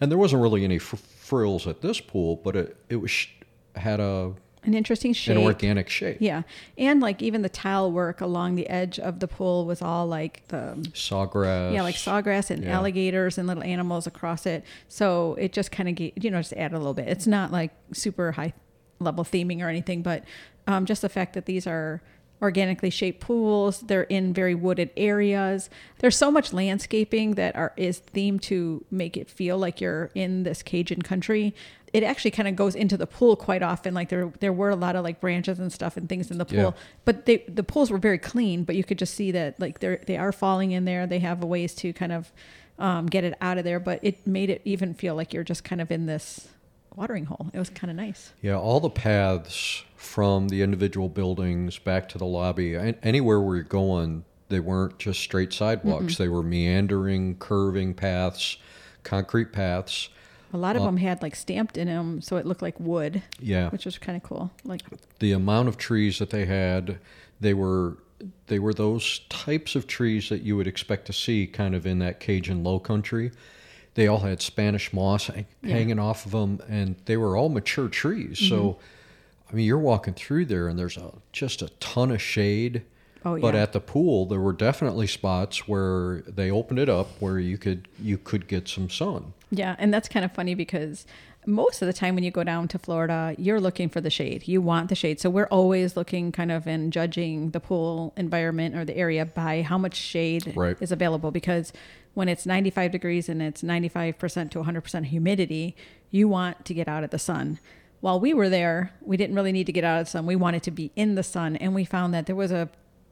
And 0.00 0.10
there 0.10 0.18
wasn't 0.18 0.40
really 0.42 0.64
any 0.64 0.78
fr- 0.78 0.96
frills 0.96 1.66
at 1.66 1.80
this 1.82 2.00
pool, 2.00 2.36
but 2.36 2.56
it, 2.56 2.76
it 2.88 2.96
was 2.96 3.26
had 3.76 4.00
a 4.00 4.32
an 4.64 4.74
interesting 4.74 5.12
shape. 5.12 5.36
an 5.36 5.42
organic 5.42 5.88
shape. 5.88 6.18
Yeah, 6.20 6.42
and 6.78 7.00
like 7.00 7.20
even 7.22 7.42
the 7.42 7.48
tile 7.48 7.90
work 7.90 8.20
along 8.20 8.54
the 8.54 8.68
edge 8.68 8.98
of 8.98 9.18
the 9.20 9.26
pool 9.28 9.66
was 9.66 9.82
all 9.82 10.06
like 10.06 10.46
the 10.48 10.76
Sawgrass. 10.94 11.72
yeah, 11.74 11.82
like 11.82 11.96
sawgrass 11.96 12.50
and 12.50 12.62
Yeah. 12.64 12.76
alligators 12.76 13.38
and 13.38 13.48
little 13.48 13.64
animals 13.64 14.06
across 14.06 14.46
it. 14.46 14.64
So 14.88 15.34
it 15.38 15.52
just 15.52 15.72
kind 15.72 15.88
of 15.88 15.98
you 16.00 16.30
know 16.30 16.38
just 16.40 16.52
add 16.52 16.72
a 16.72 16.78
little 16.78 16.94
bit. 16.94 17.08
It's 17.08 17.26
not 17.26 17.50
like 17.50 17.72
super 17.92 18.32
high 18.32 18.52
level 19.00 19.24
theming 19.24 19.60
or 19.62 19.68
anything, 19.68 20.02
but 20.02 20.24
um, 20.68 20.86
just 20.86 21.02
the 21.02 21.08
fact 21.08 21.32
that 21.34 21.46
these 21.46 21.66
are 21.66 22.00
organically 22.40 22.90
shaped 22.90 23.20
pools. 23.20 23.80
They're 23.82 24.02
in 24.04 24.32
very 24.32 24.54
wooded 24.54 24.90
areas. 24.96 25.70
There's 25.98 26.16
so 26.16 26.30
much 26.30 26.52
landscaping 26.52 27.32
that 27.34 27.54
are 27.56 27.72
is 27.76 28.00
themed 28.14 28.42
to 28.42 28.84
make 28.90 29.16
it 29.16 29.28
feel 29.30 29.58
like 29.58 29.80
you're 29.80 30.10
in 30.14 30.42
this 30.42 30.62
Cajun 30.62 31.02
country. 31.02 31.54
It 31.92 32.02
actually 32.02 32.30
kind 32.30 32.48
of 32.48 32.56
goes 32.56 32.74
into 32.74 32.96
the 32.96 33.06
pool 33.06 33.36
quite 33.36 33.62
often. 33.62 33.92
Like 33.92 34.08
there 34.08 34.32
there 34.40 34.52
were 34.52 34.70
a 34.70 34.76
lot 34.76 34.96
of 34.96 35.04
like 35.04 35.20
branches 35.20 35.58
and 35.58 35.70
stuff 35.72 35.96
and 35.96 36.08
things 36.08 36.30
in 36.30 36.38
the 36.38 36.46
pool. 36.46 36.56
Yeah. 36.56 36.70
But 37.04 37.26
they 37.26 37.44
the 37.48 37.62
pools 37.62 37.90
were 37.90 37.98
very 37.98 38.18
clean, 38.18 38.64
but 38.64 38.76
you 38.76 38.84
could 38.84 38.98
just 38.98 39.14
see 39.14 39.30
that 39.32 39.60
like 39.60 39.80
they're 39.80 40.00
they 40.06 40.16
are 40.16 40.32
falling 40.32 40.72
in 40.72 40.84
there. 40.86 41.06
They 41.06 41.18
have 41.18 41.44
ways 41.44 41.74
to 41.76 41.92
kind 41.92 42.12
of 42.12 42.32
um, 42.78 43.06
get 43.06 43.24
it 43.24 43.34
out 43.40 43.58
of 43.58 43.64
there, 43.64 43.78
but 43.78 44.00
it 44.02 44.26
made 44.26 44.48
it 44.50 44.62
even 44.64 44.94
feel 44.94 45.14
like 45.14 45.32
you're 45.34 45.44
just 45.44 45.64
kind 45.64 45.80
of 45.80 45.90
in 45.92 46.06
this 46.06 46.48
watering 46.96 47.26
hole. 47.26 47.50
It 47.52 47.58
was 47.58 47.70
kind 47.70 47.90
of 47.90 47.96
nice. 47.96 48.32
Yeah, 48.40 48.56
all 48.56 48.80
the 48.80 48.90
paths 48.90 49.84
from 49.96 50.48
the 50.48 50.62
individual 50.62 51.08
buildings 51.08 51.78
back 51.78 52.08
to 52.10 52.18
the 52.18 52.26
lobby, 52.26 52.74
an- 52.74 52.98
anywhere 53.02 53.40
where 53.40 53.56
you're 53.56 53.64
going, 53.64 54.24
they 54.48 54.60
weren't 54.60 54.98
just 54.98 55.20
straight 55.20 55.52
sidewalks. 55.52 56.16
They 56.16 56.28
were 56.28 56.42
meandering, 56.42 57.36
curving 57.36 57.94
paths, 57.94 58.56
concrete 59.04 59.52
paths. 59.52 60.08
A 60.52 60.58
lot 60.58 60.76
of 60.76 60.82
them 60.82 60.96
had 60.98 61.22
like 61.22 61.34
stamped 61.34 61.76
in 61.78 61.88
them, 61.88 62.20
so 62.20 62.36
it 62.36 62.44
looked 62.46 62.62
like 62.62 62.78
wood, 62.78 63.22
Yeah, 63.40 63.70
which 63.70 63.84
was 63.84 63.96
kind 63.98 64.16
of 64.16 64.22
cool. 64.22 64.50
Like 64.64 64.82
the 65.18 65.32
amount 65.32 65.68
of 65.68 65.76
trees 65.78 66.18
that 66.18 66.30
they 66.30 66.44
had, 66.46 66.98
they 67.40 67.54
were 67.54 67.96
they 68.46 68.58
were 68.58 68.72
those 68.74 69.20
types 69.30 69.74
of 69.74 69.86
trees 69.86 70.28
that 70.28 70.42
you 70.42 70.56
would 70.56 70.66
expect 70.68 71.06
to 71.06 71.12
see 71.12 71.46
kind 71.46 71.74
of 71.74 71.86
in 71.86 71.98
that 72.00 72.20
Cajun 72.20 72.62
low 72.62 72.78
country. 72.78 73.32
They 73.94 74.06
all 74.06 74.20
had 74.20 74.40
Spanish 74.40 74.92
moss 74.92 75.26
hang- 75.26 75.46
Yeah. 75.62 75.74
hanging 75.74 75.98
off 75.98 76.24
of 76.26 76.32
them, 76.32 76.60
and 76.68 76.94
they 77.06 77.16
were 77.16 77.36
all 77.36 77.48
mature 77.48 77.88
trees. 77.88 78.38
So, 78.38 78.44
Mm-hmm. 78.62 78.78
I 79.50 79.54
mean, 79.56 79.66
you're 79.66 79.78
walking 79.78 80.14
through 80.14 80.46
there, 80.46 80.68
and 80.68 80.78
there's 80.78 80.96
a 80.96 81.12
just 81.32 81.60
a 81.62 81.68
ton 81.80 82.10
of 82.10 82.22
shade. 82.22 82.82
Oh, 83.24 83.38
But 83.38 83.54
at 83.54 83.72
the 83.72 83.80
pool, 83.80 84.26
there 84.26 84.40
were 84.40 84.52
definitely 84.52 85.06
spots 85.06 85.68
where 85.68 86.22
they 86.22 86.50
opened 86.50 86.78
it 86.78 86.88
up 86.88 87.08
where 87.20 87.38
you 87.38 87.56
could 87.58 87.88
you 88.00 88.18
could 88.18 88.48
get 88.48 88.68
some 88.68 88.90
sun. 88.90 89.32
Yeah, 89.50 89.76
and 89.78 89.92
that's 89.92 90.08
kind 90.08 90.24
of 90.24 90.32
funny 90.32 90.54
because 90.54 91.06
most 91.44 91.82
of 91.82 91.86
the 91.86 91.92
time 91.92 92.14
when 92.14 92.24
you 92.24 92.30
go 92.30 92.44
down 92.44 92.68
to 92.68 92.78
Florida, 92.78 93.34
you're 93.36 93.60
looking 93.60 93.88
for 93.88 94.00
the 94.00 94.10
shade. 94.10 94.46
You 94.46 94.60
want 94.60 94.88
the 94.88 94.94
shade. 94.94 95.20
So 95.20 95.28
we're 95.28 95.46
always 95.48 95.96
looking 95.96 96.30
kind 96.32 96.52
of 96.52 96.66
and 96.66 96.92
judging 96.92 97.50
the 97.50 97.60
pool 97.60 98.12
environment 98.16 98.76
or 98.76 98.84
the 98.84 98.96
area 98.96 99.26
by 99.26 99.62
how 99.62 99.76
much 99.76 99.96
shade 99.96 100.52
Right. 100.56 100.76
is 100.80 100.92
available 100.92 101.30
because 101.32 101.72
when 102.14 102.28
it's 102.28 102.46
95 102.46 102.92
degrees 102.92 103.28
and 103.28 103.42
it's 103.42 103.62
95% 103.62 104.50
to 104.52 104.58
100% 104.62 105.04
humidity, 105.06 105.74
you 106.10 106.28
want 106.28 106.64
to 106.64 106.74
get 106.74 106.86
out 106.88 107.02
of 107.04 107.10
the 107.10 107.18
sun. 107.18 107.58
While 108.00 108.20
we 108.20 108.32
were 108.34 108.48
there, 108.48 108.92
we 109.00 109.16
didn't 109.16 109.34
really 109.36 109.52
need 109.52 109.66
to 109.66 109.72
get 109.72 109.82
out 109.84 110.00
of 110.00 110.06
the 110.06 110.10
sun. 110.10 110.26
We 110.26 110.36
wanted 110.36 110.62
to 110.64 110.70
be 110.70 110.92
in 110.96 111.14
the 111.14 111.22
sun 111.22 111.56
and 111.56 111.74
we 111.74 111.84
found 111.84 112.12
that 112.14 112.26
there 112.26 112.36
was 112.36 112.52
a 112.52 112.68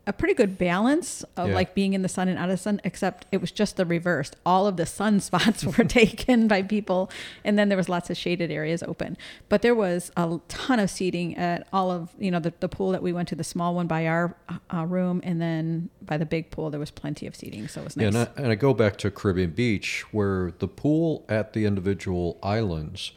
a 0.06 0.12
pretty 0.14 0.34
good 0.34 0.56
balance 0.58 1.22
of 1.36 1.48
Yeah. 1.50 1.54
like 1.54 1.74
being 1.74 1.92
in 1.92 2.02
the 2.02 2.08
sun 2.08 2.26
and 2.26 2.38
out 2.38 2.46
of 2.46 2.54
the 2.54 2.62
sun, 2.62 2.80
except 2.84 3.26
it 3.30 3.40
was 3.40 3.52
just 3.52 3.76
the 3.76 3.84
reverse. 3.84 4.30
All 4.46 4.66
of 4.66 4.76
the 4.76 4.86
sun 4.86 5.20
spots 5.28 5.62
were 5.64 5.84
taken 6.02 6.48
by 6.48 6.62
people, 6.62 7.10
and 7.44 7.58
then 7.58 7.68
there 7.68 7.76
was 7.76 7.88
lots 7.88 8.08
of 8.10 8.16
shaded 8.16 8.50
areas 8.50 8.82
open. 8.82 9.16
But 9.48 9.62
there 9.62 9.74
was 9.74 10.10
a 10.16 10.40
ton 10.48 10.80
of 10.80 10.90
seating 10.90 11.36
at 11.36 11.68
all 11.72 11.90
of 11.90 12.08
you 12.18 12.30
know 12.30 12.40
the, 12.40 12.52
the 12.60 12.68
pool 12.68 12.90
that 12.92 13.02
we 13.02 13.12
went 13.12 13.28
to, 13.28 13.34
the 13.36 13.44
small 13.44 13.74
one 13.74 13.86
by 13.86 14.06
our 14.06 14.34
uh, 14.72 14.84
room, 14.86 15.20
and 15.22 15.40
then 15.40 15.90
by 16.02 16.16
the 16.16 16.26
big 16.26 16.50
pool 16.50 16.70
there 16.70 16.80
was 16.80 16.90
plenty 16.90 17.26
of 17.26 17.36
seating, 17.36 17.68
so 17.68 17.82
it 17.82 17.84
was 17.84 17.96
nice. 17.96 18.06
And, 18.06 18.16
I, 18.16 18.28
and 18.36 18.46
I 18.48 18.54
go 18.54 18.72
back 18.74 18.96
to 18.98 19.10
Caribbean 19.10 19.50
Beach 19.50 20.04
where 20.12 20.52
the 20.58 20.66
pool 20.68 21.24
at 21.28 21.52
the 21.52 21.66
individual 21.66 22.38
islands, 22.42 23.12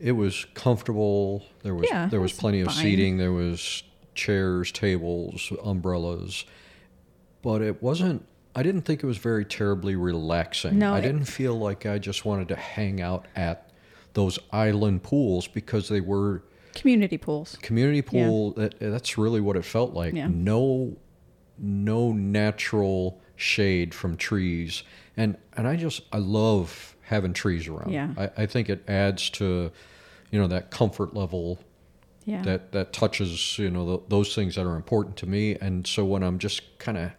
it 0.00 0.12
was 0.12 0.46
comfortable. 0.54 1.44
There 1.62 1.74
was 1.74 1.88
Yeah, 1.90 2.06
there 2.06 2.20
was 2.20 2.32
was 2.32 2.40
plenty 2.40 2.60
of 2.60 2.72
seating. 2.72 3.18
There 3.18 3.32
was 3.32 3.82
chairs, 4.14 4.70
tables, 4.72 5.52
umbrellas, 5.64 6.44
but 7.42 7.62
it 7.62 7.82
wasn't. 7.82 8.24
I 8.56 8.62
didn't 8.62 8.82
think 8.82 9.02
it 9.02 9.06
was 9.06 9.18
very 9.18 9.44
terribly 9.44 9.96
relaxing. 9.96 10.78
No, 10.78 10.94
I 10.94 11.00
didn't 11.00 11.24
feel 11.24 11.58
like 11.58 11.86
I 11.86 11.98
just 11.98 12.24
wanted 12.24 12.48
to 12.48 12.56
hang 12.56 13.00
out 13.00 13.26
at 13.34 13.70
those 14.12 14.38
island 14.52 15.02
pools 15.02 15.48
because 15.48 15.88
they 15.88 16.00
were 16.00 16.44
Community 16.74 17.18
pools. 17.18 17.56
community 17.62 17.98
Yeah. 18.10 18.26
pool 18.26 18.50
that 18.52 18.78
that's 18.80 19.16
really 19.18 19.40
what 19.40 19.56
it 19.56 19.64
felt 19.64 19.92
like 19.94 20.12
Yeah. 20.14 20.28
no 20.30 20.96
no 21.58 22.12
natural 22.12 23.20
shade 23.36 23.94
from 23.94 24.16
trees 24.16 24.82
and 25.16 25.36
and 25.56 25.68
i 25.68 25.76
just 25.76 26.02
i 26.12 26.18
love 26.18 26.96
having 27.02 27.32
trees 27.32 27.68
around 27.68 27.92
Yeah. 27.92 28.12
i, 28.16 28.42
I 28.42 28.46
think 28.46 28.68
it 28.68 28.82
adds 28.88 29.30
to 29.30 29.70
you 30.32 30.40
know 30.40 30.48
that 30.48 30.70
comfort 30.72 31.14
level 31.14 31.58
Yeah. 32.26 32.42
that 32.42 32.72
that 32.72 32.92
touches 32.92 33.58
you 33.58 33.70
know 33.70 33.84
th 33.84 34.00
those 34.08 34.34
things 34.34 34.54
that 34.54 34.66
are 34.66 34.76
important 34.76 35.16
to 35.18 35.26
me 35.26 35.56
and 35.60 35.86
so 35.86 36.04
when 36.04 36.22
i'm 36.22 36.38
just 36.38 36.62
kind 36.78 36.96
of 36.96 37.10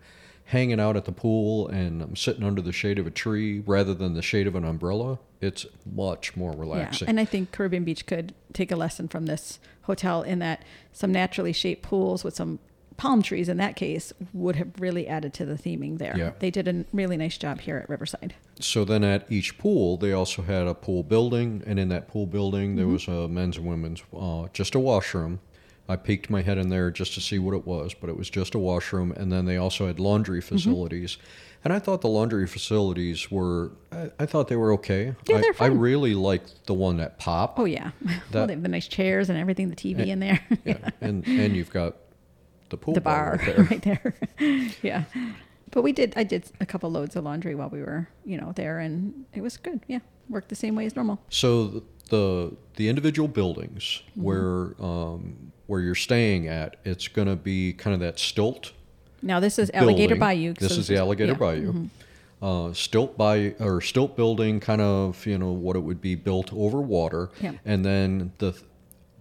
hanging 0.46 0.80
out 0.80 0.96
at 0.96 1.06
the 1.06 1.12
pool 1.12 1.68
and 1.68 2.02
i'm 2.02 2.16
sitting 2.16 2.44
under 2.44 2.62
the 2.62 2.72
shade 2.72 2.98
of 3.00 3.06
a 3.06 3.12
tree 3.12 3.60
rather 3.68 3.94
than 3.94 4.14
the 4.16 4.22
shade 4.22 4.48
of 4.48 4.56
an 4.56 4.66
umbrella 4.66 5.20
it's 5.42 5.66
much 5.86 6.36
more 6.36 6.54
relaxing 6.54 7.06
Yeah, 7.06 7.10
and 7.10 7.20
I 7.20 7.26
think 7.26 7.52
Caribbean 7.52 7.84
Beach 7.84 8.06
could 8.06 8.34
take 8.54 8.72
a 8.72 8.76
lesson 8.76 9.08
from 9.08 9.26
this 9.28 9.60
hotel 9.84 10.24
in 10.24 10.40
that 10.40 10.64
some 10.92 11.12
naturally 11.12 11.54
shaped 11.54 11.84
pools 11.84 12.24
with 12.24 12.36
some 12.36 12.58
palm 12.98 13.22
trees 13.22 13.50
in 13.50 13.58
that 13.58 13.76
case 13.76 14.14
would 14.34 14.56
have 14.56 14.70
really 14.80 15.08
added 15.08 15.34
to 15.34 15.46
the 15.46 15.56
theming 15.56 15.98
there. 15.98 16.16
Yeah. 16.18 16.32
They 16.40 16.50
did 16.52 16.68
a 16.68 16.86
really 16.94 17.18
nice 17.18 17.38
job 17.38 17.60
here 17.62 17.78
at 17.78 17.90
Riverside. 17.90 18.34
So 18.60 18.86
then 18.86 19.04
at 19.04 19.30
each 19.32 19.58
pool, 19.58 19.98
they 19.98 20.14
also 20.14 20.42
had 20.44 20.68
a 20.68 20.74
pool 20.74 21.04
building, 21.04 21.62
and 21.66 21.78
in 21.80 21.90
that 21.90 22.08
pool 22.08 22.26
building, 22.26 22.76
there 22.76 22.86
Mm-hmm. 22.86 22.94
was 22.94 23.08
a 23.08 23.28
men's 23.28 23.58
and 23.58 23.66
women's, 23.68 24.02
uh, 24.18 24.48
just 24.54 24.76
a 24.76 24.80
washroom. 24.80 25.40
I 25.88 25.98
peeked 25.98 26.30
my 26.32 26.42
head 26.42 26.58
in 26.58 26.70
there 26.70 26.90
just 26.90 27.14
to 27.14 27.22
see 27.22 27.38
what 27.38 27.54
it 27.54 27.68
was, 27.68 27.94
but 27.94 28.10
it 28.10 28.18
was 28.18 28.30
just 28.30 28.56
a 28.56 28.60
washroom, 28.60 29.12
and 29.12 29.32
then 29.32 29.46
they 29.46 29.58
also 29.58 29.88
had 29.88 30.00
laundry 30.00 30.40
Mm-hmm. 30.40 30.56
facilities. 30.56 31.18
And 31.64 31.74
I 31.74 31.80
thought 31.80 32.02
the 32.02 32.08
laundry 32.10 32.46
facilities 32.48 33.30
were, 33.32 33.72
I, 33.92 34.12
I 34.20 34.26
thought 34.28 34.48
they 34.50 34.56
were 34.56 34.72
okay. 34.74 35.16
Yeah, 35.28 35.38
I, 35.38 35.42
they're 35.42 35.50
I 35.52 35.54
fun. 35.70 35.80
really 35.80 36.14
liked 36.14 36.66
the 36.68 36.76
one 36.76 37.00
at 37.00 37.18
Pop. 37.18 37.60
Oh 37.60 37.66
yeah, 37.66 37.90
well, 38.32 38.46
they 38.48 38.54
have 38.54 38.62
the 38.64 38.70
nice 38.70 38.88
chairs 38.88 39.30
and 39.30 39.38
everything, 39.38 39.70
the 39.70 39.76
TV 39.76 40.08
in 40.08 40.20
there, 40.20 40.40
Yeah, 40.64 40.90
and 41.02 41.26
and 41.28 41.56
you've 41.56 41.72
got 41.72 41.96
the 42.70 42.78
pool 42.78 42.94
the 42.94 43.02
bar 43.02 43.40
right 43.40 43.56
there. 43.56 43.68
right 43.70 43.82
there. 44.38 44.70
yeah, 44.82 45.04
but 45.72 45.82
we 45.84 45.92
did. 45.92 46.14
I 46.16 46.24
did 46.24 46.46
a 46.60 46.66
couple 46.66 46.90
loads 46.92 47.16
of 47.16 47.24
laundry 47.24 47.56
while 47.56 47.70
we 47.70 47.82
were, 47.82 48.08
you 48.26 48.38
know, 48.38 48.52
there, 48.56 48.80
and 48.80 49.26
it 49.34 49.42
was 49.42 49.58
good. 49.58 49.82
Yeah, 49.88 50.00
worked 50.30 50.50
the 50.50 50.56
same 50.56 50.76
way 50.76 50.86
as 50.86 50.96
normal. 50.96 51.20
So 51.30 51.84
the 52.10 52.56
the, 52.76 52.88
individual 52.90 53.28
buildings 53.28 54.02
Mm-hmm. 54.12 54.24
where 54.24 54.76
um, 54.80 55.52
where 55.68 55.82
you're 55.82 55.96
staying 55.96 56.48
at, 56.48 56.78
it's 56.86 57.08
going 57.08 57.28
to 57.28 57.36
be 57.36 57.74
kind 57.74 57.94
of 57.94 58.00
that 58.02 58.20
stilt 58.20 58.72
Now 59.22 59.40
this 59.40 59.58
is 59.60 59.72
Alligator. 59.74 60.16
Bayou. 60.16 60.54
This 60.54 60.74
so 60.76 60.80
is 60.80 60.88
the 60.88 60.98
Alligator 60.98 61.32
yeah, 61.34 61.38
Bayou. 61.38 61.74
mhm. 61.74 61.90
Uh, 62.42 62.72
stilt 62.74 63.18
by 63.18 63.56
or 63.60 63.82
stilt 63.82 64.16
building, 64.16 64.60
kind 64.60 64.82
of 64.82 65.26
you 65.26 65.38
know 65.38 65.52
what 65.52 65.76
it 65.76 65.80
would 65.80 66.02
be 66.02 66.14
built 66.16 66.52
over 66.54 66.80
water, 66.82 67.30
Yeah. 67.42 67.54
and 67.66 67.84
then 67.84 68.34
the 68.38 68.54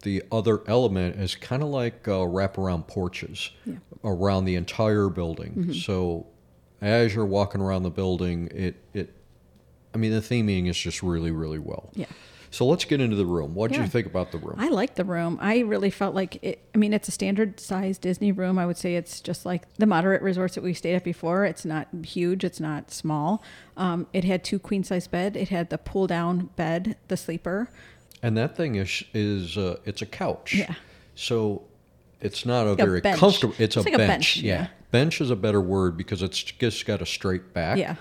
the 0.05 0.23
other 0.31 0.61
element 0.69 1.17
is 1.21 1.35
kind 1.35 1.63
of 1.63 1.69
like 1.69 2.07
uh, 2.07 2.13
wraparound 2.13 2.87
porches 2.87 3.51
Yeah. 3.67 3.75
around 4.05 4.45
the 4.45 4.55
entire 4.55 5.09
building. 5.09 5.53
Mm-hmm. 5.55 5.73
So 5.73 6.27
as 6.81 7.15
you're 7.15 7.27
walking 7.27 7.61
around 7.61 7.83
the 7.83 7.91
building, 7.91 8.49
it 8.55 8.77
it 8.95 9.15
I 9.93 9.99
mean 9.99 10.13
the 10.13 10.21
theming 10.21 10.69
is 10.69 10.79
just 10.79 11.03
really 11.03 11.31
really 11.33 11.59
well. 11.59 11.91
Yeah. 11.95 12.07
So 12.51 12.65
let's 12.67 12.85
get 12.85 13.01
into 13.01 13.17
the 13.17 13.27
room. 13.27 13.53
What 13.57 13.73
did 13.73 13.79
Yeah. 13.79 13.83
you 13.83 13.89
think 13.91 14.07
about 14.07 14.31
the 14.31 14.39
room? 14.39 14.55
I 14.59 14.69
like 14.69 14.95
the 14.95 15.05
room. 15.05 15.39
I 15.41 15.59
really 15.61 15.91
felt 15.91 16.15
like 16.15 16.39
it. 16.41 16.61
I 16.73 16.79
mean, 16.79 16.93
it's 16.93 17.09
a 17.09 17.11
standard 17.11 17.59
size 17.59 17.99
Disney 17.99 18.31
room. 18.31 18.61
I 18.61 18.67
would 18.67 18.77
say 18.77 18.95
it's 18.95 19.21
just 19.21 19.45
like 19.45 19.63
the 19.75 19.87
moderate 19.87 20.23
resorts 20.23 20.55
that 20.55 20.63
we 20.63 20.73
stayed 20.73 20.95
at 20.95 21.03
before. 21.03 21.45
It's 21.45 21.65
not 21.65 21.89
huge. 22.07 22.45
It's 22.45 22.61
not 22.61 22.93
small. 22.93 23.43
Um, 23.77 24.07
it 24.13 24.23
had 24.23 24.45
two 24.45 24.61
queen 24.61 24.85
size 24.85 25.09
bed. 25.09 25.37
It 25.37 25.49
had 25.49 25.71
the 25.71 25.79
pull 25.79 26.07
down 26.07 26.51
bed, 26.55 26.97
the 27.09 27.17
sleeper. 27.17 27.71
And 28.25 28.39
that 28.39 28.57
thing 28.57 28.77
is 28.77 29.05
is 29.13 29.59
uh, 29.59 29.77
it's 29.85 30.01
a 30.01 30.07
couch. 30.07 30.55
Yeah. 30.55 30.75
So 31.15 31.63
it's 32.23 32.47
not 32.47 32.67
a 32.67 32.71
a 32.71 32.75
very 32.77 33.01
bench. 33.03 33.19
comfortable. 33.19 33.53
It's, 33.59 33.77
It's 33.77 33.77
a, 33.77 33.81
like 33.83 33.93
a 33.95 33.99
bench. 33.99 34.09
bench, 34.09 34.37
Yeah. 34.39 34.55
yeah. 34.63 34.67
Bench 34.91 35.21
is 35.21 35.31
a 35.31 35.37
better 35.37 35.61
word 35.61 35.97
because 35.99 36.23
it's 36.23 36.43
just 36.43 36.87
got 36.87 37.03
a 37.03 37.07
straight 37.07 37.53
back. 37.53 37.77
Yeah. 37.77 37.97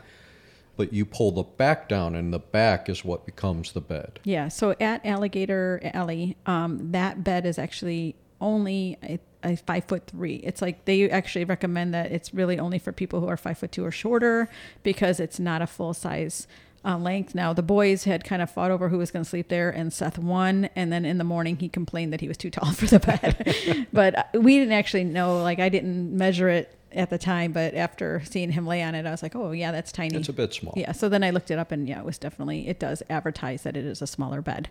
But 0.77 0.93
you 0.93 1.05
pull 1.05 1.31
the 1.31 1.43
back 1.43 1.89
down, 1.89 2.15
and 2.15 2.33
the 2.33 2.39
back 2.39 2.87
is 2.87 3.03
what 3.03 3.25
becomes 3.25 3.73
the 3.73 3.81
bed. 3.81 4.19
Yeah. 4.23 4.47
So 4.47 4.71
at 4.79 5.05
Alligator 5.05 5.81
Alley, 5.93 6.37
um, 6.45 6.91
that 6.93 7.23
bed 7.23 7.45
is 7.45 7.59
actually 7.59 8.15
only 8.39 8.97
a, 9.03 9.19
a 9.43 9.55
five 9.57 9.83
foot 9.85 10.07
three. 10.07 10.35
It's 10.37 10.61
like 10.61 10.85
they 10.85 11.09
actually 11.09 11.43
recommend 11.45 11.93
that 11.93 12.11
it's 12.13 12.33
really 12.33 12.57
only 12.59 12.79
for 12.79 12.91
people 12.93 13.19
who 13.19 13.27
are 13.27 13.37
five 13.37 13.57
foot 13.57 13.71
two 13.73 13.83
or 13.85 13.91
shorter 13.91 14.47
because 14.83 15.19
it's 15.19 15.37
not 15.39 15.61
a 15.61 15.67
full 15.67 15.93
size 15.93 16.47
uh, 16.85 16.97
length. 16.97 17.33
Now 17.33 17.53
the 17.53 17.63
boys 17.63 18.03
had 18.03 18.23
kind 18.23 18.41
of 18.41 18.49
fought 18.49 18.71
over 18.71 18.89
who 18.89 18.97
was 18.97 19.11
going 19.11 19.23
to 19.23 19.29
sleep 19.29 19.49
there, 19.49 19.69
and 19.69 19.91
Seth 19.91 20.17
won. 20.17 20.69
And 20.75 20.91
then 20.91 21.05
in 21.05 21.17
the 21.17 21.23
morning, 21.23 21.57
he 21.57 21.69
complained 21.69 22.13
that 22.13 22.21
he 22.21 22.27
was 22.27 22.37
too 22.37 22.49
tall 22.49 22.71
for 22.71 22.85
the 22.85 22.99
bed. 22.99 23.87
but 23.93 24.17
uh, 24.17 24.23
we 24.39 24.57
didn't 24.57 24.73
actually 24.73 25.03
know. 25.03 25.41
Like 25.41 25.59
I 25.59 25.69
didn't 25.69 26.15
measure 26.15 26.49
it 26.49 26.77
at 26.91 27.09
the 27.09 27.17
time, 27.17 27.51
but 27.51 27.73
after 27.73 28.21
seeing 28.25 28.51
him 28.51 28.67
lay 28.67 28.83
on 28.83 28.95
it, 28.95 29.05
I 29.05 29.11
was 29.11 29.23
like, 29.23 29.35
oh 29.35 29.51
yeah, 29.51 29.71
that's 29.71 29.91
tiny. 29.91 30.17
It's 30.17 30.29
a 30.29 30.33
bit 30.33 30.53
small. 30.53 30.73
Yeah. 30.75 30.91
So 30.91 31.09
then 31.09 31.23
I 31.23 31.31
looked 31.31 31.51
it 31.51 31.59
up, 31.59 31.71
and 31.71 31.87
yeah, 31.87 31.99
it 31.99 32.05
was 32.05 32.17
definitely 32.17 32.67
it 32.67 32.79
does 32.79 33.01
advertise 33.09 33.63
that 33.63 33.77
it 33.77 33.85
is 33.85 34.01
a 34.01 34.07
smaller 34.07 34.41
bed. 34.41 34.69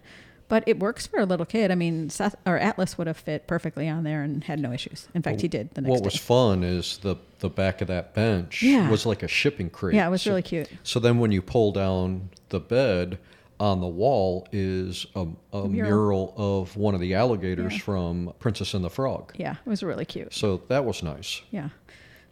But 0.53 0.65
it 0.67 0.79
works 0.81 1.07
for 1.07 1.19
a 1.19 1.25
little 1.25 1.47
kid. 1.47 1.71
I 1.71 1.75
mean, 1.75 2.11
Seth 2.11 2.35
or 2.45 2.59
Atlas 2.59 2.99
would 2.99 3.07
have 3.07 3.17
fit 3.17 3.47
perfectly 3.47 3.89
on 3.89 4.05
there 4.05 4.23
and 4.23 4.45
had 4.45 4.61
no 4.61 4.71
issues. 4.71 5.09
In 5.15 5.23
fact, 5.23 5.41
he 5.41 5.49
did 5.49 5.71
the 5.73 5.81
next 5.81 5.91
What 5.91 6.01
day. 6.03 6.05
was 6.05 6.17
fun 6.17 6.63
is 6.63 6.99
the 6.99 7.17
the 7.39 7.49
back 7.49 7.81
of 7.81 7.89
that 7.89 8.13
bench 8.13 8.63
Yeah. 8.63 8.91
was 8.91 9.07
like 9.07 9.23
a 9.23 9.29
shipping 9.29 9.71
crate. 9.71 9.95
Yeah, 9.95 10.07
it 10.09 10.11
was 10.11 10.21
So- 10.21 10.31
really 10.33 10.43
cute. 10.43 10.69
So 10.83 11.01
then 11.01 11.19
when 11.21 11.33
you 11.33 11.41
pull 11.41 11.73
down 11.73 12.29
the 12.51 12.61
bed, 12.61 13.17
on 13.59 13.81
the 13.81 13.87
wall 13.87 14.47
is 14.53 15.07
a, 15.15 15.21
a 15.55 15.69
mural. 15.69 15.71
mural. 15.71 16.35
of 16.37 16.77
one 16.77 16.95
of 16.95 17.01
the 17.01 17.15
alligators 17.15 17.73
Yeah. 17.73 17.79
from 17.79 18.33
Princess 18.39 18.75
and 18.75 18.85
the 18.85 18.91
Frog. 18.91 19.33
Yeah, 19.39 19.53
it 19.65 19.71
was 19.71 19.83
really 19.83 20.05
cute. 20.05 20.35
So 20.35 20.61
that 20.69 20.85
was 20.85 21.03
nice. 21.03 21.41
Yeah, 21.51 21.69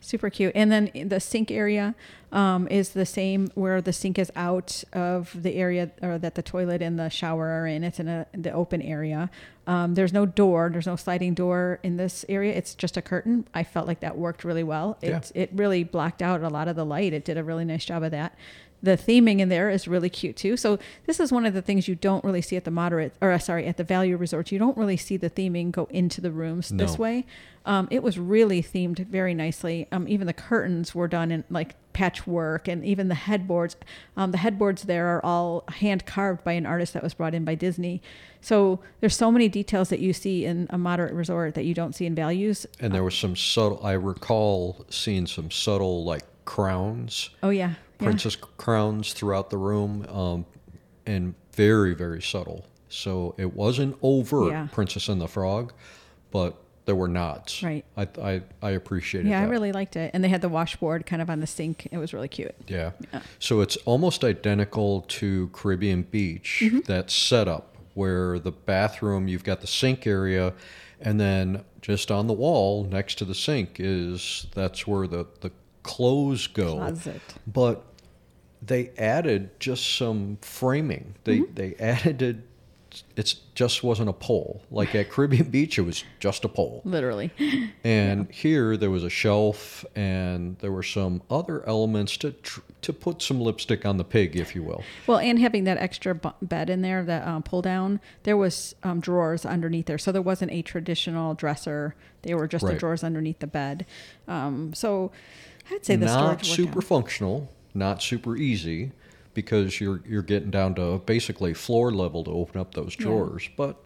super 0.00 0.30
cute. 0.30 0.52
And 0.54 0.72
then 0.72 0.90
the 1.08 1.20
sink 1.20 1.50
area 1.50 1.94
um, 2.32 2.66
is 2.68 2.90
the 2.90 3.06
same 3.06 3.48
where 3.54 3.80
the 3.80 3.92
sink 3.92 4.18
is 4.18 4.32
out 4.34 4.82
of 4.92 5.40
the 5.40 5.54
area 5.54 5.90
or 6.02 6.18
that 6.18 6.34
the 6.34 6.42
toilet 6.42 6.82
and 6.82 6.98
the 6.98 7.08
shower 7.08 7.48
are 7.48 7.66
in. 7.66 7.84
It's 7.84 8.00
in 8.00 8.08
a, 8.08 8.26
the 8.32 8.50
open 8.52 8.82
area. 8.82 9.30
Um, 9.66 9.94
there's 9.94 10.12
no 10.12 10.26
door. 10.26 10.70
There's 10.72 10.86
no 10.86 10.96
sliding 10.96 11.34
door 11.34 11.78
in 11.82 11.96
this 11.96 12.24
area. 12.28 12.52
It's 12.54 12.74
just 12.74 12.96
a 12.96 13.02
curtain. 13.02 13.46
I 13.54 13.62
felt 13.62 13.86
like 13.86 14.00
that 14.00 14.16
worked 14.16 14.42
really 14.42 14.64
well. 14.64 14.98
Yeah. 15.02 15.18
It 15.18 15.32
it 15.34 15.50
really 15.54 15.84
blocked 15.84 16.22
out 16.22 16.42
a 16.42 16.48
lot 16.48 16.66
of 16.66 16.76
the 16.76 16.84
light. 16.84 17.12
It 17.12 17.24
did 17.24 17.36
a 17.38 17.44
really 17.44 17.64
nice 17.64 17.84
job 17.84 18.02
of 18.02 18.10
that. 18.10 18.36
The 18.82 18.96
theming 18.96 19.40
in 19.40 19.48
there 19.50 19.68
is 19.70 19.86
really 19.86 20.08
cute 20.08 20.36
too. 20.36 20.56
So 20.56 20.78
this 21.06 21.20
is 21.20 21.30
one 21.30 21.44
of 21.44 21.52
the 21.52 21.62
things 21.62 21.86
you 21.86 21.94
don't 21.94 22.24
really 22.24 22.40
see 22.40 22.56
at 22.56 22.64
the 22.64 22.70
moderate 22.70 23.14
or 23.20 23.30
uh, 23.30 23.38
sorry 23.38 23.66
at 23.66 23.76
the 23.76 23.84
value 23.84 24.16
resorts. 24.16 24.52
You 24.52 24.58
don't 24.58 24.76
really 24.76 24.96
see 24.96 25.16
the 25.16 25.28
theming 25.28 25.70
go 25.70 25.86
into 25.90 26.20
the 26.20 26.30
rooms 26.30 26.70
this 26.70 26.98
way. 26.98 27.26
Um, 27.66 27.88
it 27.90 28.02
was 28.02 28.18
really 28.18 28.62
themed 28.62 29.06
very 29.06 29.34
nicely. 29.34 29.86
Um, 29.92 30.08
even 30.08 30.26
the 30.26 30.32
curtains 30.32 30.94
were 30.94 31.08
done 31.08 31.30
in 31.30 31.44
like 31.50 31.74
patchwork, 31.92 32.68
and 32.68 32.84
even 32.84 33.08
the 33.08 33.14
headboards. 33.14 33.76
Um, 34.16 34.30
the 34.30 34.38
headboards 34.38 34.84
there 34.84 35.08
are 35.08 35.24
all 35.24 35.64
hand 35.68 36.06
carved 36.06 36.42
by 36.44 36.52
an 36.52 36.64
artist 36.64 36.94
that 36.94 37.02
was 37.02 37.12
brought 37.14 37.34
in 37.34 37.44
by 37.44 37.54
Disney. 37.54 38.00
So 38.40 38.80
there's 39.00 39.14
so 39.16 39.30
many 39.30 39.48
details 39.48 39.90
that 39.90 40.00
you 40.00 40.12
see 40.12 40.46
in 40.46 40.66
a 40.70 40.78
moderate 40.78 41.12
resort 41.12 41.54
that 41.54 41.64
you 41.64 41.74
don't 41.74 41.94
see 41.94 42.06
in 42.06 42.14
values. 42.14 42.66
And 42.78 42.94
there 42.94 43.04
was 43.04 43.14
some 43.14 43.36
subtle, 43.36 43.84
I 43.84 43.92
recall 43.92 44.86
seeing 44.88 45.26
some 45.26 45.50
subtle 45.50 46.04
like 46.04 46.22
crowns, 46.46 47.30
Oh 47.42 47.50
yeah, 47.50 47.74
yeah. 48.00 48.06
princess 48.06 48.36
crowns 48.36 49.12
throughout 49.12 49.50
the 49.50 49.58
room, 49.58 50.06
um, 50.08 50.46
and 51.06 51.34
very, 51.52 51.94
very 51.94 52.22
subtle. 52.22 52.64
So 52.88 53.34
it 53.38 53.54
wasn't 53.54 53.96
overt 54.02 54.50
Yeah. 54.52 54.68
Princess 54.72 55.08
and 55.08 55.20
the 55.20 55.28
Frog, 55.28 55.72
but 56.30 56.56
there 56.86 56.94
were 56.96 57.08
nods. 57.08 57.62
Right. 57.62 57.84
I, 57.96 58.08
I, 58.20 58.42
I 58.62 58.70
appreciated 58.70 59.28
Yeah, 59.28 59.40
that. 59.40 59.46
I 59.46 59.50
really 59.50 59.70
liked 59.70 59.94
it, 59.96 60.10
and 60.12 60.24
they 60.24 60.28
had 60.28 60.40
the 60.40 60.48
washboard 60.48 61.06
kind 61.06 61.22
of 61.22 61.30
on 61.30 61.38
the 61.40 61.46
sink. 61.46 61.86
It 61.92 61.98
was 61.98 62.12
really 62.12 62.26
cute. 62.28 62.54
Yeah. 62.66 62.92
Yeah. 63.12 63.20
So 63.38 63.60
it's 63.60 63.76
almost 63.84 64.24
identical 64.24 65.02
to 65.02 65.48
Caribbean 65.52 66.02
Beach, 66.02 66.60
Mm-hmm. 66.64 66.80
that 66.86 67.10
setup 67.10 67.76
where 67.94 68.38
the 68.38 68.52
bathroom, 68.52 69.28
you've 69.28 69.44
got 69.44 69.60
the 69.60 69.66
sink 69.66 70.06
area, 70.06 70.52
and 71.00 71.20
then 71.20 71.64
just 71.80 72.10
on 72.10 72.26
the 72.26 72.32
wall 72.32 72.84
next 72.84 73.16
to 73.18 73.24
the 73.24 73.34
sink 73.34 73.76
is 73.78 74.46
that's 74.54 74.86
where 74.86 75.06
the, 75.06 75.26
the 75.40 75.50
clothes 75.82 76.46
go. 76.46 76.76
Closet. 76.76 77.20
But 77.46 77.89
they 78.62 78.90
added 78.98 79.58
just 79.60 79.96
some 79.96 80.38
framing. 80.42 81.14
They 81.24 81.38
Mm-hmm. 81.40 81.54
they 81.54 81.74
added 81.76 82.22
it. 82.22 82.36
It 83.16 83.36
just 83.54 83.84
wasn't 83.84 84.08
a 84.08 84.12
pole. 84.12 84.62
Like 84.68 84.96
at 84.96 85.10
Caribbean 85.10 85.44
Beach, 85.50 85.78
it 85.78 85.82
was 85.82 86.02
just 86.18 86.44
a 86.44 86.48
pole. 86.48 86.82
Literally. 86.84 87.30
And 87.84 88.30
here 88.30 88.76
there 88.76 88.90
was 88.90 89.04
a 89.04 89.08
shelf, 89.10 89.84
and 89.96 90.58
there 90.58 90.72
were 90.72 90.82
some 90.82 91.22
other 91.30 91.66
elements 91.68 92.16
to 92.18 92.32
tr- 92.32 92.60
to 92.82 92.92
put 92.92 93.22
some 93.22 93.40
lipstick 93.40 93.86
on 93.86 93.96
the 93.96 94.04
pig, 94.04 94.36
if 94.36 94.54
you 94.54 94.62
will. 94.62 94.82
Well, 95.06 95.18
and 95.18 95.38
having 95.38 95.64
that 95.64 95.78
extra 95.78 96.14
bu- 96.14 96.30
bed 96.42 96.68
in 96.68 96.82
there, 96.82 97.04
that 97.04 97.26
um, 97.26 97.42
pull 97.42 97.62
down, 97.62 98.00
there 98.24 98.36
was 98.36 98.74
um, 98.82 99.00
drawers 99.00 99.46
underneath 99.46 99.86
there, 99.86 99.98
so 99.98 100.10
there 100.12 100.20
wasn't 100.22 100.50
a 100.52 100.60
traditional 100.62 101.34
dresser. 101.34 101.94
They 102.22 102.34
were 102.34 102.46
just 102.48 102.66
the 102.66 102.74
drawers 102.74 103.02
underneath 103.04 103.38
the 103.38 103.46
bed. 103.46 103.86
Um, 104.28 104.74
so 104.74 105.10
I'd 105.70 105.84
say 105.86 105.96
the 105.96 106.06
not 106.06 106.44
super 106.44 106.78
out. 106.80 106.84
functional, 106.84 107.50
not 107.74 108.02
super 108.02 108.36
easy, 108.36 108.92
because 109.34 109.80
you're 109.80 110.00
you're 110.08 110.22
getting 110.22 110.50
down 110.50 110.74
to 110.76 110.98
basically 111.06 111.54
floor 111.54 111.90
level 111.92 112.24
to 112.24 112.30
open 112.30 112.60
up 112.60 112.74
those 112.74 112.96
Yeah. 112.98 113.06
drawers. 113.06 113.48
But 113.56 113.76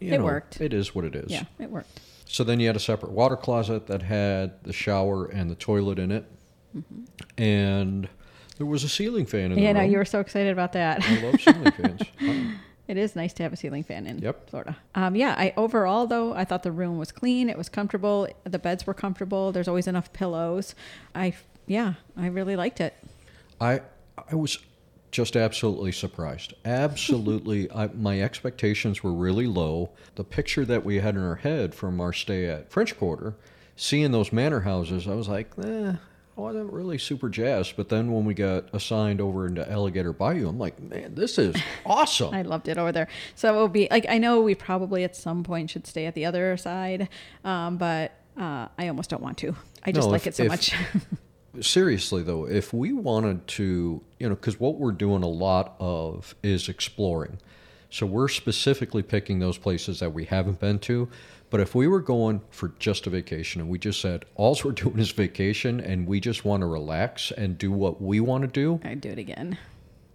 you 0.00 0.12
It 0.12 0.18
know, 0.18 0.24
worked. 0.24 0.60
It 0.60 0.72
is 0.72 0.94
what 0.94 1.04
it 1.04 1.14
is. 1.14 1.30
Yeah, 1.30 1.44
it 1.58 1.70
worked. 1.70 2.00
So 2.26 2.44
then 2.44 2.60
you 2.60 2.66
had 2.66 2.76
a 2.76 2.80
separate 2.80 3.12
water 3.12 3.36
closet 3.36 3.86
that 3.88 4.02
had 4.02 4.62
the 4.64 4.72
shower 4.72 5.26
and 5.26 5.50
the 5.50 5.54
toilet 5.54 5.98
in 5.98 6.10
it, 6.10 6.24
and 7.38 8.08
there 8.56 8.66
was 8.66 8.84
a 8.84 8.88
ceiling 8.88 9.26
fan 9.26 9.46
in 9.52 9.54
there. 9.54 9.64
Yeah, 9.64 9.72
the 9.72 9.80
no, 9.80 9.84
you 9.84 9.98
were 9.98 10.04
so 10.04 10.20
excited 10.20 10.50
about 10.52 10.72
that. 10.72 11.02
I 11.02 11.20
love 11.22 11.40
ceiling 11.40 11.70
fans. 11.72 12.02
It 12.88 12.96
is 12.96 13.14
nice 13.16 13.32
to 13.34 13.42
have 13.42 13.52
a 13.52 13.56
ceiling 13.56 13.84
fan 13.84 14.06
in 14.06 14.18
Yep. 14.18 14.50
Florida. 14.50 14.76
Um, 14.94 15.14
yeah, 15.14 15.34
I 15.38 15.52
overall 15.56 16.06
though 16.06 16.34
I 16.34 16.44
thought 16.44 16.62
the 16.62 16.72
room 16.72 16.98
was 16.98 17.12
clean. 17.12 17.48
It 17.48 17.56
was 17.56 17.68
comfortable. 17.68 18.28
The 18.44 18.58
beds 18.58 18.86
were 18.86 18.94
comfortable. 18.94 19.52
There's 19.52 19.68
always 19.68 19.86
enough 19.86 20.12
pillows. 20.12 20.74
I 21.14 21.34
yeah, 21.66 21.94
I 22.16 22.26
really 22.26 22.56
liked 22.56 22.80
it. 22.80 22.94
I 23.62 23.80
I 24.30 24.34
was 24.34 24.58
just 25.10 25.36
absolutely 25.36 25.92
surprised. 25.92 26.54
Absolutely, 26.64 27.70
I, 27.74 27.88
my 27.88 28.20
expectations 28.20 29.02
were 29.02 29.12
really 29.12 29.46
low. 29.46 29.90
The 30.14 30.24
picture 30.24 30.64
that 30.64 30.84
we 30.84 31.00
had 31.00 31.14
in 31.16 31.22
our 31.22 31.36
head 31.36 31.74
from 31.74 32.00
our 32.00 32.12
stay 32.12 32.46
at 32.46 32.70
French 32.72 32.98
Quarter, 32.98 33.34
seeing 33.76 34.10
those 34.12 34.32
manor 34.32 34.60
houses, 34.60 35.06
I 35.06 35.14
was 35.14 35.28
like, 35.28 35.50
eh, 35.62 35.92
I 36.36 36.40
wasn't 36.40 36.72
really 36.72 36.96
super 36.98 37.28
jazzed. 37.28 37.74
But 37.76 37.90
then 37.90 38.10
when 38.10 38.24
we 38.24 38.32
got 38.32 38.74
assigned 38.74 39.20
over 39.20 39.46
into 39.46 39.70
Alligator 39.70 40.14
Bayou, 40.14 40.48
I'm 40.48 40.58
like, 40.58 40.80
man, 40.80 41.14
this 41.14 41.36
is 41.38 41.54
awesome. 41.86 42.34
I 42.34 42.40
loved 42.42 42.68
it 42.68 42.78
over 42.78 42.90
there. 42.90 43.08
So 43.34 43.54
it 43.54 43.56
will 43.58 43.68
be 43.68 43.86
like 43.90 44.06
I 44.08 44.16
know 44.18 44.40
we 44.40 44.54
probably 44.54 45.04
at 45.04 45.14
some 45.14 45.44
point 45.44 45.70
should 45.70 45.86
stay 45.86 46.06
at 46.06 46.14
the 46.14 46.24
other 46.24 46.56
side, 46.56 47.08
um, 47.44 47.76
but 47.76 48.12
uh, 48.36 48.68
I 48.78 48.88
almost 48.88 49.10
don't 49.10 49.22
want 49.22 49.36
to. 49.38 49.54
I 49.84 49.92
just 49.92 50.08
No, 50.08 50.12
like 50.12 50.22
if- 50.22 50.28
it 50.28 50.36
so 50.36 50.44
if- 50.44 50.48
much. 50.48 50.74
Seriously 51.60 52.22
though, 52.22 52.46
if 52.46 52.72
we 52.72 52.92
wanted 52.92 53.46
to, 53.48 54.02
you 54.18 54.28
know, 54.28 54.34
because 54.34 54.58
what 54.58 54.76
we're 54.76 54.92
doing 54.92 55.22
a 55.22 55.28
lot 55.28 55.74
of 55.78 56.34
is 56.42 56.68
exploring. 56.68 57.38
So 57.90 58.06
we're 58.06 58.28
specifically 58.28 59.02
picking 59.02 59.38
those 59.38 59.58
places 59.58 60.00
that 60.00 60.14
we 60.14 60.24
haven't 60.24 60.60
been 60.60 60.78
to. 60.80 61.08
But 61.50 61.60
if 61.60 61.74
we 61.74 61.86
were 61.86 62.00
going 62.00 62.40
for 62.50 62.72
just 62.78 63.06
a 63.06 63.10
vacation 63.10 63.60
and 63.60 63.68
we 63.68 63.78
just 63.78 64.00
said, 64.00 64.24
all 64.36 64.58
we're 64.64 64.72
doing 64.72 64.98
is 64.98 65.10
vacation 65.10 65.78
and 65.80 66.06
we 66.06 66.18
just 66.18 66.46
want 66.46 66.62
to 66.62 66.66
relax 66.66 67.30
and 67.32 67.58
do 67.58 67.70
what 67.70 68.00
we 68.00 68.20
want 68.20 68.42
to 68.42 68.48
do, 68.48 68.80
I'd 68.82 69.02
do 69.02 69.10
it 69.10 69.18
again. 69.18 69.58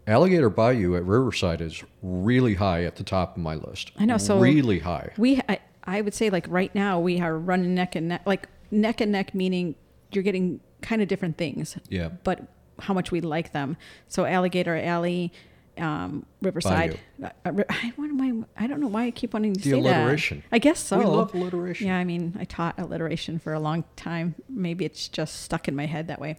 Alligator 0.08 0.50
Bayou 0.50 0.96
at 0.96 1.04
Riverside 1.04 1.62
is 1.62 1.84
really 2.02 2.56
high 2.56 2.86
at 2.86 2.96
the 2.96 3.04
top 3.04 3.36
of 3.36 3.44
my 3.44 3.56
list. 3.56 3.92
I 4.00 4.06
know, 4.06 4.18
so- 4.18 4.40
really 4.40 4.80
high. 4.80 5.12
We 5.18 5.42
I, 5.48 5.60
I 5.84 6.02
would 6.02 6.16
say 6.16 6.32
like 6.32 6.48
right 6.50 6.74
now 6.74 7.00
we 7.00 7.20
are 7.22 7.38
running 7.38 7.76
neck 7.76 7.96
and 7.96 8.08
neck, 8.08 8.24
like 8.26 8.50
neck 8.72 9.02
and 9.02 9.12
neck, 9.12 9.36
meaning 9.36 9.76
you're 10.12 10.24
getting 10.24 10.62
kind 10.88 11.02
of 11.02 11.08
different 11.08 11.38
things. 11.38 11.78
Yeah. 11.90 12.10
But 12.24 12.48
how 12.80 12.94
much 12.94 13.12
we 13.12 13.22
like 13.22 13.52
them. 13.52 13.76
So 14.08 14.26
Alligator 14.26 14.76
Alley, 14.78 15.34
um, 15.78 16.26
Riverside. 16.42 17.00
Uh, 17.22 17.30
uh, 17.46 17.52
I, 17.70 17.92
I? 18.00 18.44
I 18.58 18.68
don't 18.68 18.80
know 18.80 18.88
why 18.88 19.06
I 19.06 19.12
keep 19.12 19.34
wanting 19.34 19.54
to 19.54 19.60
The 19.62 19.70
say 19.72 19.82
that. 19.82 20.02
alliteration. 20.02 20.44
I 20.52 20.60
guess 20.60 20.80
so. 20.80 20.98
We 21.00 21.06
love 21.06 21.34
alliteration. 21.34 21.88
Yeah, 21.88 21.98
I 21.98 22.04
mean, 22.04 22.36
I 22.40 22.46
taught 22.46 22.80
alliteration 22.80 23.40
for 23.40 23.54
a 23.54 23.60
long 23.60 23.84
time. 23.96 24.36
Maybe 24.50 24.86
it's 24.86 25.08
just 25.08 25.42
stuck 25.42 25.68
in 25.68 25.76
my 25.76 25.86
head 25.86 26.08
that 26.08 26.20
way. 26.20 26.38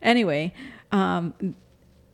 Anyway, 0.00 0.52
um, 0.90 1.34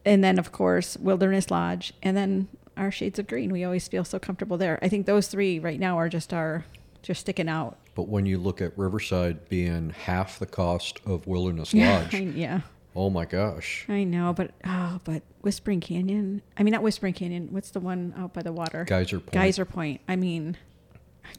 and 0.05 0.23
then 0.25 0.39
of 0.39 0.53
course 0.53 0.97
Wilderness 0.99 1.51
Lodge, 1.51 1.93
and 2.03 2.17
then 2.17 2.49
our 2.77 2.91
Shades 2.91 3.19
of 3.19 3.27
Green. 3.27 3.51
We 3.53 3.65
always 3.65 3.89
feel 3.89 4.05
so 4.05 4.19
comfortable 4.19 4.57
there. 4.57 4.79
I 4.83 4.89
think 4.89 5.07
those 5.07 5.29
three 5.29 5.59
right 5.59 5.81
now 5.81 5.97
are 5.99 6.09
just 6.09 6.33
our 6.33 6.65
just 7.03 7.21
sticking 7.21 7.49
out. 7.49 7.77
But 7.99 8.07
when 8.07 8.27
you 8.27 8.39
look 8.39 8.61
at 8.61 8.79
Riverside 8.79 9.49
being 9.49 9.91
half 9.91 10.39
the 10.39 10.47
cost 10.47 11.01
of 11.05 11.27
Wilderness 11.27 11.75
Lodge, 11.75 12.15
yeah, 12.15 12.61
oh 12.95 13.11
my 13.11 13.25
gosh. 13.25 13.87
I 13.89 14.05
know, 14.05 14.33
but 14.33 14.53
oh, 14.65 15.01
but 15.03 15.25
Whispering 15.41 15.81
Canyon. 15.81 16.41
I 16.57 16.63
mean, 16.63 16.71
not 16.71 16.85
Whispering 16.85 17.13
Canyon. 17.13 17.49
What's 17.51 17.73
the 17.73 17.81
one 17.81 18.15
out 18.17 18.33
by 18.33 18.43
the 18.43 18.53
water? 18.53 18.85
Geyser 18.85 19.19
Point. 19.19 19.33
Geyser 19.33 19.65
Point. 19.65 20.01
I 20.07 20.15
mean, 20.15 20.57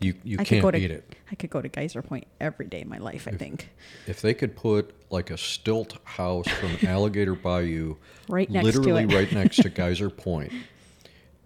You 0.02 0.16
you 0.26 0.36
I 0.36 0.44
could 0.44 0.48
can't 0.48 0.62
go 0.64 0.72
to 0.72 0.78
beat 0.78 0.92
it. 0.92 1.16
I 1.32 1.36
could 1.36 1.50
go 1.50 1.62
to 1.62 1.70
Geyser 1.70 2.02
Point 2.02 2.28
every 2.42 2.66
day 2.66 2.82
of 2.82 2.90
my 2.90 2.98
life. 2.98 3.26
I 3.26 3.38
think 3.38 3.70
If 4.06 4.22
they 4.22 4.34
could 4.34 4.58
put 4.58 4.94
like 5.10 5.32
a 5.32 5.38
stilt 5.38 5.98
house 6.04 6.50
from 6.50 6.76
Alligator 6.86 7.36
Bayou 7.36 7.96
Right 8.28 8.50
next 8.50 8.66
to 8.74 8.80
literally 8.80 9.04
it. 9.04 9.14
right 9.14 9.32
next 9.32 9.62
to 9.62 9.70
Geyser 9.70 10.10
Point, 10.10 10.52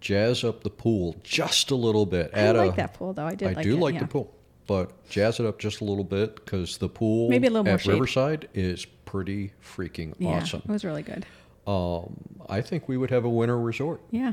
jazz 0.00 0.42
up 0.42 0.64
the 0.64 0.70
pool 0.70 1.14
just 1.22 1.70
a 1.70 1.76
little 1.76 2.04
bit. 2.04 2.32
I 2.34 2.50
like 2.50 2.72
a- 2.72 2.76
that 2.78 2.94
pool 2.94 3.12
though. 3.12 3.26
I 3.26 3.36
did. 3.36 3.50
I 3.50 3.52
like 3.52 3.62
do 3.62 3.76
it, 3.76 3.80
like 3.80 3.94
yeah. 3.94 4.00
the 4.00 4.08
pool, 4.08 4.34
but 4.66 4.90
jazz 5.08 5.40
it 5.40 5.46
up 5.46 5.58
just 5.58 5.80
a 5.80 5.84
little 5.84 6.04
bit 6.04 6.36
because 6.36 6.78
the 6.78 6.88
pool 6.88 7.28
Maybe 7.28 7.46
a 7.46 7.50
little 7.50 7.64
more 7.64 7.74
at 7.74 7.80
shade. 7.82 7.92
Riverside 7.92 8.48
is 8.54 8.84
pretty 9.04 9.52
freaking 9.62 10.14
Yeah, 10.18 10.30
awesome. 10.40 10.62
it 10.64 10.70
was 10.70 10.84
really 10.84 11.02
good. 11.02 11.26
um, 11.66 12.14
I 12.48 12.60
think 12.60 12.88
we 12.88 12.96
would 12.96 13.10
have 13.10 13.24
a 13.24 13.28
winter 13.28 13.58
resort. 13.58 14.00
Yeah. 14.10 14.32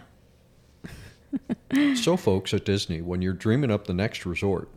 so, 1.96 2.18
folks 2.18 2.54
at 2.54 2.66
Disney, 2.66 3.02
when 3.02 3.22
you're 3.22 3.34
dreaming 3.34 3.72
up 3.72 3.88
the 3.88 3.94
next 3.94 4.26
resort, 4.26 4.70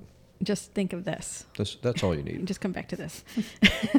Just 0.42 0.72
think 0.72 0.92
of 0.92 1.04
this. 1.04 1.44
that's, 1.56 1.76
that's 1.76 2.02
all 2.02 2.14
you 2.14 2.22
need. 2.22 2.46
Just 2.46 2.60
come 2.60 2.72
back 2.72 2.88
to 2.88 2.96
this. 2.96 3.24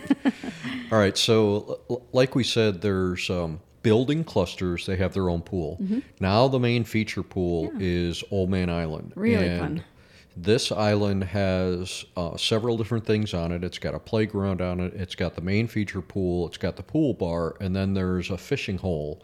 All 0.91 0.97
right. 0.99 1.17
So, 1.17 1.79
l- 1.89 2.03
like 2.13 2.35
we 2.35 2.43
said, 2.43 2.81
there's 2.81 3.29
um, 3.29 3.59
building 3.83 4.23
clusters. 4.23 4.85
They 4.85 4.95
have 4.97 5.13
their 5.13 5.29
own 5.29 5.41
pool. 5.41 5.79
Now, 6.19 6.47
the 6.47 6.59
main 6.59 6.83
feature 6.83 7.23
pool 7.23 7.69
Mm-hmm. 7.69 7.77
Is 7.81 8.23
Old 8.31 8.49
Man 8.49 8.69
Island. 8.69 9.13
Really 9.15 9.47
and 9.47 9.59
fun. 9.59 9.83
This 10.37 10.71
island 10.71 11.23
has 11.25 12.03
uh, 12.17 12.35
several 12.35 12.75
different 12.77 13.05
things 13.05 13.33
on 13.33 13.51
it. 13.53 13.63
It's 13.63 13.79
got 13.79 13.95
a 13.95 13.99
playground 13.99 14.61
on 14.61 14.79
it. 14.81 14.93
It's 14.93 15.15
got 15.15 15.35
the 15.35 15.41
main 15.41 15.67
feature 15.67 16.01
pool. 16.01 16.47
It's 16.47 16.57
got 16.57 16.75
the 16.75 16.83
pool 16.83 17.13
bar, 17.13 17.55
and 17.61 17.73
then 17.75 17.93
there's 17.93 18.29
a 18.29 18.37
fishing 18.37 18.77
hole 18.77 19.21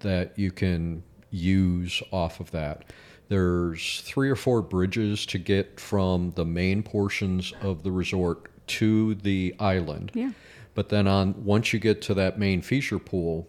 that 0.00 0.38
you 0.38 0.50
can 0.50 1.02
use 1.30 2.02
off 2.10 2.40
of 2.40 2.50
that. 2.52 2.84
There's 3.28 4.00
three 4.02 4.30
or 4.30 4.36
four 4.36 4.62
bridges 4.62 5.26
to 5.26 5.38
get 5.38 5.78
from 5.78 6.30
the 6.36 6.44
main 6.46 6.82
portions 6.82 7.52
of 7.60 7.82
the 7.82 7.90
resort 7.92 8.48
to 8.68 9.14
the 9.16 9.54
island. 9.58 10.10
Yeah. 10.14 10.30
But 10.74 10.88
then 10.88 11.06
on 11.06 11.44
once 11.44 11.72
you 11.72 11.78
get 11.80 12.00
to 12.02 12.14
that 12.14 12.38
main 12.38 12.62
feature 12.62 12.98
pool, 12.98 13.46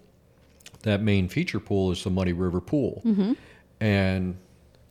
that 0.84 1.02
main 1.02 1.30
feature 1.30 1.60
pool 1.60 1.92
is 1.92 2.04
the 2.04 2.10
Muddy 2.10 2.34
River 2.34 2.60
Pool, 2.60 3.02
Mm-hmm. 3.06 3.34
and 3.80 4.38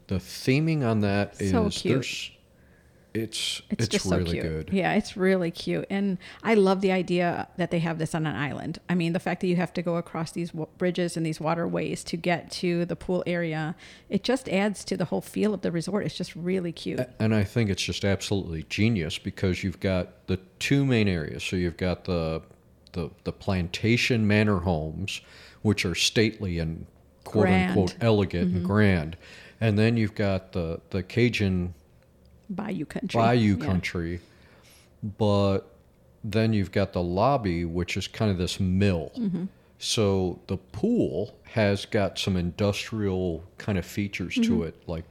the 0.09 0.17
theming 0.17 0.85
on 0.89 1.01
that 1.01 1.41
is 1.41 1.51
So 1.51 1.69
cute. 1.71 1.95
there's 1.95 2.31
it's 3.15 3.63
It's, 3.71 3.85
it's, 3.85 3.89
just 3.89 4.05
really 4.11 4.27
so 4.27 4.31
cute. 4.33 4.43
good. 4.43 4.71
Yeah, 4.75 4.93
it's 4.93 5.17
really 5.17 5.51
cute. 5.51 5.87
And 5.89 6.19
I 6.43 6.53
love 6.53 6.83
the 6.83 6.93
idea 6.93 7.49
that 7.57 7.71
they 7.71 7.79
have 7.79 7.99
this 7.99 8.15
on 8.15 8.27
an 8.27 8.37
island. 8.37 8.79
I 8.91 8.95
mean, 8.95 9.15
the 9.15 9.19
fact 9.19 9.41
that 9.41 9.47
you 9.47 9.57
have 9.57 9.73
to 9.73 9.81
go 9.81 9.97
across 9.97 10.33
these 10.33 10.51
w- 10.51 10.69
bridges 10.77 11.17
and 11.17 11.25
these 11.25 11.41
waterways 11.41 12.05
to 12.05 12.19
get 12.19 12.51
to 12.53 12.85
the 12.85 12.95
pool 12.95 13.25
area, 13.27 13.75
it 14.11 14.23
just 14.23 14.51
adds 14.51 14.85
to 14.85 14.99
the 14.99 15.07
whole 15.07 15.23
feel 15.23 15.55
of 15.55 15.63
the 15.63 15.73
resort. 15.73 16.05
It's 16.05 16.15
just 16.15 16.37
really 16.37 16.73
cute. 16.73 17.01
And 17.19 17.35
I 17.35 17.43
think 17.43 17.71
it's 17.71 17.83
just 17.83 18.05
absolutely 18.05 18.65
genius 18.69 19.17
because 19.17 19.65
you've 19.65 19.81
got 19.81 20.27
the 20.27 20.37
two 20.59 20.85
main 20.85 21.09
areas. 21.09 21.43
So 21.43 21.57
you've 21.57 21.79
got 21.79 22.05
the 22.05 22.43
the, 22.93 23.11
the 23.25 23.33
plantation 23.33 24.27
manor 24.27 24.59
homes, 24.61 25.21
which 25.63 25.85
are 25.87 25.95
stately 25.95 26.59
and 26.59 26.87
quote 27.25 27.45
Grand. 27.47 27.71
Mm-hmm. 27.71 27.79
unquote 27.81 27.97
elegant 28.03 28.55
and 28.57 28.65
grand. 28.65 29.17
And 29.61 29.79
then 29.79 29.97
you've 29.97 30.15
got 30.15 30.53
the, 30.53 30.81
the 30.91 31.03
Cajun 31.03 31.75
Bayou 32.51 32.85
country. 32.85 33.19
bayou 33.21 33.57
Yeah. 33.59 33.65
country, 33.65 34.21
but 35.19 35.61
then 36.25 36.53
you've 36.53 36.73
got 36.73 36.93
the 36.93 37.03
lobby, 37.03 37.65
which 37.65 37.97
is 37.97 38.07
kind 38.09 38.31
of 38.31 38.39
this 38.39 38.59
mill. 38.61 39.13
Mm-hmm. 39.19 39.45
So 39.79 40.39
the 40.47 40.57
pool 40.57 41.37
has 41.45 41.87
got 41.87 42.19
some 42.19 42.37
industrial 42.37 43.45
kind 43.59 43.79
of 43.79 43.85
features 43.87 44.35
Mm-hmm. 44.35 44.43
to 44.55 44.63
it, 44.65 44.75
like 44.87 45.05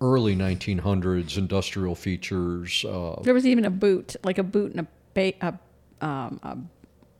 early 0.00 0.36
1900s 0.36 1.36
industrial 1.38 1.94
features. 1.94 2.84
Uh, 2.84 3.20
There 3.22 3.34
was 3.34 3.46
even 3.46 3.64
a 3.64 3.70
boot, 3.70 4.16
like 4.24 4.38
a 4.38 4.42
boot 4.42 4.72
and 4.72 4.80
a, 4.80 4.86
ba- 5.14 5.34
a, 6.00 6.04
um, 6.04 6.40
a 6.42 6.56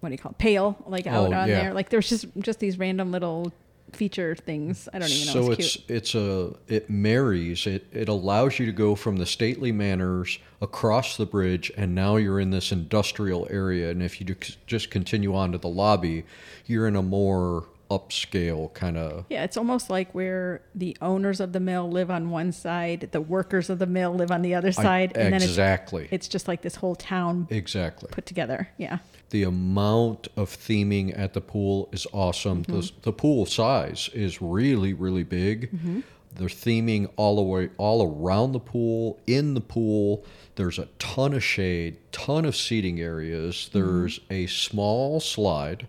what 0.01 0.11
do 0.11 0.13
you 0.13 0.19
call 0.19 0.33
it, 0.33 0.39
pail, 0.39 0.77
like 0.87 1.07
out 1.07 1.15
Oh, 1.17 1.25
on 1.27 1.49
yeah. 1.49 1.63
there. 1.63 1.75
Like 1.75 1.89
there's 1.89 2.09
just 2.09 2.27
just 2.41 2.59
these 2.61 2.79
random 2.79 3.11
little 3.11 3.53
feature 3.95 4.35
things. 4.35 4.89
I 4.93 4.99
don't 4.99 5.09
even 5.09 5.27
know. 5.27 5.47
so 5.47 5.53
it's, 5.53 5.61
it's 5.61 5.77
cute. 5.77 5.97
it's 5.97 6.15
a 6.15 6.55
it 6.69 6.91
marries 6.91 7.67
it 7.67 7.87
it 7.93 8.09
allows 8.09 8.59
you 8.59 8.67
to 8.67 8.73
go 8.73 8.95
from 8.95 9.17
the 9.17 9.27
stately 9.27 9.73
manors 9.73 10.39
across 10.61 11.17
the 11.17 11.27
bridge 11.27 11.71
and 11.77 11.95
now 11.95 12.17
you're 12.17 12.41
in 12.41 12.51
this 12.51 12.73
industrial 12.73 13.47
area 13.51 13.91
and 13.91 14.03
if 14.03 14.21
you 14.21 14.37
just 14.67 14.91
continue 14.91 15.35
on 15.35 15.53
to 15.53 15.59
the 15.59 15.69
lobby 15.69 16.25
you're 16.67 16.87
in 16.87 16.97
a 16.97 17.03
more 17.03 17.65
upscale 17.99 18.73
kind 18.75 18.97
of 18.97 19.25
Yeah, 19.31 19.45
it's 19.45 19.57
almost 19.57 19.91
like 19.91 20.13
where 20.15 20.63
the 20.75 20.97
owners 21.01 21.41
of 21.41 21.53
the 21.53 21.61
mill 21.61 21.91
live 21.91 22.11
on 22.11 22.31
one 22.31 22.53
side, 22.53 23.09
the 23.13 23.21
workers 23.21 23.71
of 23.71 23.79
the 23.79 23.87
mill 23.87 24.15
live 24.15 24.31
on 24.31 24.43
the 24.43 24.55
other 24.55 24.73
side, 24.73 25.13
and 25.17 25.27
then 25.33 25.35
it's 25.35 25.45
exactly 25.45 26.09
it's 26.11 26.29
just 26.29 26.49
like 26.49 26.63
this 26.63 26.77
whole 26.77 26.95
town 26.97 27.47
exactly 27.51 28.09
put 28.13 28.27
together. 28.27 28.69
Yeah. 28.79 28.99
the 29.31 29.43
amount 29.45 30.29
of 30.37 30.51
theming 30.51 31.17
at 31.19 31.33
the 31.33 31.41
pool 31.41 31.89
is 31.93 32.07
awesome 32.13 32.63
the, 32.65 32.73
Mm-hmm. 32.75 33.01
the 33.03 33.13
pool 33.13 33.47
size 33.47 34.11
is 34.15 34.41
really 34.43 34.93
really 34.93 35.25
big 35.25 35.71
Mm-hmm. 35.73 36.01
they're 36.37 36.49
theming 36.49 37.11
all 37.17 37.37
the 37.37 37.43
way 37.43 37.71
all 37.79 38.01
around 38.11 38.53
the 38.53 38.61
pool 38.61 39.19
in 39.27 39.55
the 39.55 39.61
pool 39.61 40.25
there's 40.57 40.79
a 40.79 40.87
ton 40.99 41.33
of 41.35 41.43
shade 41.43 41.97
ton 42.13 42.45
of 42.45 42.55
seating 42.57 43.01
areas 43.01 43.55
Mm-hmm. 43.57 43.79
there's 43.79 44.21
a 44.31 44.47
small 44.47 45.21
slide 45.21 45.87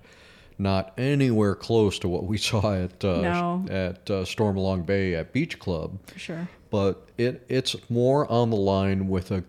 not 0.58 0.94
anywhere 0.98 1.56
close 1.56 2.00
to 2.00 2.08
what 2.10 2.26
we 2.26 2.38
saw 2.50 2.74
at 2.74 3.04
uh, 3.04 3.22
No. 3.22 3.66
at 3.70 4.10
uh, 4.10 4.24
Stormalong 4.24 4.86
Bay 4.86 5.16
at 5.16 5.34
Beach 5.34 5.60
Club 5.60 6.00
For 6.08 6.20
sure. 6.20 6.48
but 6.70 7.08
it 7.18 7.46
it's 7.50 7.76
more 7.90 8.30
on 8.32 8.50
the 8.50 8.58
line 8.58 9.08
with 9.10 9.32
a 9.32 9.44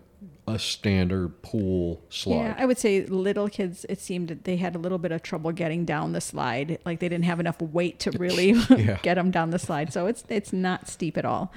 a 0.49 0.57
standard 0.57 1.41
pool 1.41 2.01
slide 2.09 2.35
Yeah, 2.37 2.55
I 2.57 2.65
would 2.65 2.77
say 2.77 3.05
little 3.05 3.49
kids. 3.49 3.85
It 3.89 3.99
seemed 3.99 4.29
that 4.29 4.45
they 4.45 4.55
had 4.55 4.75
a 4.75 4.79
little 4.79 4.97
bit 4.97 5.11
of 5.11 5.21
trouble 5.21 5.51
getting 5.51 5.83
down 5.83 6.13
the 6.13 6.21
slide. 6.21 6.79
Like 6.85 6.99
they 7.01 7.09
didn't 7.09 7.25
have 7.25 7.41
enough 7.41 7.59
weight 7.61 7.99
to 7.99 8.11
really 8.17 8.51
Yeah. 8.69 8.97
get 9.03 9.15
them 9.15 9.29
down 9.29 9.49
the 9.49 9.59
slide. 9.59 9.91
So 9.91 10.05
it's 10.07 10.23
it's 10.29 10.53
not 10.53 10.87
steep 10.87 11.17
at 11.17 11.25
all. 11.25 11.51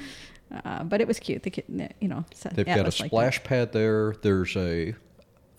Uh, 0.64 0.82
but 0.82 1.00
it 1.00 1.06
was 1.06 1.20
cute. 1.20 1.44
The 1.44 1.50
kid, 1.50 1.94
you 2.00 2.08
know, 2.08 2.24
They've 2.52 2.66
got 2.66 2.88
a 2.88 2.90
splash 2.90 3.40
pad 3.44 3.70
there. 3.72 4.16
There's 4.22 4.56
a 4.56 4.96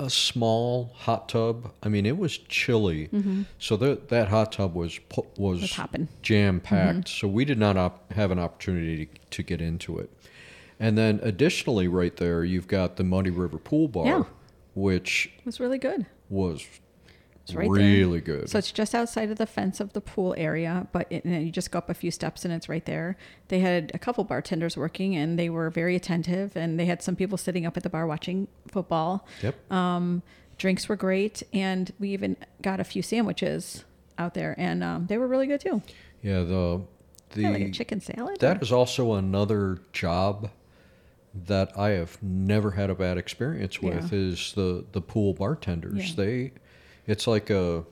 a 0.01 0.09
small 0.09 0.91
hot 0.95 1.29
tub. 1.29 1.71
I 1.83 1.89
mean, 1.89 2.05
it 2.05 2.17
was 2.17 2.37
chilly, 2.37 3.09
so 3.59 3.77
that 3.77 4.09
that 4.09 4.27
hot 4.29 4.51
tub 4.53 4.73
was 4.73 4.99
was, 5.37 5.61
Mm-hmm. 5.71 6.03
Jam 6.21 6.59
packed. 6.59 7.07
So 7.09 7.27
we 7.27 7.45
did 7.45 7.59
not 7.59 7.77
op- 7.77 8.11
have 8.13 8.31
an 8.31 8.39
opportunity 8.39 9.05
to, 9.05 9.11
to 9.29 9.43
get 9.43 9.61
into 9.61 9.99
it. 9.99 10.09
And 10.79 10.97
then 10.97 11.19
additionally, 11.21 11.87
right 11.87 12.15
there, 12.17 12.43
you've 12.43 12.67
got 12.67 12.95
the 12.95 13.03
Muddy 13.03 13.29
River 13.29 13.59
Pool 13.59 13.87
Bar, 13.87 14.05
Yeah. 14.07 14.23
which 14.73 15.31
was 15.45 15.59
really 15.59 15.77
good. 15.77 16.05
was 16.29 16.65
It's 17.43 17.53
right 17.55 17.63
there. 17.63 17.71
really 17.81 18.21
good. 18.21 18.49
So 18.49 18.59
it's 18.59 18.71
just 18.71 18.93
outside 18.93 19.31
of 19.31 19.37
the 19.37 19.45
fence 19.47 19.79
of 19.79 19.93
the 19.93 20.01
pool 20.01 20.35
area, 20.37 20.87
but 20.91 21.07
it, 21.09 21.25
and 21.25 21.43
you 21.43 21.51
just 21.51 21.71
go 21.71 21.79
up 21.79 21.89
a 21.89 21.93
few 21.93 22.11
steps 22.11 22.45
and 22.45 22.53
it's 22.53 22.69
right 22.69 22.85
there. 22.85 23.17
They 23.47 23.59
had 23.59 23.91
a 23.93 23.99
couple 23.99 24.23
bartenders 24.23 24.77
working 24.77 25.15
and 25.15 25.39
they 25.39 25.49
were 25.49 25.69
very 25.71 25.95
attentive 25.95 26.55
and 26.55 26.79
they 26.79 26.85
had 26.85 27.01
some 27.01 27.15
people 27.15 27.37
sitting 27.37 27.65
up 27.65 27.75
at 27.77 27.83
the 27.83 27.89
bar 27.89 28.05
watching 28.05 28.47
football. 28.67 29.27
yep. 29.41 29.55
Um, 29.71 30.21
drinks 30.57 30.87
were 30.87 30.95
great 30.95 31.41
and 31.51 31.91
we 31.99 32.09
even 32.09 32.37
got 32.61 32.79
a 32.79 32.83
few 32.83 33.01
sandwiches 33.01 33.83
out 34.19 34.35
there 34.35 34.53
and 34.59 34.83
um, 34.83 35.07
they 35.07 35.17
were 35.17 35.27
really 35.27 35.47
good 35.47 35.61
too. 35.61 35.81
yeah. 36.21 36.41
The 36.43 36.81
the 37.31 37.41
Yeah, 37.43 37.49
like 37.49 37.61
a 37.63 37.71
chicken 37.71 38.01
salad. 38.01 38.39
That 38.41 38.61
is 38.61 38.71
also 38.71 39.13
another 39.13 39.79
job 39.93 40.51
that 41.47 41.77
I 41.77 41.91
have 41.91 42.21
never 42.21 42.71
had 42.71 42.89
a 42.89 42.95
bad 42.95 43.17
experience 43.17 43.81
with 43.81 44.11
Yeah. 44.11 44.19
is 44.19 44.53
the 44.53 44.85
the 44.91 45.01
pool 45.01 45.33
bartenders. 45.33 46.09
Yeah. 46.09 46.15
They 46.23 46.51
it's 47.11 47.27
like 47.27 47.49
a 47.49 47.83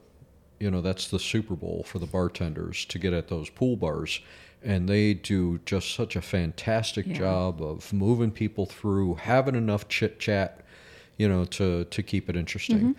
you 0.60 0.69
know, 0.69 0.82
that's 0.82 1.08
the 1.08 1.19
Super 1.19 1.55
Bowl 1.55 1.84
for 1.88 1.99
the 1.99 2.05
bartenders 2.05 2.84
to 2.86 2.99
get 2.99 3.13
at 3.13 3.29
those 3.29 3.49
pool 3.49 3.77
bars 3.77 4.19
and 4.62 4.89
they 4.89 5.13
do 5.13 5.60
just 5.65 5.93
such 5.93 6.15
a 6.15 6.21
fantastic 6.21 7.08
Yeah. 7.08 7.13
job 7.13 7.62
of 7.62 7.93
moving 7.93 8.32
people 8.32 8.65
through, 8.65 9.15
having 9.15 9.55
enough 9.55 9.88
chit 9.88 10.19
chat, 10.19 10.62
you 11.17 11.29
know, 11.29 11.45
to 11.45 11.86
to 11.86 12.03
keep 12.03 12.29
it 12.29 12.36
interesting. 12.36 12.79
Mm-hmm. 12.79 12.91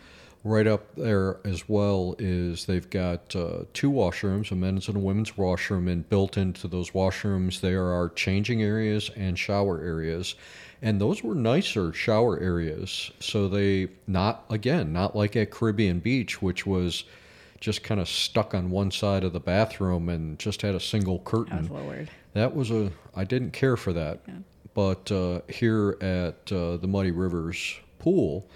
Right 0.42 0.66
up 0.66 0.94
there 0.96 1.36
as 1.44 1.68
well 1.68 2.14
is 2.18 2.64
they've 2.64 2.88
got 2.88 3.36
uh, 3.36 3.64
two 3.74 3.90
washrooms, 3.90 4.50
a 4.50 4.54
men's 4.54 4.88
and 4.88 4.96
a 4.96 5.00
women's 5.00 5.36
washroom, 5.36 5.86
and 5.86 6.08
built 6.08 6.38
into 6.38 6.66
those 6.66 6.92
washrooms 6.92 7.60
there 7.60 7.88
are 7.92 8.08
changing 8.08 8.62
areas 8.62 9.10
and 9.16 9.38
shower 9.38 9.82
areas, 9.82 10.34
and 10.82 11.00
those 11.00 11.22
were 11.22 11.34
nicer 11.34 11.92
shower 11.92 12.38
areas. 12.40 13.10
So 13.20 13.48
they 13.48 13.88
not 14.06 14.44
again 14.50 14.92
not 14.92 15.14
like 15.16 15.36
at 15.36 15.50
Caribbean 15.50 15.98
Beach, 16.00 16.40
which 16.42 16.66
was 16.66 17.04
just 17.60 17.82
kind 17.82 18.00
of 18.00 18.08
stuck 18.08 18.54
on 18.54 18.70
one 18.70 18.90
side 18.90 19.22
of 19.24 19.32
the 19.34 19.40
bathroom 19.40 20.08
and 20.08 20.38
just 20.38 20.62
had 20.62 20.74
a 20.74 20.80
single 20.80 21.18
That 21.18 21.24
curtain. 21.26 21.58
was 21.58 21.70
lowered. 21.70 22.10
That 22.32 22.54
was 22.54 22.70
a 22.70 22.90
I 23.14 23.24
didn't 23.24 23.52
care 23.52 23.76
for 23.76 23.92
that, 23.92 24.20
Yeah. 24.26 24.34
but 24.74 25.10
uh, 25.12 25.40
here 25.48 25.96
at 26.00 26.50
uh, 26.52 26.76
the 26.78 26.86
Muddy 26.88 27.10
Rivers 27.10 27.76
pool, 27.98 28.48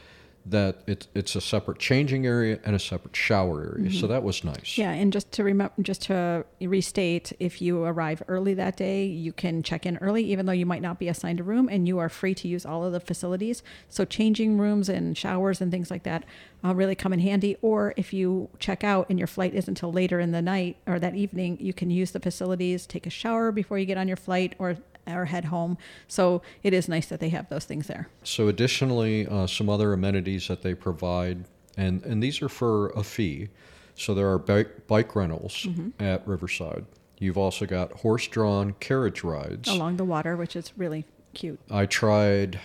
that 0.47 0.83
it's 0.87 1.09
it's 1.15 1.35
a 1.35 1.41
separate 1.41 1.79
changing 1.79 2.27
area 2.27 2.59
and 2.65 2.77
a 2.77 2.79
separate 2.79 3.17
shower 3.17 3.77
area, 3.79 3.91
so 3.93 4.07
that 4.07 4.23
was 4.23 4.45
nice. 4.45 4.73
Mm-hmm. 4.73 4.81
Yeah, 4.81 4.91
and 4.91 5.13
just 5.13 5.33
to 5.33 5.45
remember, 5.45 5.75
just 5.81 6.03
to 6.03 6.45
restate, 6.61 7.33
if 7.41 7.63
you 7.63 7.83
arrive 7.85 8.23
early 8.29 8.55
that 8.55 8.77
day, 8.77 9.05
you 9.05 9.33
can 9.33 9.63
check 9.63 9.87
in 9.87 9.97
early, 9.99 10.23
even 10.25 10.47
though 10.47 10.53
you 10.53 10.67
might 10.67 10.83
not 10.83 10.99
be 10.99 11.09
assigned 11.09 11.41
a 11.41 11.43
room, 11.43 11.69
and 11.71 11.89
you 11.89 11.99
are 11.99 12.09
free 12.09 12.35
to 12.35 12.49
use 12.49 12.67
all 12.67 12.85
of 12.85 12.93
the 12.93 13.01
facilities. 13.01 13.63
So 13.89 14.05
changing 14.05 14.59
rooms 14.59 14.89
and 14.89 15.17
showers 15.17 15.61
and 15.61 15.71
things 15.71 15.91
like 15.91 16.03
that 16.05 16.25
uh, 16.65 16.75
really 16.75 16.95
come 16.95 17.13
in 17.13 17.21
handy. 17.21 17.57
Or 17.63 17.95
if 17.97 18.13
you 18.13 18.51
check 18.59 18.85
out 18.85 19.07
and 19.11 19.19
your 19.19 19.29
flight 19.29 19.55
isn't 19.55 19.75
until 19.75 19.93
later 19.93 20.21
in 20.21 20.31
the 20.33 20.43
night 20.43 20.77
or 20.87 20.99
that 21.01 21.15
evening, 21.15 21.59
you 21.61 21.73
can 21.73 21.91
use 21.91 22.13
the 22.13 22.21
facilities, 22.21 22.87
take 22.87 23.07
a 23.07 23.11
shower 23.11 23.51
before 23.51 23.79
you 23.79 23.87
get 23.87 23.99
on 23.99 24.07
your 24.07 24.17
flight, 24.17 24.55
or 24.59 24.77
or 25.07 25.27
head 25.27 25.47
home. 25.47 25.77
So 26.09 26.43
it 26.63 26.73
is 26.73 26.89
nice 26.89 27.07
that 27.07 27.21
they 27.21 27.29
have 27.31 27.49
those 27.49 27.65
things 27.65 27.87
there. 27.87 28.09
So 28.23 28.49
additionally, 28.49 29.27
uh, 29.27 29.47
some 29.47 29.69
other 29.69 29.93
amenities 29.93 30.49
that 30.49 30.63
they 30.63 30.75
provide, 30.75 31.45
and 31.77 32.03
and 32.05 32.23
these 32.23 32.41
are 32.43 32.49
for 32.49 32.91
a 32.91 33.03
fee. 33.03 33.49
So 33.97 34.13
there 34.15 34.29
are 34.31 34.39
bike, 34.39 34.87
bike 34.89 35.15
rentals 35.15 35.67
Mm-hmm. 35.69 36.03
at 36.03 36.27
Riverside. 36.27 36.85
You've 37.21 37.39
also 37.39 37.65
got 37.65 37.93
horse-drawn 37.93 38.75
carriage 38.81 39.23
rides. 39.23 39.69
Along 39.69 39.97
the 39.97 40.05
water, 40.05 40.37
which 40.37 40.57
is 40.57 40.73
really 40.77 41.05
cute. 41.33 41.61
I 41.71 41.87
tried 41.87 42.59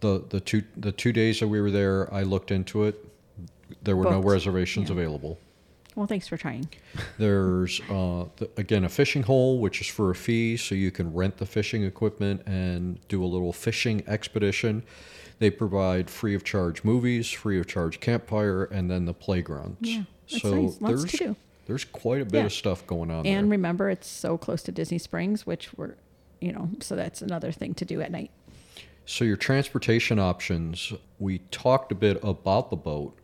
the 0.00 0.24
the 0.28 0.40
two 0.40 0.62
the 0.76 0.90
two 0.92 1.12
days 1.12 1.40
that 1.40 1.48
we 1.48 1.60
were 1.60 1.70
there. 1.70 2.12
I 2.12 2.22
looked 2.22 2.50
into 2.50 2.84
it. 2.84 3.04
There 3.82 3.96
were 3.96 4.04
no 4.04 4.20
reservations 4.20 4.88
Yeah. 4.88 4.96
available. 4.96 5.38
Well, 5.94 6.06
thanks 6.08 6.26
for 6.26 6.36
trying. 6.36 6.68
There's 7.18 7.80
uh, 7.88 8.24
th- 8.36 8.50
again 8.56 8.84
a 8.84 8.88
fishing 8.88 9.22
hole, 9.22 9.58
which 9.60 9.80
is 9.80 9.86
for 9.86 10.10
a 10.10 10.14
fee, 10.14 10.56
so 10.56 10.74
you 10.74 10.90
can 10.90 11.12
rent 11.14 11.36
the 11.36 11.46
fishing 11.46 11.84
equipment 11.84 12.42
and 12.46 12.98
do 13.08 13.22
a 13.22 13.26
little 13.26 13.52
fishing 13.52 14.02
expedition. 14.08 14.82
They 15.38 15.50
provide 15.50 16.10
free 16.10 16.34
of 16.34 16.42
charge 16.44 16.82
movies, 16.84 17.30
free 17.30 17.58
of 17.60 17.66
charge 17.66 18.00
campfire, 18.00 18.64
and 18.64 18.90
then 18.90 19.04
the 19.04 19.14
playgrounds. 19.14 19.78
Yeah, 19.88 20.02
it's 20.28 20.42
so 20.42 20.54
nice. 20.62 20.80
Lots 20.80 21.02
there's 21.02 21.10
to 21.12 21.16
do. 21.18 21.36
there's 21.66 21.84
quite 21.84 22.22
a 22.22 22.24
bit 22.24 22.38
Yeah. 22.40 22.46
of 22.46 22.52
stuff 22.52 22.86
going 22.86 23.10
on 23.10 23.24
And 23.26 23.44
there. 23.46 23.50
remember, 23.52 23.88
it's 23.88 24.08
so 24.08 24.36
close 24.36 24.62
to 24.64 24.72
Disney 24.72 24.98
Springs, 24.98 25.46
which 25.46 25.70
we're, 25.76 25.94
you 26.40 26.52
know, 26.52 26.70
so 26.80 26.96
that's 26.96 27.22
another 27.22 27.52
thing 27.52 27.74
to 27.74 27.84
do 27.84 28.00
at 28.00 28.10
night. 28.10 28.30
So 29.06 29.24
your 29.24 29.36
transportation 29.36 30.18
options, 30.18 30.92
we 31.20 31.38
talked 31.50 31.92
a 31.92 31.94
bit 31.94 32.18
about 32.24 32.70
the 32.70 32.76
boat. 32.76 33.16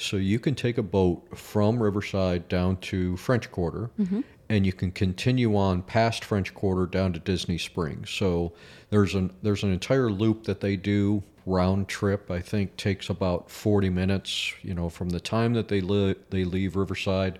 So 0.00 0.16
you 0.16 0.38
can 0.38 0.54
take 0.54 0.78
a 0.78 0.82
boat 0.82 1.36
from 1.36 1.82
Riverside 1.82 2.48
down 2.48 2.78
to 2.78 3.16
French 3.18 3.50
Quarter, 3.52 3.90
mm-hmm. 4.00 4.20
and 4.48 4.64
you 4.64 4.72
can 4.72 4.90
continue 4.90 5.56
on 5.56 5.82
past 5.82 6.24
French 6.24 6.54
Quarter 6.54 6.86
down 6.86 7.12
to 7.12 7.20
Disney 7.20 7.58
Springs. 7.58 8.10
So 8.10 8.52
there's 8.88 9.14
an 9.14 9.32
there's 9.42 9.62
an 9.62 9.72
entire 9.72 10.10
loop 10.10 10.44
that 10.44 10.60
they 10.60 10.76
do 10.76 11.22
round 11.44 11.88
trip. 11.88 12.30
I 12.30 12.40
think 12.40 12.76
takes 12.76 13.10
about 13.10 13.50
40 13.50 13.90
minutes. 13.90 14.54
You 14.62 14.74
know, 14.74 14.88
from 14.88 15.10
the 15.10 15.20
time 15.20 15.52
that 15.52 15.68
they 15.68 15.82
li- 15.82 16.16
they 16.30 16.44
leave 16.44 16.76
Riverside 16.76 17.38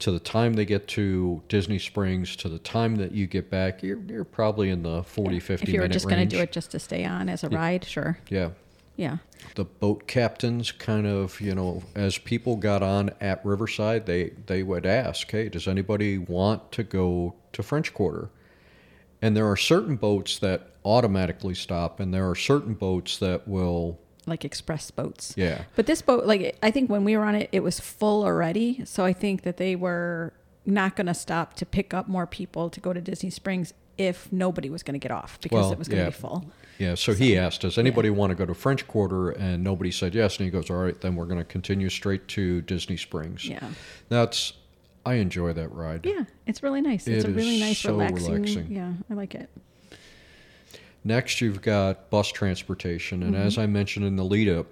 to 0.00 0.10
the 0.10 0.20
time 0.20 0.52
they 0.52 0.64
get 0.64 0.88
to 0.88 1.40
Disney 1.48 1.78
Springs 1.78 2.36
to 2.36 2.48
the 2.48 2.58
time 2.58 2.96
that 2.96 3.12
you 3.12 3.26
get 3.26 3.48
back, 3.48 3.82
you're, 3.82 4.00
you're 4.08 4.24
probably 4.24 4.68
in 4.68 4.82
the 4.82 5.04
40, 5.04 5.38
50 5.38 5.62
if 5.62 5.68
you 5.72 5.78
were 5.78 5.84
minute 5.84 5.92
just 5.92 6.08
going 6.08 6.28
to 6.28 6.36
do 6.36 6.42
it 6.42 6.50
just 6.50 6.72
to 6.72 6.80
stay 6.80 7.04
on 7.04 7.28
as 7.28 7.44
a 7.44 7.48
ride, 7.48 7.84
sure. 7.84 8.18
Yeah. 8.28 8.50
Yeah. 8.96 9.18
The 9.54 9.64
boat 9.64 10.06
captains 10.06 10.70
kind 10.70 11.06
of, 11.06 11.40
you 11.40 11.54
know, 11.54 11.82
as 11.94 12.18
people 12.18 12.56
got 12.56 12.82
on 12.82 13.10
at 13.20 13.44
Riverside, 13.44 14.06
they, 14.06 14.30
they 14.46 14.62
would 14.62 14.86
ask, 14.86 15.30
hey, 15.30 15.48
does 15.48 15.66
anybody 15.66 16.18
want 16.18 16.70
to 16.72 16.82
go 16.82 17.34
to 17.52 17.62
French 17.62 17.92
Quarter? 17.94 18.30
And 19.20 19.36
there 19.36 19.48
are 19.50 19.56
certain 19.56 19.96
boats 19.96 20.38
that 20.40 20.68
automatically 20.84 21.54
stop, 21.54 22.00
and 22.00 22.12
there 22.12 22.28
are 22.28 22.34
certain 22.34 22.74
boats 22.74 23.18
that 23.18 23.46
will, 23.48 23.98
Like 24.26 24.44
express 24.44 24.90
boats. 24.90 25.34
yeah. 25.36 25.62
But 25.76 25.86
this 25.86 26.02
boat, 26.02 26.26
like, 26.26 26.56
I 26.62 26.70
think 26.70 26.90
when 26.90 27.04
we 27.04 27.16
were 27.16 27.24
on 27.24 27.34
it, 27.34 27.48
it 27.52 27.60
was 27.62 27.80
full 27.80 28.24
already. 28.24 28.84
So 28.84 29.04
I 29.04 29.12
think 29.12 29.42
that 29.42 29.56
they 29.56 29.74
were 29.76 30.32
not 30.66 30.96
going 30.96 31.06
to 31.06 31.14
stop 31.14 31.54
to 31.54 31.66
pick 31.66 31.94
up 31.94 32.08
more 32.08 32.26
people 32.26 32.68
to 32.70 32.78
go 32.80 32.92
to 32.92 33.00
Disney 33.00 33.30
Springs 33.30 33.72
if 33.98 34.32
nobody 34.32 34.70
was 34.70 34.82
going 34.82 34.94
to 34.94 34.98
get 34.98 35.10
off 35.12 35.38
because 35.40 35.64
Well, 35.64 35.72
it 35.72 35.78
was 35.78 35.88
going 35.88 35.98
to 36.00 36.04
yeah. 36.04 36.10
be 36.10 36.14
full. 36.14 36.44
Yeah, 36.78 36.94
so 36.94 37.12
he 37.14 37.36
asked, 37.36 37.60
does 37.60 37.78
anybody 37.78 38.10
want 38.10 38.30
to 38.30 38.34
go 38.34 38.46
to 38.46 38.54
French 38.54 38.88
Quarter? 38.88 39.30
And 39.32 39.62
nobody 39.62 39.90
said 39.90 40.14
yes. 40.14 40.38
And 40.38 40.46
he 40.46 40.50
goes, 40.50 40.70
all 40.70 40.76
right, 40.78 40.98
then 41.00 41.14
we're 41.14 41.26
going 41.26 41.38
to 41.38 41.44
continue 41.44 41.88
straight 41.90 42.26
to 42.28 42.60
Disney 42.62 42.96
Springs. 42.96 43.46
Yeah. 43.46 43.60
That's, 44.08 44.54
I 45.06 45.14
enjoy 45.14 45.52
that 45.52 45.72
ride. 45.72 46.06
Yeah. 46.06 46.24
It's 46.46 46.62
really 46.62 46.80
nice. 46.80 47.06
It's 47.06 47.24
It 47.24 47.28
a 47.30 47.32
really 47.32 47.60
nice, 47.60 47.78
so 47.78 47.90
relaxing. 47.92 48.32
relaxing. 48.32 48.72
Yeah. 48.72 48.92
I 49.10 49.14
like 49.14 49.34
it. 49.34 49.48
Next, 51.04 51.40
you've 51.40 51.62
got 51.62 52.10
bus 52.10 52.28
transportation. 52.28 53.22
And 53.22 53.34
Mm-hmm. 53.34 53.46
as 53.46 53.58
I 53.58 53.66
mentioned 53.66 54.06
in 54.06 54.16
the 54.16 54.24
lead 54.24 54.48
up, 54.48 54.66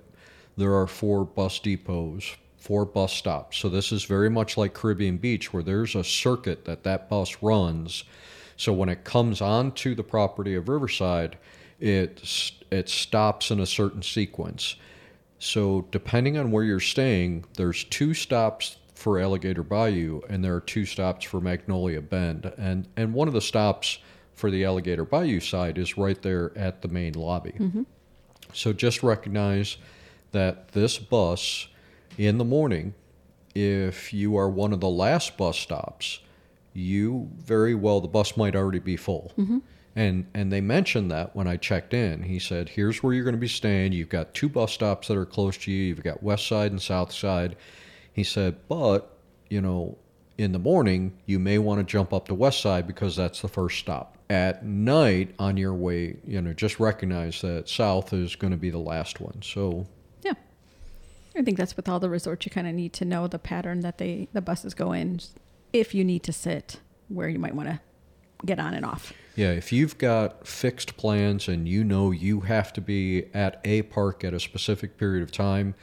there 0.56 0.74
are 0.74 0.86
four 0.86 1.24
bus 1.24 1.58
depots, 1.58 2.36
four 2.58 2.84
bus 2.84 3.12
stops. 3.12 3.58
So 3.58 3.68
this 3.68 3.92
is 3.92 4.04
very 4.04 4.30
much 4.30 4.56
like 4.56 4.74
Caribbean 4.74 5.16
Beach, 5.16 5.52
where 5.52 5.62
there's 5.62 5.94
a 5.94 6.04
circuit 6.04 6.64
that 6.64 6.82
that 6.84 7.08
bus 7.08 7.42
runs. 7.42 8.04
So 8.60 8.74
when 8.74 8.90
it 8.90 9.04
comes 9.04 9.40
onto 9.40 9.94
the 9.94 10.02
property 10.02 10.54
of 10.54 10.68
Riverside, 10.68 11.38
it, 11.80 12.52
it 12.70 12.90
stops 12.90 13.50
in 13.50 13.58
a 13.58 13.64
certain 13.64 14.02
sequence. 14.02 14.76
So 15.38 15.88
depending 15.90 16.36
on 16.36 16.50
where 16.50 16.62
you're 16.62 16.78
staying, 16.78 17.46
there's 17.54 17.84
two 17.84 18.12
stops 18.12 18.76
for 18.94 19.18
Alligator 19.18 19.62
Bayou, 19.62 20.20
and 20.28 20.44
there 20.44 20.54
are 20.54 20.60
two 20.60 20.84
stops 20.84 21.24
for 21.24 21.40
Magnolia 21.40 22.02
Bend, 22.02 22.52
and 22.58 22.86
and 22.98 23.14
one 23.14 23.28
of 23.28 23.32
the 23.32 23.40
stops 23.40 23.98
for 24.34 24.50
the 24.50 24.66
Alligator 24.66 25.06
Bayou 25.06 25.40
side 25.40 25.78
is 25.78 25.96
right 25.96 26.20
there 26.20 26.52
at 26.54 26.82
the 26.82 26.88
main 26.88 27.14
lobby. 27.14 27.54
Mm-hmm. 27.58 27.84
So 28.52 28.74
just 28.74 29.02
recognize 29.02 29.78
that 30.32 30.72
this 30.72 30.98
bus 30.98 31.66
in 32.18 32.36
the 32.36 32.44
morning, 32.44 32.92
if 33.54 34.12
you 34.12 34.36
are 34.36 34.50
one 34.50 34.74
of 34.74 34.80
the 34.80 34.90
last 34.90 35.38
bus 35.38 35.56
stops, 35.56 36.20
you 36.72 37.30
very 37.36 37.74
well 37.74 38.00
the 38.00 38.08
bus 38.08 38.36
might 38.36 38.54
already 38.54 38.78
be 38.78 38.96
full. 38.96 39.32
Mm-hmm. 39.38 39.58
And 39.96 40.26
and 40.34 40.52
they 40.52 40.60
mentioned 40.60 41.10
that 41.10 41.34
when 41.34 41.48
I 41.48 41.56
checked 41.56 41.94
in. 41.94 42.22
He 42.22 42.38
said, 42.38 42.68
"Here's 42.68 43.02
where 43.02 43.12
you're 43.12 43.24
going 43.24 43.34
to 43.34 43.40
be 43.40 43.48
staying. 43.48 43.92
You've 43.92 44.08
got 44.08 44.34
two 44.34 44.48
bus 44.48 44.72
stops 44.72 45.08
that 45.08 45.16
are 45.16 45.26
close 45.26 45.56
to 45.58 45.72
you. 45.72 45.82
You've 45.84 46.04
got 46.04 46.22
West 46.22 46.46
Side 46.46 46.70
and 46.70 46.80
South 46.80 47.12
Side." 47.12 47.56
He 48.12 48.22
said, 48.22 48.56
"But 48.68 49.16
you 49.48 49.60
know, 49.60 49.98
in 50.38 50.52
the 50.52 50.58
morning, 50.58 51.12
you 51.26 51.38
may 51.38 51.58
want 51.58 51.80
to 51.80 51.84
jump 51.84 52.12
up 52.12 52.28
to 52.28 52.34
West 52.34 52.60
Side 52.60 52.86
because 52.86 53.16
that's 53.16 53.42
the 53.42 53.48
first 53.48 53.78
stop. 53.78 54.16
At 54.30 54.64
night, 54.64 55.34
on 55.40 55.56
your 55.56 55.74
way, 55.74 56.16
you 56.24 56.40
know, 56.40 56.52
just 56.52 56.78
recognize 56.78 57.40
that 57.40 57.68
South 57.68 58.12
is 58.12 58.36
going 58.36 58.52
to 58.52 58.56
be 58.56 58.70
the 58.70 58.78
last 58.78 59.20
one. 59.20 59.42
So, 59.42 59.86
Yeah. 60.22 60.34
I 61.36 61.42
think 61.42 61.58
that's 61.58 61.76
with 61.76 61.88
all 61.88 61.98
the 61.98 62.08
resorts. 62.08 62.46
You 62.46 62.52
kind 62.52 62.68
of 62.68 62.74
need 62.74 62.92
to 62.94 63.04
know 63.04 63.26
the 63.26 63.40
pattern 63.40 63.80
that 63.80 63.98
they 63.98 64.28
the 64.32 64.40
buses 64.40 64.72
go 64.72 64.92
in 64.92 65.20
if 65.72 65.94
you 65.94 66.04
need 66.04 66.22
to 66.24 66.32
sit 66.32 66.80
where 67.08 67.28
you 67.28 67.38
might 67.38 67.54
want 67.54 67.68
to 67.68 67.80
get 68.46 68.58
on 68.58 68.74
and 68.74 68.84
off. 68.86 69.12
yeah, 69.36 69.50
if 69.50 69.72
you've 69.72 69.98
got 69.98 70.46
fixed 70.46 70.96
plans 70.96 71.48
and 71.48 71.68
you 71.68 71.84
know 71.84 72.10
you 72.10 72.40
have 72.40 72.72
to 72.72 72.80
be 72.80 73.26
at 73.34 73.60
a 73.64 73.82
park 73.82 74.24
at 74.24 74.32
a 74.32 74.40
specific 74.40 74.96
period 74.96 75.22
of 75.22 75.30
time, 75.30 75.74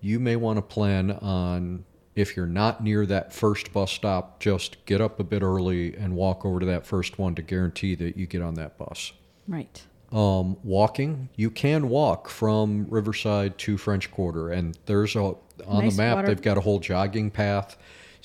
you 0.00 0.20
may 0.20 0.36
want 0.36 0.58
to 0.58 0.62
plan 0.62 1.10
on 1.12 1.84
if 2.14 2.36
you're 2.36 2.46
not 2.46 2.82
near 2.84 3.06
that 3.06 3.32
first 3.32 3.72
bus 3.72 3.90
stop, 3.90 4.38
just 4.38 4.84
get 4.84 5.00
up 5.00 5.18
a 5.18 5.24
bit 5.24 5.42
early 5.42 5.96
and 5.96 6.14
walk 6.14 6.44
over 6.44 6.60
to 6.60 6.66
that 6.66 6.86
first 6.86 7.18
one 7.18 7.34
to 7.34 7.42
guarantee 7.42 7.94
that 7.96 8.16
you 8.16 8.26
get 8.26 8.40
on 8.42 8.54
that 8.54 8.76
bus. 8.78 9.12
Right. 9.48 9.82
um, 10.12 10.56
walking. 10.62 11.28
You 11.36 11.50
can 11.50 11.88
walk 11.88 12.28
from 12.28 12.86
Riverside 12.88 13.58
to 13.58 13.76
French 13.76 14.10
Quarter, 14.12 14.50
and 14.50 14.78
there's 14.86 15.16
a 15.16 15.20
on 15.20 15.36
Nice 15.84 15.96
the 15.96 16.02
map 16.02 16.16
water- 16.16 16.28
they've 16.28 16.40
got 16.42 16.56
a 16.56 16.60
whole 16.60 16.78
jogging 16.78 17.30
path. 17.30 17.76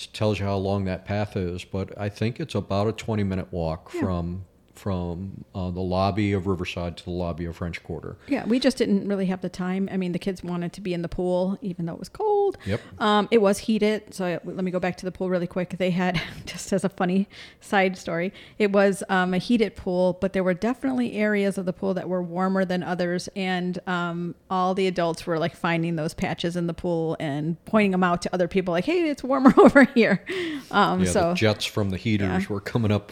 It 0.01 0.13
tells 0.13 0.39
you 0.39 0.45
how 0.45 0.55
long 0.55 0.85
that 0.85 1.03
path 1.03 1.35
is, 1.35 1.65
but 1.65 1.97
I 1.99 2.07
think 2.07 2.39
it's 2.39 2.55
about 2.55 2.87
a 2.87 2.93
20 2.93 3.23
minute 3.23 3.51
walk 3.51 3.89
from 3.89 4.45
from 4.79 5.43
uh, 5.53 5.69
the 5.71 5.81
lobby 5.81 6.31
of 6.31 6.47
Riverside 6.47 6.95
to 6.97 7.03
the 7.03 7.09
lobby 7.11 7.43
of 7.45 7.55
French 7.57 7.83
Quarter. 7.83 8.15
Yeah, 8.27 8.45
we 8.45 8.59
just 8.59 8.77
didn't 8.77 9.07
really 9.07 9.25
have 9.25 9.41
the 9.41 9.49
time. 9.49 9.89
I 9.91 9.97
mean, 9.97 10.13
the 10.13 10.19
kids 10.19 10.41
wanted 10.43 10.71
to 10.73 10.81
be 10.81 10.93
in 10.93 11.01
the 11.01 11.09
pool, 11.09 11.57
even 11.61 11.85
though 11.85 11.93
it 11.93 11.99
was 11.99 12.07
cold. 12.09 12.57
Yep. 12.65 12.79
Um, 12.99 13.27
it 13.29 13.39
was 13.41 13.59
heated. 13.59 14.13
So 14.13 14.25
I, 14.25 14.39
let 14.45 14.63
me 14.63 14.71
go 14.71 14.79
back 14.79 14.95
to 14.97 15.05
the 15.05 15.11
pool 15.11 15.29
really 15.29 15.47
quick. 15.47 15.77
They 15.77 15.89
had, 15.91 16.21
just 16.45 16.71
as 16.71 16.83
a 16.85 16.89
funny 16.89 17.27
side 17.59 17.97
story, 17.97 18.33
it 18.57 18.71
was 18.71 19.03
um, 19.09 19.33
a 19.33 19.37
heated 19.37 19.75
pool, 19.75 20.17
but 20.21 20.31
there 20.33 20.43
were 20.43 20.53
definitely 20.53 21.13
areas 21.13 21.57
of 21.57 21.65
the 21.65 21.73
pool 21.73 21.93
that 21.95 22.07
were 22.07 22.23
warmer 22.23 22.63
than 22.63 22.81
others. 22.81 23.27
And 23.35 23.77
um, 23.87 24.33
all 24.49 24.73
the 24.73 24.87
adults 24.87 25.27
were 25.27 25.37
like 25.37 25.55
finding 25.55 25.97
those 25.97 26.13
patches 26.13 26.55
in 26.55 26.67
the 26.67 26.73
pool 26.73 27.17
and 27.19 27.63
pointing 27.65 27.91
them 27.91 28.03
out 28.03 28.21
to 28.21 28.33
other 28.33 28.47
people, 28.47 28.71
like, 28.71 28.85
hey, 28.85 29.09
it's 29.09 29.23
warmer 29.23 29.53
over 29.57 29.83
here. 29.83 30.23
Um, 30.71 31.01
Yeah, 31.03 31.11
so 31.11 31.21
the 31.29 31.33
jets 31.33 31.65
from 31.65 31.89
the 31.89 31.97
heaters 31.97 32.43
Yeah. 32.43 32.49
were 32.49 32.61
coming 32.61 32.91
up. 32.91 33.11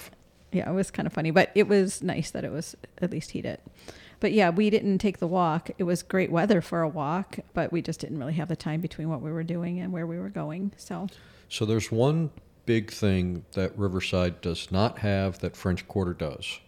Yeah, 0.51 0.69
it 0.69 0.73
was 0.73 0.91
kind 0.91 1.05
of 1.05 1.13
funny, 1.13 1.31
but 1.31 1.51
it 1.55 1.67
was 1.67 2.01
nice 2.01 2.31
that 2.31 2.43
it 2.43 2.51
was 2.51 2.75
at 3.01 3.11
least 3.11 3.31
heated. 3.31 3.59
But 4.19 4.31
yeah, 4.31 4.49
we 4.49 4.69
didn't 4.69 4.97
take 4.97 5.19
the 5.19 5.27
walk. 5.27 5.69
It 5.77 5.83
was 5.83 6.01
great 6.01 6.31
weather 6.31 6.61
for 6.61 6.81
a 6.81 6.87
walk, 6.89 7.39
but 7.53 7.71
we 7.71 7.81
just 7.81 7.99
didn't 7.99 8.17
really 8.17 8.33
have 8.33 8.47
the 8.47 8.55
time 8.55 8.81
between 8.81 9.09
what 9.09 9.21
we 9.21 9.31
were 9.31 9.43
doing 9.43 9.79
and 9.79 9.91
where 9.93 10.07
we 10.07 10.17
were 10.17 10.29
going. 10.29 10.71
So, 10.77 11.07
So 11.49 11.65
there's 11.65 11.91
one 11.91 12.31
big 12.65 12.91
thing 12.91 13.45
that 13.53 13.77
Riverside 13.77 14.41
does 14.41 14.71
not 14.71 14.99
have 14.99 15.39
that 15.39 15.55
French 15.55 15.87
Quarter 15.87 16.13
does: 16.13 16.59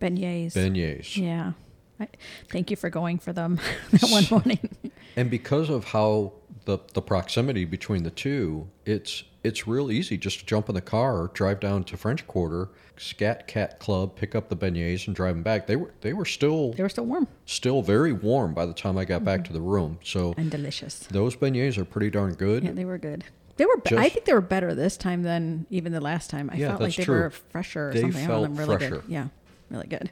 beignets. 0.00 0.54
beignets. 0.54 1.16
Yeah. 1.16 1.52
I, 1.98 2.08
thank 2.48 2.70
you 2.70 2.76
for 2.76 2.88
going 2.88 3.18
for 3.18 3.32
them 3.32 3.60
that 3.92 4.10
one 4.10 4.24
morning. 4.30 4.70
And 5.16 5.28
because 5.28 5.68
of 5.70 5.86
how 5.86 6.34
the 6.66 6.78
the 6.94 7.02
proximity 7.02 7.64
between 7.64 8.04
the 8.04 8.12
two, 8.12 8.68
it's 8.86 9.24
it's 9.42 9.66
real 9.66 9.90
easy 9.90 10.16
just 10.18 10.40
to 10.40 10.46
jump 10.46 10.68
in 10.68 10.74
the 10.74 10.80
car, 10.80 11.30
drive 11.34 11.60
down 11.60 11.84
to 11.84 11.96
French 11.96 12.26
Quarter, 12.26 12.68
Scat 12.98 13.46
Cat 13.46 13.78
Club, 13.78 14.14
pick 14.16 14.34
up 14.34 14.48
the 14.50 14.56
beignets, 14.56 15.06
and 15.06 15.16
drive 15.16 15.34
them 15.34 15.42
back. 15.42 15.66
They 15.66 15.76
were 15.76 15.92
they 16.02 16.12
were 16.12 16.24
still 16.26 16.72
they 16.72 16.82
were 16.82 16.88
still 16.88 17.06
warm 17.06 17.26
still 17.46 17.80
very 17.82 18.12
warm 18.12 18.52
by 18.54 18.66
the 18.66 18.74
time 18.74 18.98
I 18.98 19.04
got 19.04 19.24
back 19.24 19.44
to 19.46 19.52
the 19.52 19.60
room. 19.60 19.98
So 20.04 20.34
and 20.36 20.50
delicious. 20.50 20.98
those 21.10 21.36
beignets 21.36 21.78
are 21.78 21.84
pretty 21.84 22.10
darn 22.10 22.34
good. 22.34 22.64
Yeah, 22.64 22.72
they 22.72 22.84
were 22.84 22.98
good. 22.98 23.24
They 23.56 23.66
were. 23.66 23.76
Be- 23.78 23.96
I 23.98 24.08
think 24.08 24.24
they 24.24 24.32
were 24.32 24.40
better 24.40 24.74
this 24.74 24.96
time 24.96 25.22
than 25.22 25.66
even 25.70 25.92
the 25.92 26.00
last 26.00 26.30
time. 26.30 26.48
I 26.52 26.56
Yeah, 26.56 26.68
felt 26.68 26.80
like 26.82 26.96
they 26.96 27.04
true. 27.04 27.20
were 27.20 27.30
fresher 27.30 27.90
or 27.90 27.92
They 27.92 28.00
something. 28.02 28.24
I 28.24 28.26
felt 28.26 28.50
really 28.50 28.76
fresher. 28.76 28.90
good. 28.96 29.04
Yeah, 29.08 29.28
really 29.70 29.86
good. 29.86 30.10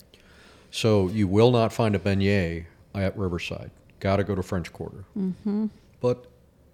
So 0.71 1.09
you 1.09 1.27
will 1.29 1.51
not 1.51 1.73
find 1.73 1.95
a 1.95 1.99
beignet 1.99 2.65
at 2.95 3.17
Riverside. 3.17 3.71
Got 4.01 4.17
to 4.17 4.25
go 4.25 4.35
to 4.35 4.43
French 4.43 4.71
Quarter. 4.73 5.05
Mm-hmm. 5.19 5.67
But 6.01 6.27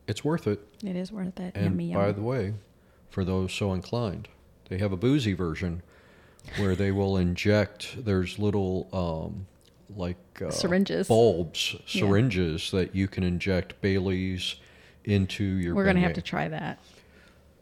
it's 0.07 0.25
worth 0.25 0.47
it. 0.47 0.61
It 0.85 0.97
is 0.97 1.11
worth 1.13 1.39
it. 1.41 1.53
And 1.55 1.65
Yummy, 1.81 1.95
by 1.95 2.13
the 2.13 2.23
way, 2.23 2.55
for 3.11 3.25
those 3.25 3.53
so 3.53 3.73
inclined, 3.73 4.29
they 4.69 4.79
have 4.79 4.93
a 4.93 4.97
boozy 4.97 5.33
version 5.33 5.83
where 6.57 6.75
they 6.75 6.91
will 6.93 7.17
inject. 7.17 8.05
There's 8.05 8.39
little 8.39 8.89
um, 8.93 9.47
like 9.97 10.17
uh, 10.45 10.51
Syringes. 10.51 11.09
bulbs, 11.09 11.75
Yeah. 11.89 12.01
syringes 12.07 12.71
that 12.71 12.95
you 12.95 13.09
can 13.09 13.23
inject 13.25 13.81
Bailey's 13.81 14.57
into 15.05 15.45
your. 15.45 15.75
We're 15.75 15.85
gonna 15.85 16.01
have 16.01 16.15
to 16.15 16.23
try 16.23 16.49
that. 16.49 16.79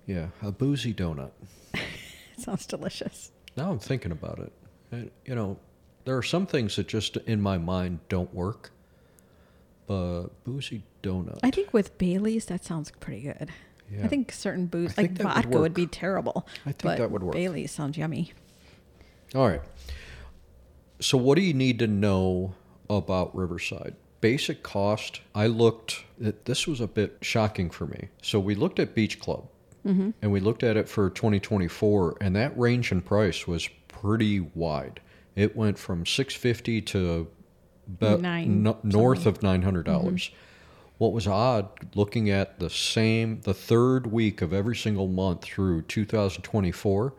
Yeah, 0.07 0.29
a 0.43 0.51
boozy 0.51 0.93
donut. 0.93 1.31
Sounds 2.39 2.67
delicious. 2.67 3.31
Now 3.57 3.71
I'm 3.71 3.79
thinking 3.79 4.11
about 4.13 4.39
it. 4.41 4.53
And, 4.91 5.11
you 5.25 5.35
know, 5.35 5.59
there 6.05 6.17
are 6.17 6.23
some 6.23 6.47
things 6.47 6.75
that 6.77 6.89
just 6.89 7.17
in 7.19 7.41
my 7.41 7.59
mind 7.59 8.01
don't 8.09 8.33
work. 8.35 8.73
But 9.87 10.29
boozy 10.45 10.83
donut. 11.03 11.39
I 11.43 11.51
think 11.51 11.73
with 11.73 11.99
Bailey's, 11.99 12.47
that 12.47 12.65
sounds 12.65 12.91
pretty 13.01 13.23
good. 13.23 13.51
Yeah. 13.91 14.05
I 14.05 14.09
think 14.09 14.33
certain 14.33 14.67
booze, 14.67 14.93
think 14.93 15.11
like 15.11 15.19
that 15.19 15.27
would 15.27 15.45
vodka, 15.45 15.59
would, 15.61 15.75
be 15.75 15.87
terrible. 15.87 16.47
I 16.65 16.73
think 16.73 16.97
that 16.99 17.11
would 17.11 17.23
work. 17.23 17.35
Bailey's 17.35 17.73
sounds 17.73 17.99
yummy. 17.99 18.33
All 19.35 19.47
right. 19.49 19.61
So, 21.01 21.19
what 21.19 21.37
do 21.37 21.43
you 21.43 21.53
need 21.55 21.79
to 21.81 21.87
know 21.87 22.55
about 22.89 23.35
Riverside? 23.37 23.97
Basic 24.21 24.63
cost. 24.63 25.21
I 25.35 25.47
looked. 25.49 26.05
At, 26.25 26.45
this 26.45 26.67
was 26.67 26.81
a 26.81 26.87
bit 26.87 27.19
shocking 27.23 27.71
for 27.71 27.87
me. 27.87 28.09
So 28.23 28.39
we 28.39 28.55
looked 28.55 28.79
at 28.79 28.95
Beach 28.95 29.19
Club, 29.21 29.49
Mm-hmm. 29.85 30.11
and 30.23 30.31
we 30.31 30.39
looked 30.39 30.63
at 30.63 30.77
it 30.77 30.89
for 30.89 31.11
2024, 31.11 32.19
and 32.21 32.37
that 32.37 32.57
range 32.57 32.93
in 32.93 33.01
price 33.01 33.49
was 33.49 33.69
pretty 33.89 34.39
wide. 34.39 35.01
It 35.35 35.57
went 35.57 35.77
from 35.77 36.07
650 36.07 36.83
to 36.83 37.27
about 37.87 38.21
Nine 38.21 38.63
no- 38.63 38.79
north 38.83 39.23
something. 39.23 39.39
of 39.39 39.43
900 39.43 39.85
dollars. 39.85 40.25
Mm-hmm. 40.27 40.37
What 40.99 41.13
was 41.13 41.27
odd, 41.27 41.69
looking 41.97 42.31
at 42.31 42.61
the 42.61 42.71
same, 42.71 43.41
the 43.41 43.55
third 43.55 44.07
week 44.13 44.41
of 44.41 44.53
every 44.53 44.77
single 44.77 45.09
month 45.09 45.43
through 45.43 45.83
2024, 45.83 47.13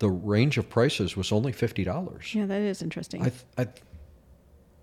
the 0.00 0.10
range 0.10 0.58
of 0.58 0.68
prices 0.68 1.16
was 1.16 1.32
only 1.32 1.52
fifty 1.52 1.84
dollars. 1.84 2.34
Yeah, 2.34 2.46
that 2.46 2.60
is 2.60 2.82
interesting. 2.82 3.22
I, 3.22 3.32
I, 3.56 3.68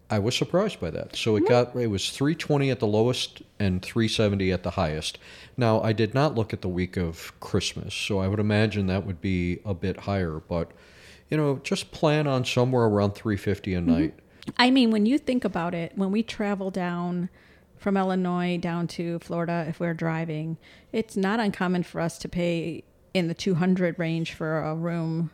I 0.09 0.19
was 0.19 0.36
surprised 0.36 0.80
by 0.80 0.89
that. 0.91 1.15
So 1.15 1.36
it 1.36 1.47
got 1.47 1.75
it 1.75 1.88
was 1.88 2.09
three 2.09 2.34
twenty 2.36 2.71
at 2.71 2.80
the 2.80 2.88
lowest 2.88 3.41
and 3.59 3.82
three 3.82 4.07
seventy 4.07 4.51
at 4.51 4.63
the 4.63 4.71
highest. 4.71 5.19
Now 5.57 5.82
I 5.82 5.91
did 5.91 6.13
not 6.13 6.36
look 6.36 6.53
at 6.53 6.61
the 6.61 6.69
week 6.69 6.97
of 6.97 7.38
Christmas, 7.41 7.93
so 7.93 8.19
I 8.19 8.27
would 8.30 8.39
imagine 8.39 8.88
that 8.88 9.05
would 9.05 9.19
be 9.19 9.59
a 9.65 9.73
bit 9.73 9.99
higher. 9.99 10.39
But 10.39 10.71
you 11.30 11.38
know, 11.38 11.59
just 11.63 11.91
plan 11.91 12.25
on 12.25 12.45
somewhere 12.45 12.86
around 12.86 13.11
three 13.11 13.38
fifty 13.38 13.73
a 13.73 13.80
mm-hmm. 13.80 13.91
night. 13.91 14.19
I 14.58 14.72
mean, 14.72 14.91
when 14.91 15.06
you 15.06 15.18
think 15.18 15.43
about 15.45 15.74
it, 15.74 15.93
when 15.95 16.12
we 16.12 16.24
travel 16.24 16.72
down 16.72 17.30
from 17.78 17.95
Illinois 17.95 18.58
down 18.58 18.88
to 18.88 19.20
Florida, 19.20 19.66
if 19.68 19.80
we're 19.80 19.93
driving, 19.93 20.58
it's 20.91 21.16
not 21.16 21.39
uncommon 21.39 21.84
for 21.84 22.02
us 22.02 22.18
to 22.20 22.30
pay 22.30 22.84
in 23.14 23.28
the 23.28 23.34
200 23.34 23.97
range 23.97 24.34
for 24.34 24.60
a 24.60 24.76
room 24.76 25.32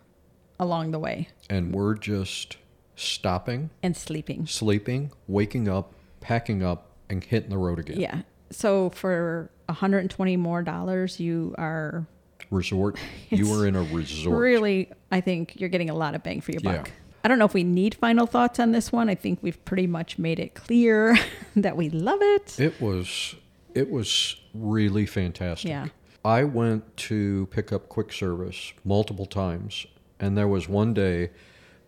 along 0.59 0.91
the 0.91 0.99
way 0.99 1.27
And 1.49 1.73
we're 1.75 1.95
just 1.95 2.57
stopping, 2.95 3.69
and 3.83 3.97
sleeping. 3.97 4.47
sleeping, 4.47 5.11
waking 5.27 5.67
up, 5.67 5.93
packing 6.21 6.63
up, 6.63 6.91
and 7.09 7.23
hitting 7.23 7.49
the 7.49 7.57
road 7.57 7.79
again. 7.79 7.99
Yeah. 7.99 8.21
So 8.51 8.89
for 8.91 9.49
120 9.65 10.37
more 10.37 10.61
dollars, 10.61 11.19
you 11.19 11.53
are 11.57 12.05
Resort. 12.51 12.97
you 13.29 13.51
are 13.53 13.67
in 13.67 13.75
a 13.75 13.81
resort. 13.81 14.39
really, 14.39 14.91
I 15.11 15.19
think 15.19 15.59
you're 15.59 15.69
getting 15.69 15.89
a 15.89 15.95
lot 15.95 16.15
of 16.15 16.23
bang 16.23 16.41
for 16.41 16.51
your 16.51 16.61
Yeah. 16.63 16.83
I 17.25 17.27
don't 17.27 17.39
know 17.39 17.45
if 17.45 17.55
we 17.55 17.63
need 17.63 17.95
final 17.95 18.27
thoughts 18.27 18.59
on 18.59 18.71
this 18.71 18.91
one. 18.91 19.09
I 19.09 19.15
think 19.15 19.39
we've 19.41 19.65
pretty 19.65 19.87
much 19.87 20.19
made 20.19 20.39
it 20.39 20.53
clear 20.53 21.17
that 21.55 21.75
we 21.75 21.89
love 21.89 22.19
it. 22.21 22.59
It 22.59 22.79
was 22.79 23.33
it 23.73 23.89
was 23.89 24.35
really 24.53 25.07
fantastic. 25.07 25.69
Yeah. 25.69 25.87
I 26.23 26.43
went 26.43 26.95
to 26.97 27.47
pick 27.49 27.73
up 27.73 27.89
quick 27.89 28.13
service 28.13 28.73
multiple 28.83 29.25
times, 29.25 29.87
and 30.19 30.37
there 30.37 30.47
was 30.47 30.69
one 30.69 30.93
day 30.93 31.31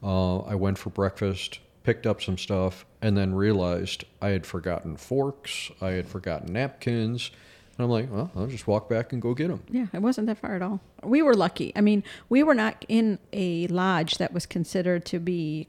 uh, 0.01 0.39
I 0.39 0.55
went 0.55 0.79
for 0.79 0.89
breakfast, 0.89 1.59
picked 1.83 2.07
up 2.07 2.19
some 2.19 2.39
stuff, 2.39 2.87
and 3.03 3.15
then 3.15 3.35
realized 3.35 4.05
I 4.19 4.29
had 4.29 4.43
forgotten 4.43 4.97
forks, 4.97 5.69
I 5.79 5.89
had 5.89 6.07
forgotten 6.07 6.53
napkins, 6.53 7.29
and 7.77 7.85
I'm 7.85 7.89
like, 7.91 8.11
well, 8.11 8.31
I'll 8.35 8.47
just 8.47 8.67
walk 8.67 8.89
back 8.89 9.13
and 9.13 9.21
go 9.21 9.33
get 9.33 9.49
them. 9.49 9.61
Yeah, 9.69 9.85
it 9.93 10.01
wasn't 10.01 10.27
that 10.27 10.37
far 10.39 10.55
at 10.55 10.61
all. 10.61 10.79
We 11.03 11.21
were 11.21 11.33
lucky. 11.35 11.71
I 11.75 11.81
mean, 11.81 12.03
we 12.29 12.41
were 12.43 12.55
not 12.55 12.83
in 12.87 13.19
a 13.33 13.67
lodge 13.67 14.17
that 14.17 14.33
was 14.33 14.45
considered 14.45 15.05
to 15.05 15.19
be 15.19 15.67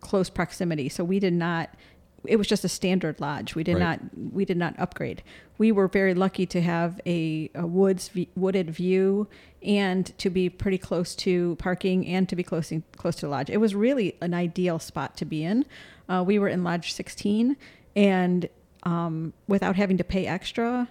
close 0.00 0.28
proximity, 0.30 0.88
so 0.88 1.02
we 1.04 1.18
did 1.18 1.32
not. 1.32 1.70
It 2.24 2.36
was 2.36 2.48
just 2.48 2.64
a 2.64 2.68
standard 2.68 3.20
lodge. 3.20 3.54
We 3.54 3.62
did 3.62 3.74
Right. 3.74 4.00
not. 4.00 4.00
We 4.32 4.44
did 4.44 4.56
not 4.56 4.74
upgrade. 4.78 5.22
We 5.58 5.70
were 5.72 5.86
very 5.88 6.12
lucky 6.12 6.44
to 6.46 6.60
have 6.60 7.00
a, 7.06 7.50
a 7.54 7.66
woods 7.66 8.08
v- 8.08 8.28
wooded 8.34 8.68
view 8.70 9.28
and 9.62 10.06
to 10.18 10.28
be 10.28 10.48
pretty 10.50 10.76
close 10.78 11.14
to 11.16 11.54
parking 11.56 12.04
and 12.06 12.28
to 12.28 12.34
be 12.36 12.42
close 12.42 12.72
close 12.96 13.14
to 13.16 13.22
the 13.26 13.28
lodge. 13.30 13.48
It 13.48 13.58
was 13.58 13.74
really 13.74 14.16
an 14.20 14.34
ideal 14.34 14.78
spot 14.80 15.16
to 15.18 15.24
be 15.24 15.44
in. 15.44 15.64
Uh, 16.08 16.22
we 16.26 16.38
were 16.38 16.48
in 16.48 16.62
Lodge 16.64 16.92
16, 16.92 17.56
and 17.96 18.48
um, 18.82 19.32
without 19.48 19.76
having 19.76 19.96
to 19.96 20.04
pay 20.04 20.26
extra 20.26 20.88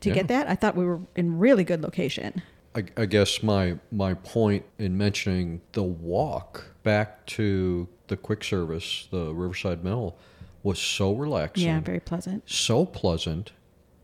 to 0.00 0.08
Yeah. 0.08 0.14
get 0.14 0.28
that, 0.28 0.48
I 0.48 0.54
thought 0.54 0.76
we 0.76 0.84
were 0.84 1.00
in 1.16 1.38
really 1.38 1.64
good 1.64 1.82
location. 1.82 2.42
I, 2.74 2.84
I 2.96 3.06
guess 3.06 3.42
my 3.42 3.78
my 3.90 4.14
point 4.14 4.64
in 4.78 4.96
mentioning 4.96 5.60
the 5.72 5.82
walk 5.82 6.66
back 6.82 7.24
to 7.26 7.88
the 8.08 8.16
quick 8.16 8.44
service, 8.44 9.08
the 9.10 9.34
Riverside 9.34 9.82
Mill, 9.84 10.16
was 10.62 10.78
so 10.78 11.12
relaxing, 11.14 11.66
Yeah, 11.66 11.80
very 11.80 12.00
pleasant. 12.00 12.48
so 12.48 12.84
pleasant. 12.84 13.52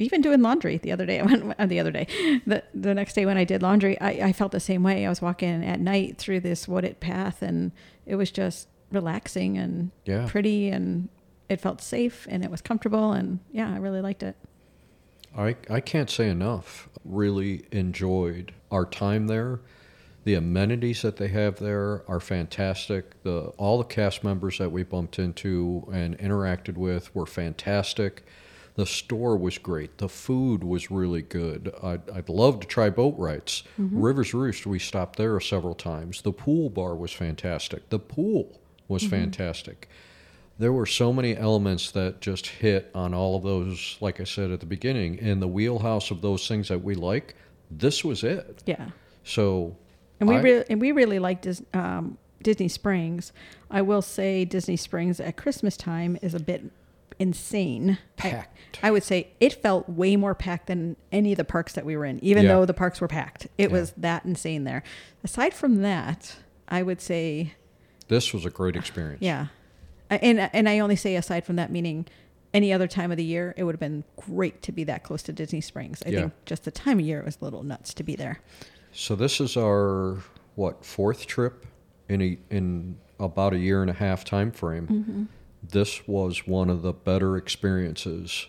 Even 0.00 0.20
doing 0.22 0.42
laundry 0.42 0.76
the 0.78 0.90
other 0.92 1.06
day, 1.06 1.20
I 1.20 1.22
went 1.24 1.54
uh, 1.58 1.66
the 1.66 1.78
other 1.78 1.92
day, 1.92 2.06
the 2.46 2.64
the 2.74 2.94
next 2.94 3.14
day 3.14 3.26
when 3.26 3.36
I 3.36 3.44
did 3.44 3.62
laundry, 3.62 4.00
I, 4.00 4.28
I 4.28 4.32
felt 4.32 4.50
the 4.52 4.60
same 4.60 4.82
way. 4.82 5.06
I 5.06 5.08
was 5.08 5.22
walking 5.22 5.64
at 5.64 5.78
night 5.78 6.18
through 6.18 6.40
this 6.40 6.66
wooded 6.66 7.00
path, 7.00 7.42
and 7.42 7.70
it 8.06 8.16
was 8.16 8.30
just 8.30 8.68
relaxing 8.90 9.56
and 9.58 9.90
Yeah. 10.04 10.26
pretty, 10.28 10.68
and 10.70 11.08
it 11.48 11.60
felt 11.60 11.80
safe 11.82 12.26
and 12.30 12.42
it 12.42 12.50
was 12.50 12.60
comfortable, 12.62 13.12
and 13.12 13.38
yeah, 13.52 13.72
I 13.72 13.76
really 13.76 14.00
liked 14.00 14.22
it. 14.22 14.36
I, 15.36 15.56
I 15.68 15.80
can't 15.80 16.10
say 16.10 16.28
enough. 16.28 16.88
Really 17.04 17.64
enjoyed 17.72 18.52
our 18.70 18.84
time 18.84 19.26
there. 19.26 19.60
The 20.24 20.34
amenities 20.34 21.02
that 21.02 21.16
they 21.16 21.28
have 21.28 21.58
there 21.58 22.02
are 22.08 22.20
fantastic. 22.20 23.22
The 23.24 23.52
all 23.58 23.78
the 23.78 23.84
cast 23.84 24.24
members 24.24 24.58
that 24.58 24.72
we 24.72 24.82
bumped 24.82 25.18
into 25.18 25.86
and 25.92 26.16
interacted 26.18 26.76
with 26.78 27.14
were 27.14 27.26
fantastic. 27.26 28.24
The 28.74 28.86
store 28.86 29.36
was 29.36 29.58
great. 29.58 29.98
The 29.98 30.08
food 30.08 30.64
was 30.64 30.90
really 30.90 31.22
good. 31.22 31.72
I'd, 31.82 32.10
I'd 32.10 32.28
love 32.28 32.58
to 32.60 32.66
try 32.66 32.90
boat 32.90 33.14
rides. 33.18 33.62
Mm-hmm. 33.78 34.00
Rivers 34.00 34.34
Roost, 34.34 34.66
we 34.66 34.78
stopped 34.78 35.16
there 35.16 35.38
several 35.40 35.74
times. 35.74 36.22
The 36.22 36.32
pool 36.32 36.70
bar 36.70 36.96
was 36.96 37.12
fantastic. 37.12 37.88
The 37.90 38.00
pool 38.00 38.60
was 38.88 39.02
mm-hmm. 39.02 39.10
fantastic 39.10 39.88
there 40.58 40.72
were 40.72 40.86
so 40.86 41.12
many 41.12 41.36
elements 41.36 41.90
that 41.92 42.20
just 42.20 42.46
hit 42.46 42.90
on 42.94 43.12
all 43.14 43.36
of 43.36 43.42
those, 43.42 43.96
like 44.00 44.20
I 44.20 44.24
said 44.24 44.50
at 44.50 44.60
the 44.60 44.66
beginning, 44.66 45.18
in 45.18 45.40
the 45.40 45.48
wheelhouse 45.48 46.10
of 46.10 46.20
those 46.22 46.46
things 46.46 46.68
that 46.68 46.82
we 46.82 46.94
like. 46.94 47.34
This 47.70 48.04
was 48.04 48.22
it. 48.22 48.62
Yeah, 48.66 48.90
So, 49.24 49.76
and 50.20 50.28
we 50.28 50.36
I- 50.36 50.40
really 50.40 50.64
and 50.70 50.80
we 50.80 50.92
really 50.92 51.18
liked 51.18 51.42
Dis, 51.42 51.62
um, 51.72 52.18
Disney 52.42 52.68
Springs. 52.68 53.32
I 53.70 53.82
will 53.82 54.02
say 54.02 54.44
Disney 54.44 54.76
Springs 54.76 55.18
at 55.18 55.36
Christmas 55.36 55.76
time 55.76 56.16
is 56.22 56.34
a 56.34 56.40
bit 56.40 56.62
insane. 57.18 57.98
I- 58.18 58.20
Packed. 58.22 58.78
I, 58.82 58.90
would 58.90 59.02
say 59.02 59.28
it 59.40 59.54
felt 59.62 59.88
way 59.88 60.16
more 60.16 60.34
packed 60.34 60.66
than 60.66 60.96
any 61.12 61.32
of 61.32 61.36
the 61.36 61.44
parks 61.44 61.72
that 61.74 61.84
we 61.86 61.96
were 61.96 62.04
in, 62.04 62.22
even 62.24 62.44
Yeah. 62.44 62.54
though 62.54 62.64
the 62.66 62.74
parks 62.74 63.00
were 63.00 63.08
packed. 63.08 63.46
It 63.56 63.70
Yeah. 63.70 63.76
was 63.76 63.92
that 63.96 64.24
insane 64.24 64.64
there. 64.64 64.82
Aside 65.22 65.54
from 65.54 65.76
that, 65.82 66.36
I 66.68 66.82
would 66.82 67.00
say 67.00 67.54
this 68.08 68.32
was 68.32 68.44
a 68.44 68.50
great 68.50 68.76
experience. 68.76 69.22
yeah, 69.22 69.46
and 70.10 70.38
and 70.52 70.68
I 70.68 70.78
only 70.80 70.96
say 70.96 71.16
aside 71.16 71.44
from 71.44 71.56
that, 71.56 71.70
meaning 71.72 72.06
any 72.52 72.72
other 72.72 72.86
time 72.86 73.10
of 73.10 73.16
the 73.16 73.24
year, 73.24 73.52
it 73.56 73.64
would 73.64 73.74
have 73.74 73.80
been 73.80 74.04
great 74.16 74.62
to 74.62 74.70
be 74.72 74.84
that 74.84 75.02
close 75.02 75.22
to 75.24 75.32
Disney 75.32 75.60
Springs. 75.60 76.02
I 76.06 76.10
Yeah. 76.10 76.20
think 76.20 76.32
just 76.46 76.64
the 76.64 76.70
time 76.70 76.98
of 77.00 77.04
year 77.04 77.18
it 77.20 77.24
was 77.24 77.38
a 77.40 77.44
little 77.44 77.62
nuts 77.64 77.92
to 77.94 78.02
be 78.04 78.14
there. 78.14 78.40
So 78.92 79.16
this 79.16 79.40
is 79.40 79.56
our 79.56 80.18
what 80.54 80.84
fourth 80.84 81.26
trip 81.26 81.66
in 82.08 82.22
a 82.22 82.38
in 82.50 82.96
about 83.18 83.54
a 83.54 83.58
year 83.58 83.80
and 83.82 83.90
a 83.90 83.94
half 83.94 84.24
time 84.24 84.52
frame. 84.52 84.86
Mm-hmm. 84.86 85.22
This 85.68 86.06
was 86.06 86.46
one 86.46 86.68
of 86.70 86.82
the 86.82 86.92
better 86.92 87.36
experiences. 87.36 88.46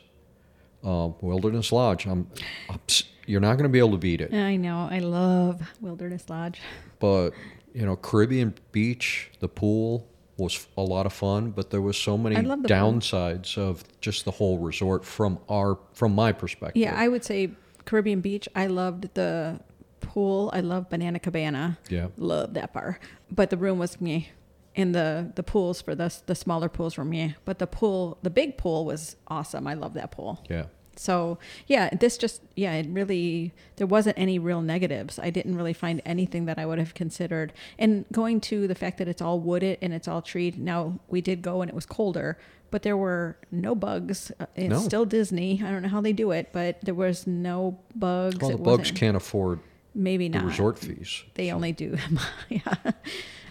Uh, 0.83 1.09
Wilderness 1.21 1.71
Lodge. 1.71 2.05
I'm, 2.05 2.29
I'm 2.69 2.79
you're 3.25 3.41
not 3.41 3.53
going 3.53 3.63
to 3.63 3.69
be 3.69 3.79
able 3.79 3.91
to 3.91 3.97
beat 3.97 4.21
it. 4.21 4.31
I 4.35 4.55
know. 4.55 4.87
I 4.91 4.99
love 4.99 5.61
Wilderness 5.81 6.29
Lodge. 6.29 6.61
but 6.99 7.31
you 7.73 7.85
know 7.85 7.95
caribbean 7.95 8.53
beach 8.71 9.31
the 9.39 9.47
pool 9.49 10.07
was 10.37 10.67
a 10.77 10.81
lot 10.81 11.05
of 11.05 11.13
fun 11.13 11.51
but 11.51 11.69
there 11.69 11.81
was 11.81 11.97
so 11.97 12.17
many 12.17 12.35
the 12.35 12.41
pool. 12.43 12.57
downsides 12.63 13.57
of 13.57 13.83
just 14.01 14.25
the 14.25 14.31
whole 14.31 14.57
resort 14.59 15.05
from 15.05 15.39
our 15.49 15.77
from 15.93 16.13
my 16.13 16.31
perspective 16.31 16.81
Yeah, 16.81 16.93
I 16.95 17.07
would 17.07 17.23
say 17.23 17.51
Caribbean 17.85 18.21
Beach. 18.21 18.49
I 18.55 18.67
loved 18.67 19.13
the 19.13 19.59
pool. 20.01 20.49
I 20.53 20.61
love 20.61 20.89
Banana 20.89 21.19
Cabana. 21.19 21.77
yeah 21.89 22.07
Love 22.17 22.53
that 22.55 22.73
bar. 22.73 22.99
But 23.31 23.49
the 23.49 23.57
room 23.57 23.77
was 23.79 24.01
me. 24.01 24.29
And 24.75 24.93
the 24.93 25.31
the 25.35 25.43
pools 25.43 25.81
for 25.81 25.95
the 25.95 26.13
the 26.25 26.35
smaller 26.35 26.67
pools 26.69 26.97
were 26.97 27.05
me. 27.05 27.35
But 27.45 27.59
the 27.59 27.67
pool, 27.67 28.17
the 28.23 28.29
big 28.29 28.57
pool 28.57 28.85
was 28.85 29.15
awesome. 29.27 29.67
I 29.67 29.73
love 29.75 29.93
that 29.93 30.11
pool. 30.11 30.43
yeah 30.49 30.65
So 30.97 31.37
yeah, 31.67 31.89
this 31.89 32.17
just 32.17 32.41
yeah, 32.55 32.73
it 32.73 32.87
really 32.89 33.53
there 33.77 33.87
wasn't 33.87 34.17
any 34.17 34.39
real 34.39 34.61
negatives. 34.61 35.19
I 35.19 35.29
didn't 35.29 35.55
really 35.55 35.73
find 35.73 36.01
anything 36.05 36.45
that 36.45 36.57
I 36.59 36.65
would 36.65 36.79
have 36.79 36.93
considered. 36.93 37.53
And 37.79 38.05
going 38.11 38.41
to 38.41 38.67
the 38.67 38.75
fact 38.75 38.97
that 38.99 39.07
it's 39.07 39.21
all 39.21 39.39
wooded 39.39 39.77
and 39.81 39.93
it's 39.93 40.07
all 40.07 40.21
treed. 40.21 40.57
Now 40.59 40.99
we 41.07 41.21
did 41.21 41.41
go 41.41 41.61
and 41.61 41.69
it 41.69 41.75
was 41.75 41.85
colder, 41.85 42.37
but 42.71 42.83
there 42.83 42.97
were 42.97 43.37
no 43.51 43.75
bugs. 43.75 44.31
Uh, 44.39 44.45
It's 44.55 44.69
No. 44.69 44.79
still 44.79 45.05
Disney. 45.05 45.61
I 45.63 45.71
don't 45.71 45.81
know 45.81 45.89
how 45.89 46.01
they 46.01 46.13
do 46.13 46.31
it, 46.31 46.49
but 46.51 46.79
there 46.81 46.95
was 46.95 47.27
no 47.27 47.79
bugs. 47.95 48.39
Well, 48.39 48.51
the 48.51 48.57
bugs 48.57 48.91
can't 48.91 49.17
afford 49.17 49.59
maybe 49.93 50.27
the 50.27 50.39
not 50.39 50.47
resort 50.47 50.77
fees. 50.77 51.23
they 51.35 51.49
only 51.53 51.71
do 51.71 51.95
yeah 52.49 52.73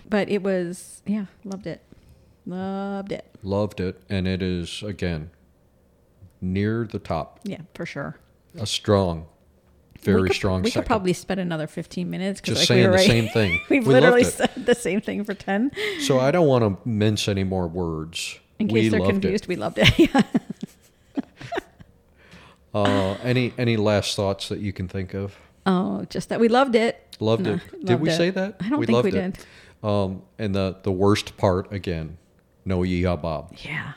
but 0.06 0.28
it 0.28 0.42
was 0.42 1.00
yeah 1.06 1.24
loved 1.42 1.66
it 1.66 1.80
loved 2.44 3.12
it 3.12 3.24
Loved 3.42 3.80
it, 3.80 4.02
and 4.10 4.26
it 4.28 4.42
is 4.42 4.82
again 4.82 5.30
near 6.44 6.86
the 6.90 6.98
top. 6.98 7.40
yeah 7.44 7.62
for 7.74 7.86
sure 7.86 8.16
A 8.58 8.66
strong, 8.66 9.26
very 10.02 10.22
we 10.22 10.28
could, 10.28 10.36
strong. 10.36 10.62
we 10.62 10.70
second. 10.70 10.82
could 10.82 10.86
probably 10.88 11.12
spend 11.14 11.40
another 11.40 11.66
15 11.66 12.08
minutes 12.10 12.40
because 12.40 12.58
just 12.58 12.70
like 12.70 12.76
saying 12.76 12.84
were 12.84 12.90
the 12.92 12.96
right- 12.98 13.06
same 13.06 13.28
thing. 13.28 13.60
we've 13.70 13.86
we 13.86 13.92
literally 13.94 14.24
said 14.24 14.50
the 14.56 14.74
same 14.74 15.00
thing 15.00 15.24
for 15.24 15.34
10 15.34 15.70
So 16.00 16.20
I 16.20 16.30
don't 16.30 16.46
want 16.46 16.62
to 16.82 16.88
mince 16.88 17.26
any 17.28 17.44
more 17.44 17.66
words. 17.66 18.38
in 18.58 18.68
case 18.68 18.74
we 18.74 18.88
they're 18.90 19.00
loved 19.00 19.10
confused 19.22 19.44
it. 19.44 19.48
we 19.48 19.56
loved 19.56 19.78
it 19.78 19.98
yeah 19.98 20.22
Uh, 22.74 23.16
any 23.22 23.52
any 23.56 23.76
last 23.76 24.16
thoughts 24.16 24.48
that 24.48 24.58
you 24.58 24.72
can 24.72 24.88
think 24.88 25.14
of? 25.14 25.36
oh 25.66 26.04
just 26.10 26.28
that 26.28 26.40
we 26.40 26.48
loved 26.48 26.74
it 26.74 27.00
Loved 27.20 27.44
No, 27.44 27.54
it. 27.54 27.84
Did 27.86 28.00
we 28.00 28.10
it. 28.10 28.16
say 28.16 28.30
that? 28.30 28.56
i 28.60 28.68
don't 28.68 28.80
think 28.80 28.90
loved 28.90 29.04
we 29.04 29.10
did 29.12 29.38
Um, 29.84 30.22
and 30.38 30.54
the 30.54 30.76
the 30.82 30.90
worst 30.90 31.36
part 31.36 31.72
again, 31.72 32.18
no 32.64 32.80
yeehaw 32.80 33.20
bob. 33.22 33.54
yeah 33.62 33.92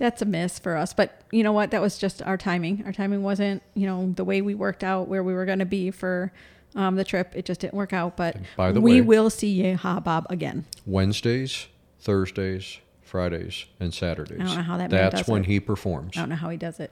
that's 0.00 0.20
a 0.22 0.24
miss 0.24 0.58
for 0.58 0.76
us 0.76 0.92
but 0.92 1.22
you 1.30 1.42
know 1.44 1.52
what 1.52 1.70
that 1.70 1.80
was 1.80 1.96
just 1.98 2.20
our 2.22 2.36
timing 2.36 2.82
our 2.86 2.92
timing 2.92 3.22
wasn't 3.22 3.62
you 3.74 3.86
know 3.86 4.12
the 4.16 4.24
way 4.24 4.40
we 4.42 4.54
worked 4.54 4.82
out 4.82 5.06
where 5.08 5.22
we 5.22 5.32
were 5.34 5.44
going 5.44 5.58
to 5.60 5.64
be 5.66 5.90
for 5.90 6.32
um, 6.74 6.96
the 6.96 7.04
trip 7.04 7.32
it 7.36 7.44
just 7.44 7.60
didn't 7.60 7.74
work 7.74 7.92
out 7.92 8.16
but 8.16 8.36
by 8.56 8.72
the 8.72 8.80
we 8.80 9.00
way- 9.00 9.06
will 9.06 9.30
see 9.30 9.62
Yeehaw 9.62 10.02
Bob 10.02 10.26
again 10.30 10.64
Wednesdays, 10.86 11.66
Thursdays, 12.00 12.78
Fridays, 13.02 13.66
and 13.78 13.92
Saturdays. 13.92 14.40
I 14.40 14.44
don't 14.44 14.56
know 14.56 14.62
how 14.62 14.76
that 14.78 14.90
That's 14.90 15.28
when 15.28 15.42
it. 15.42 15.46
he 15.48 15.60
performs. 15.60 16.16
I 16.16 16.20
don't 16.20 16.30
know 16.30 16.36
how 16.36 16.48
he 16.48 16.56
does 16.56 16.80
it. 16.80 16.90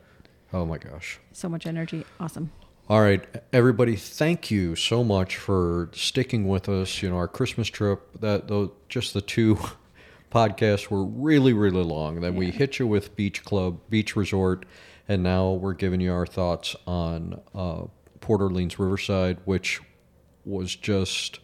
Oh 0.52 0.66
my 0.66 0.78
gosh. 0.78 1.18
So 1.32 1.48
much 1.48 1.66
energy. 1.66 2.04
Awesome. 2.20 2.50
All 2.88 3.00
right, 3.02 3.22
everybody, 3.52 3.96
thank 3.96 4.50
you 4.50 4.74
so 4.74 5.04
much 5.04 5.36
for 5.36 5.90
sticking 5.92 6.48
with 6.48 6.68
us. 6.70 7.02
You 7.02 7.10
know, 7.10 7.16
our 7.16 7.28
Christmas 7.28 7.68
trip, 7.68 8.00
that 8.20 8.48
though 8.48 8.72
just 8.88 9.12
the 9.14 9.20
two 9.20 9.58
podcasts 10.30 10.88
were 10.90 11.04
really, 11.04 11.52
really 11.52 11.82
long. 11.82 12.20
Then 12.20 12.34
we 12.36 12.50
hit 12.50 12.78
you 12.78 12.86
with 12.86 13.14
Beach 13.16 13.44
Club, 13.44 13.78
Beach 13.88 14.14
Resort, 14.16 14.64
and 15.08 15.22
now 15.22 15.52
we're 15.52 15.74
giving 15.74 16.00
you 16.00 16.12
our 16.12 16.26
thoughts 16.26 16.76
on 16.86 17.40
uh, 17.54 17.82
Port 18.20 18.40
Orleans 18.40 18.78
Riverside, 18.78 19.38
which 19.44 19.80
was 20.44 20.74
just 20.76 21.40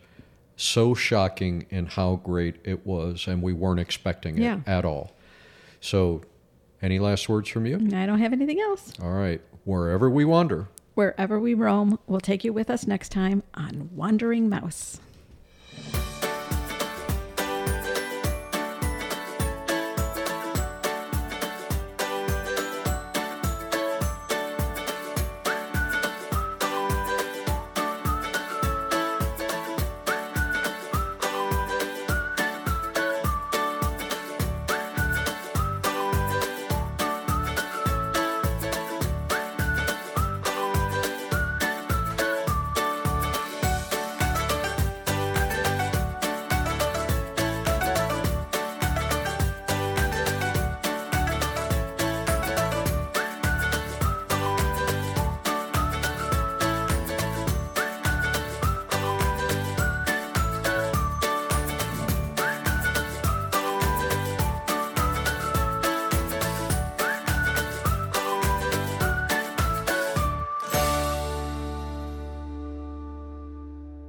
so 0.56 0.94
shocking 0.94 1.66
in 1.70 1.86
how 1.86 2.16
great 2.16 2.56
it 2.64 2.86
was, 2.86 3.26
and 3.26 3.42
we 3.42 3.52
weren't 3.52 3.80
expecting 3.80 4.38
it 4.38 4.42
Yeah. 4.42 4.60
at 4.66 4.84
all. 4.84 5.12
So, 5.80 6.22
any 6.80 6.98
last 6.98 7.28
words 7.28 7.48
from 7.48 7.66
you? 7.66 7.76
I 7.94 8.06
don't 8.06 8.18
have 8.20 8.32
anything 8.32 8.60
else. 8.60 8.92
All 9.02 9.12
right, 9.12 9.40
wherever 9.64 10.08
we 10.10 10.24
wander. 10.24 10.68
Wherever 10.94 11.40
we 11.40 11.54
roam, 11.54 11.98
we'll 12.06 12.20
take 12.20 12.44
you 12.44 12.52
with 12.52 12.70
us 12.70 12.86
next 12.86 13.08
time 13.10 13.42
on 13.54 13.90
Wandering 13.94 14.48
Mouse. 14.48 15.00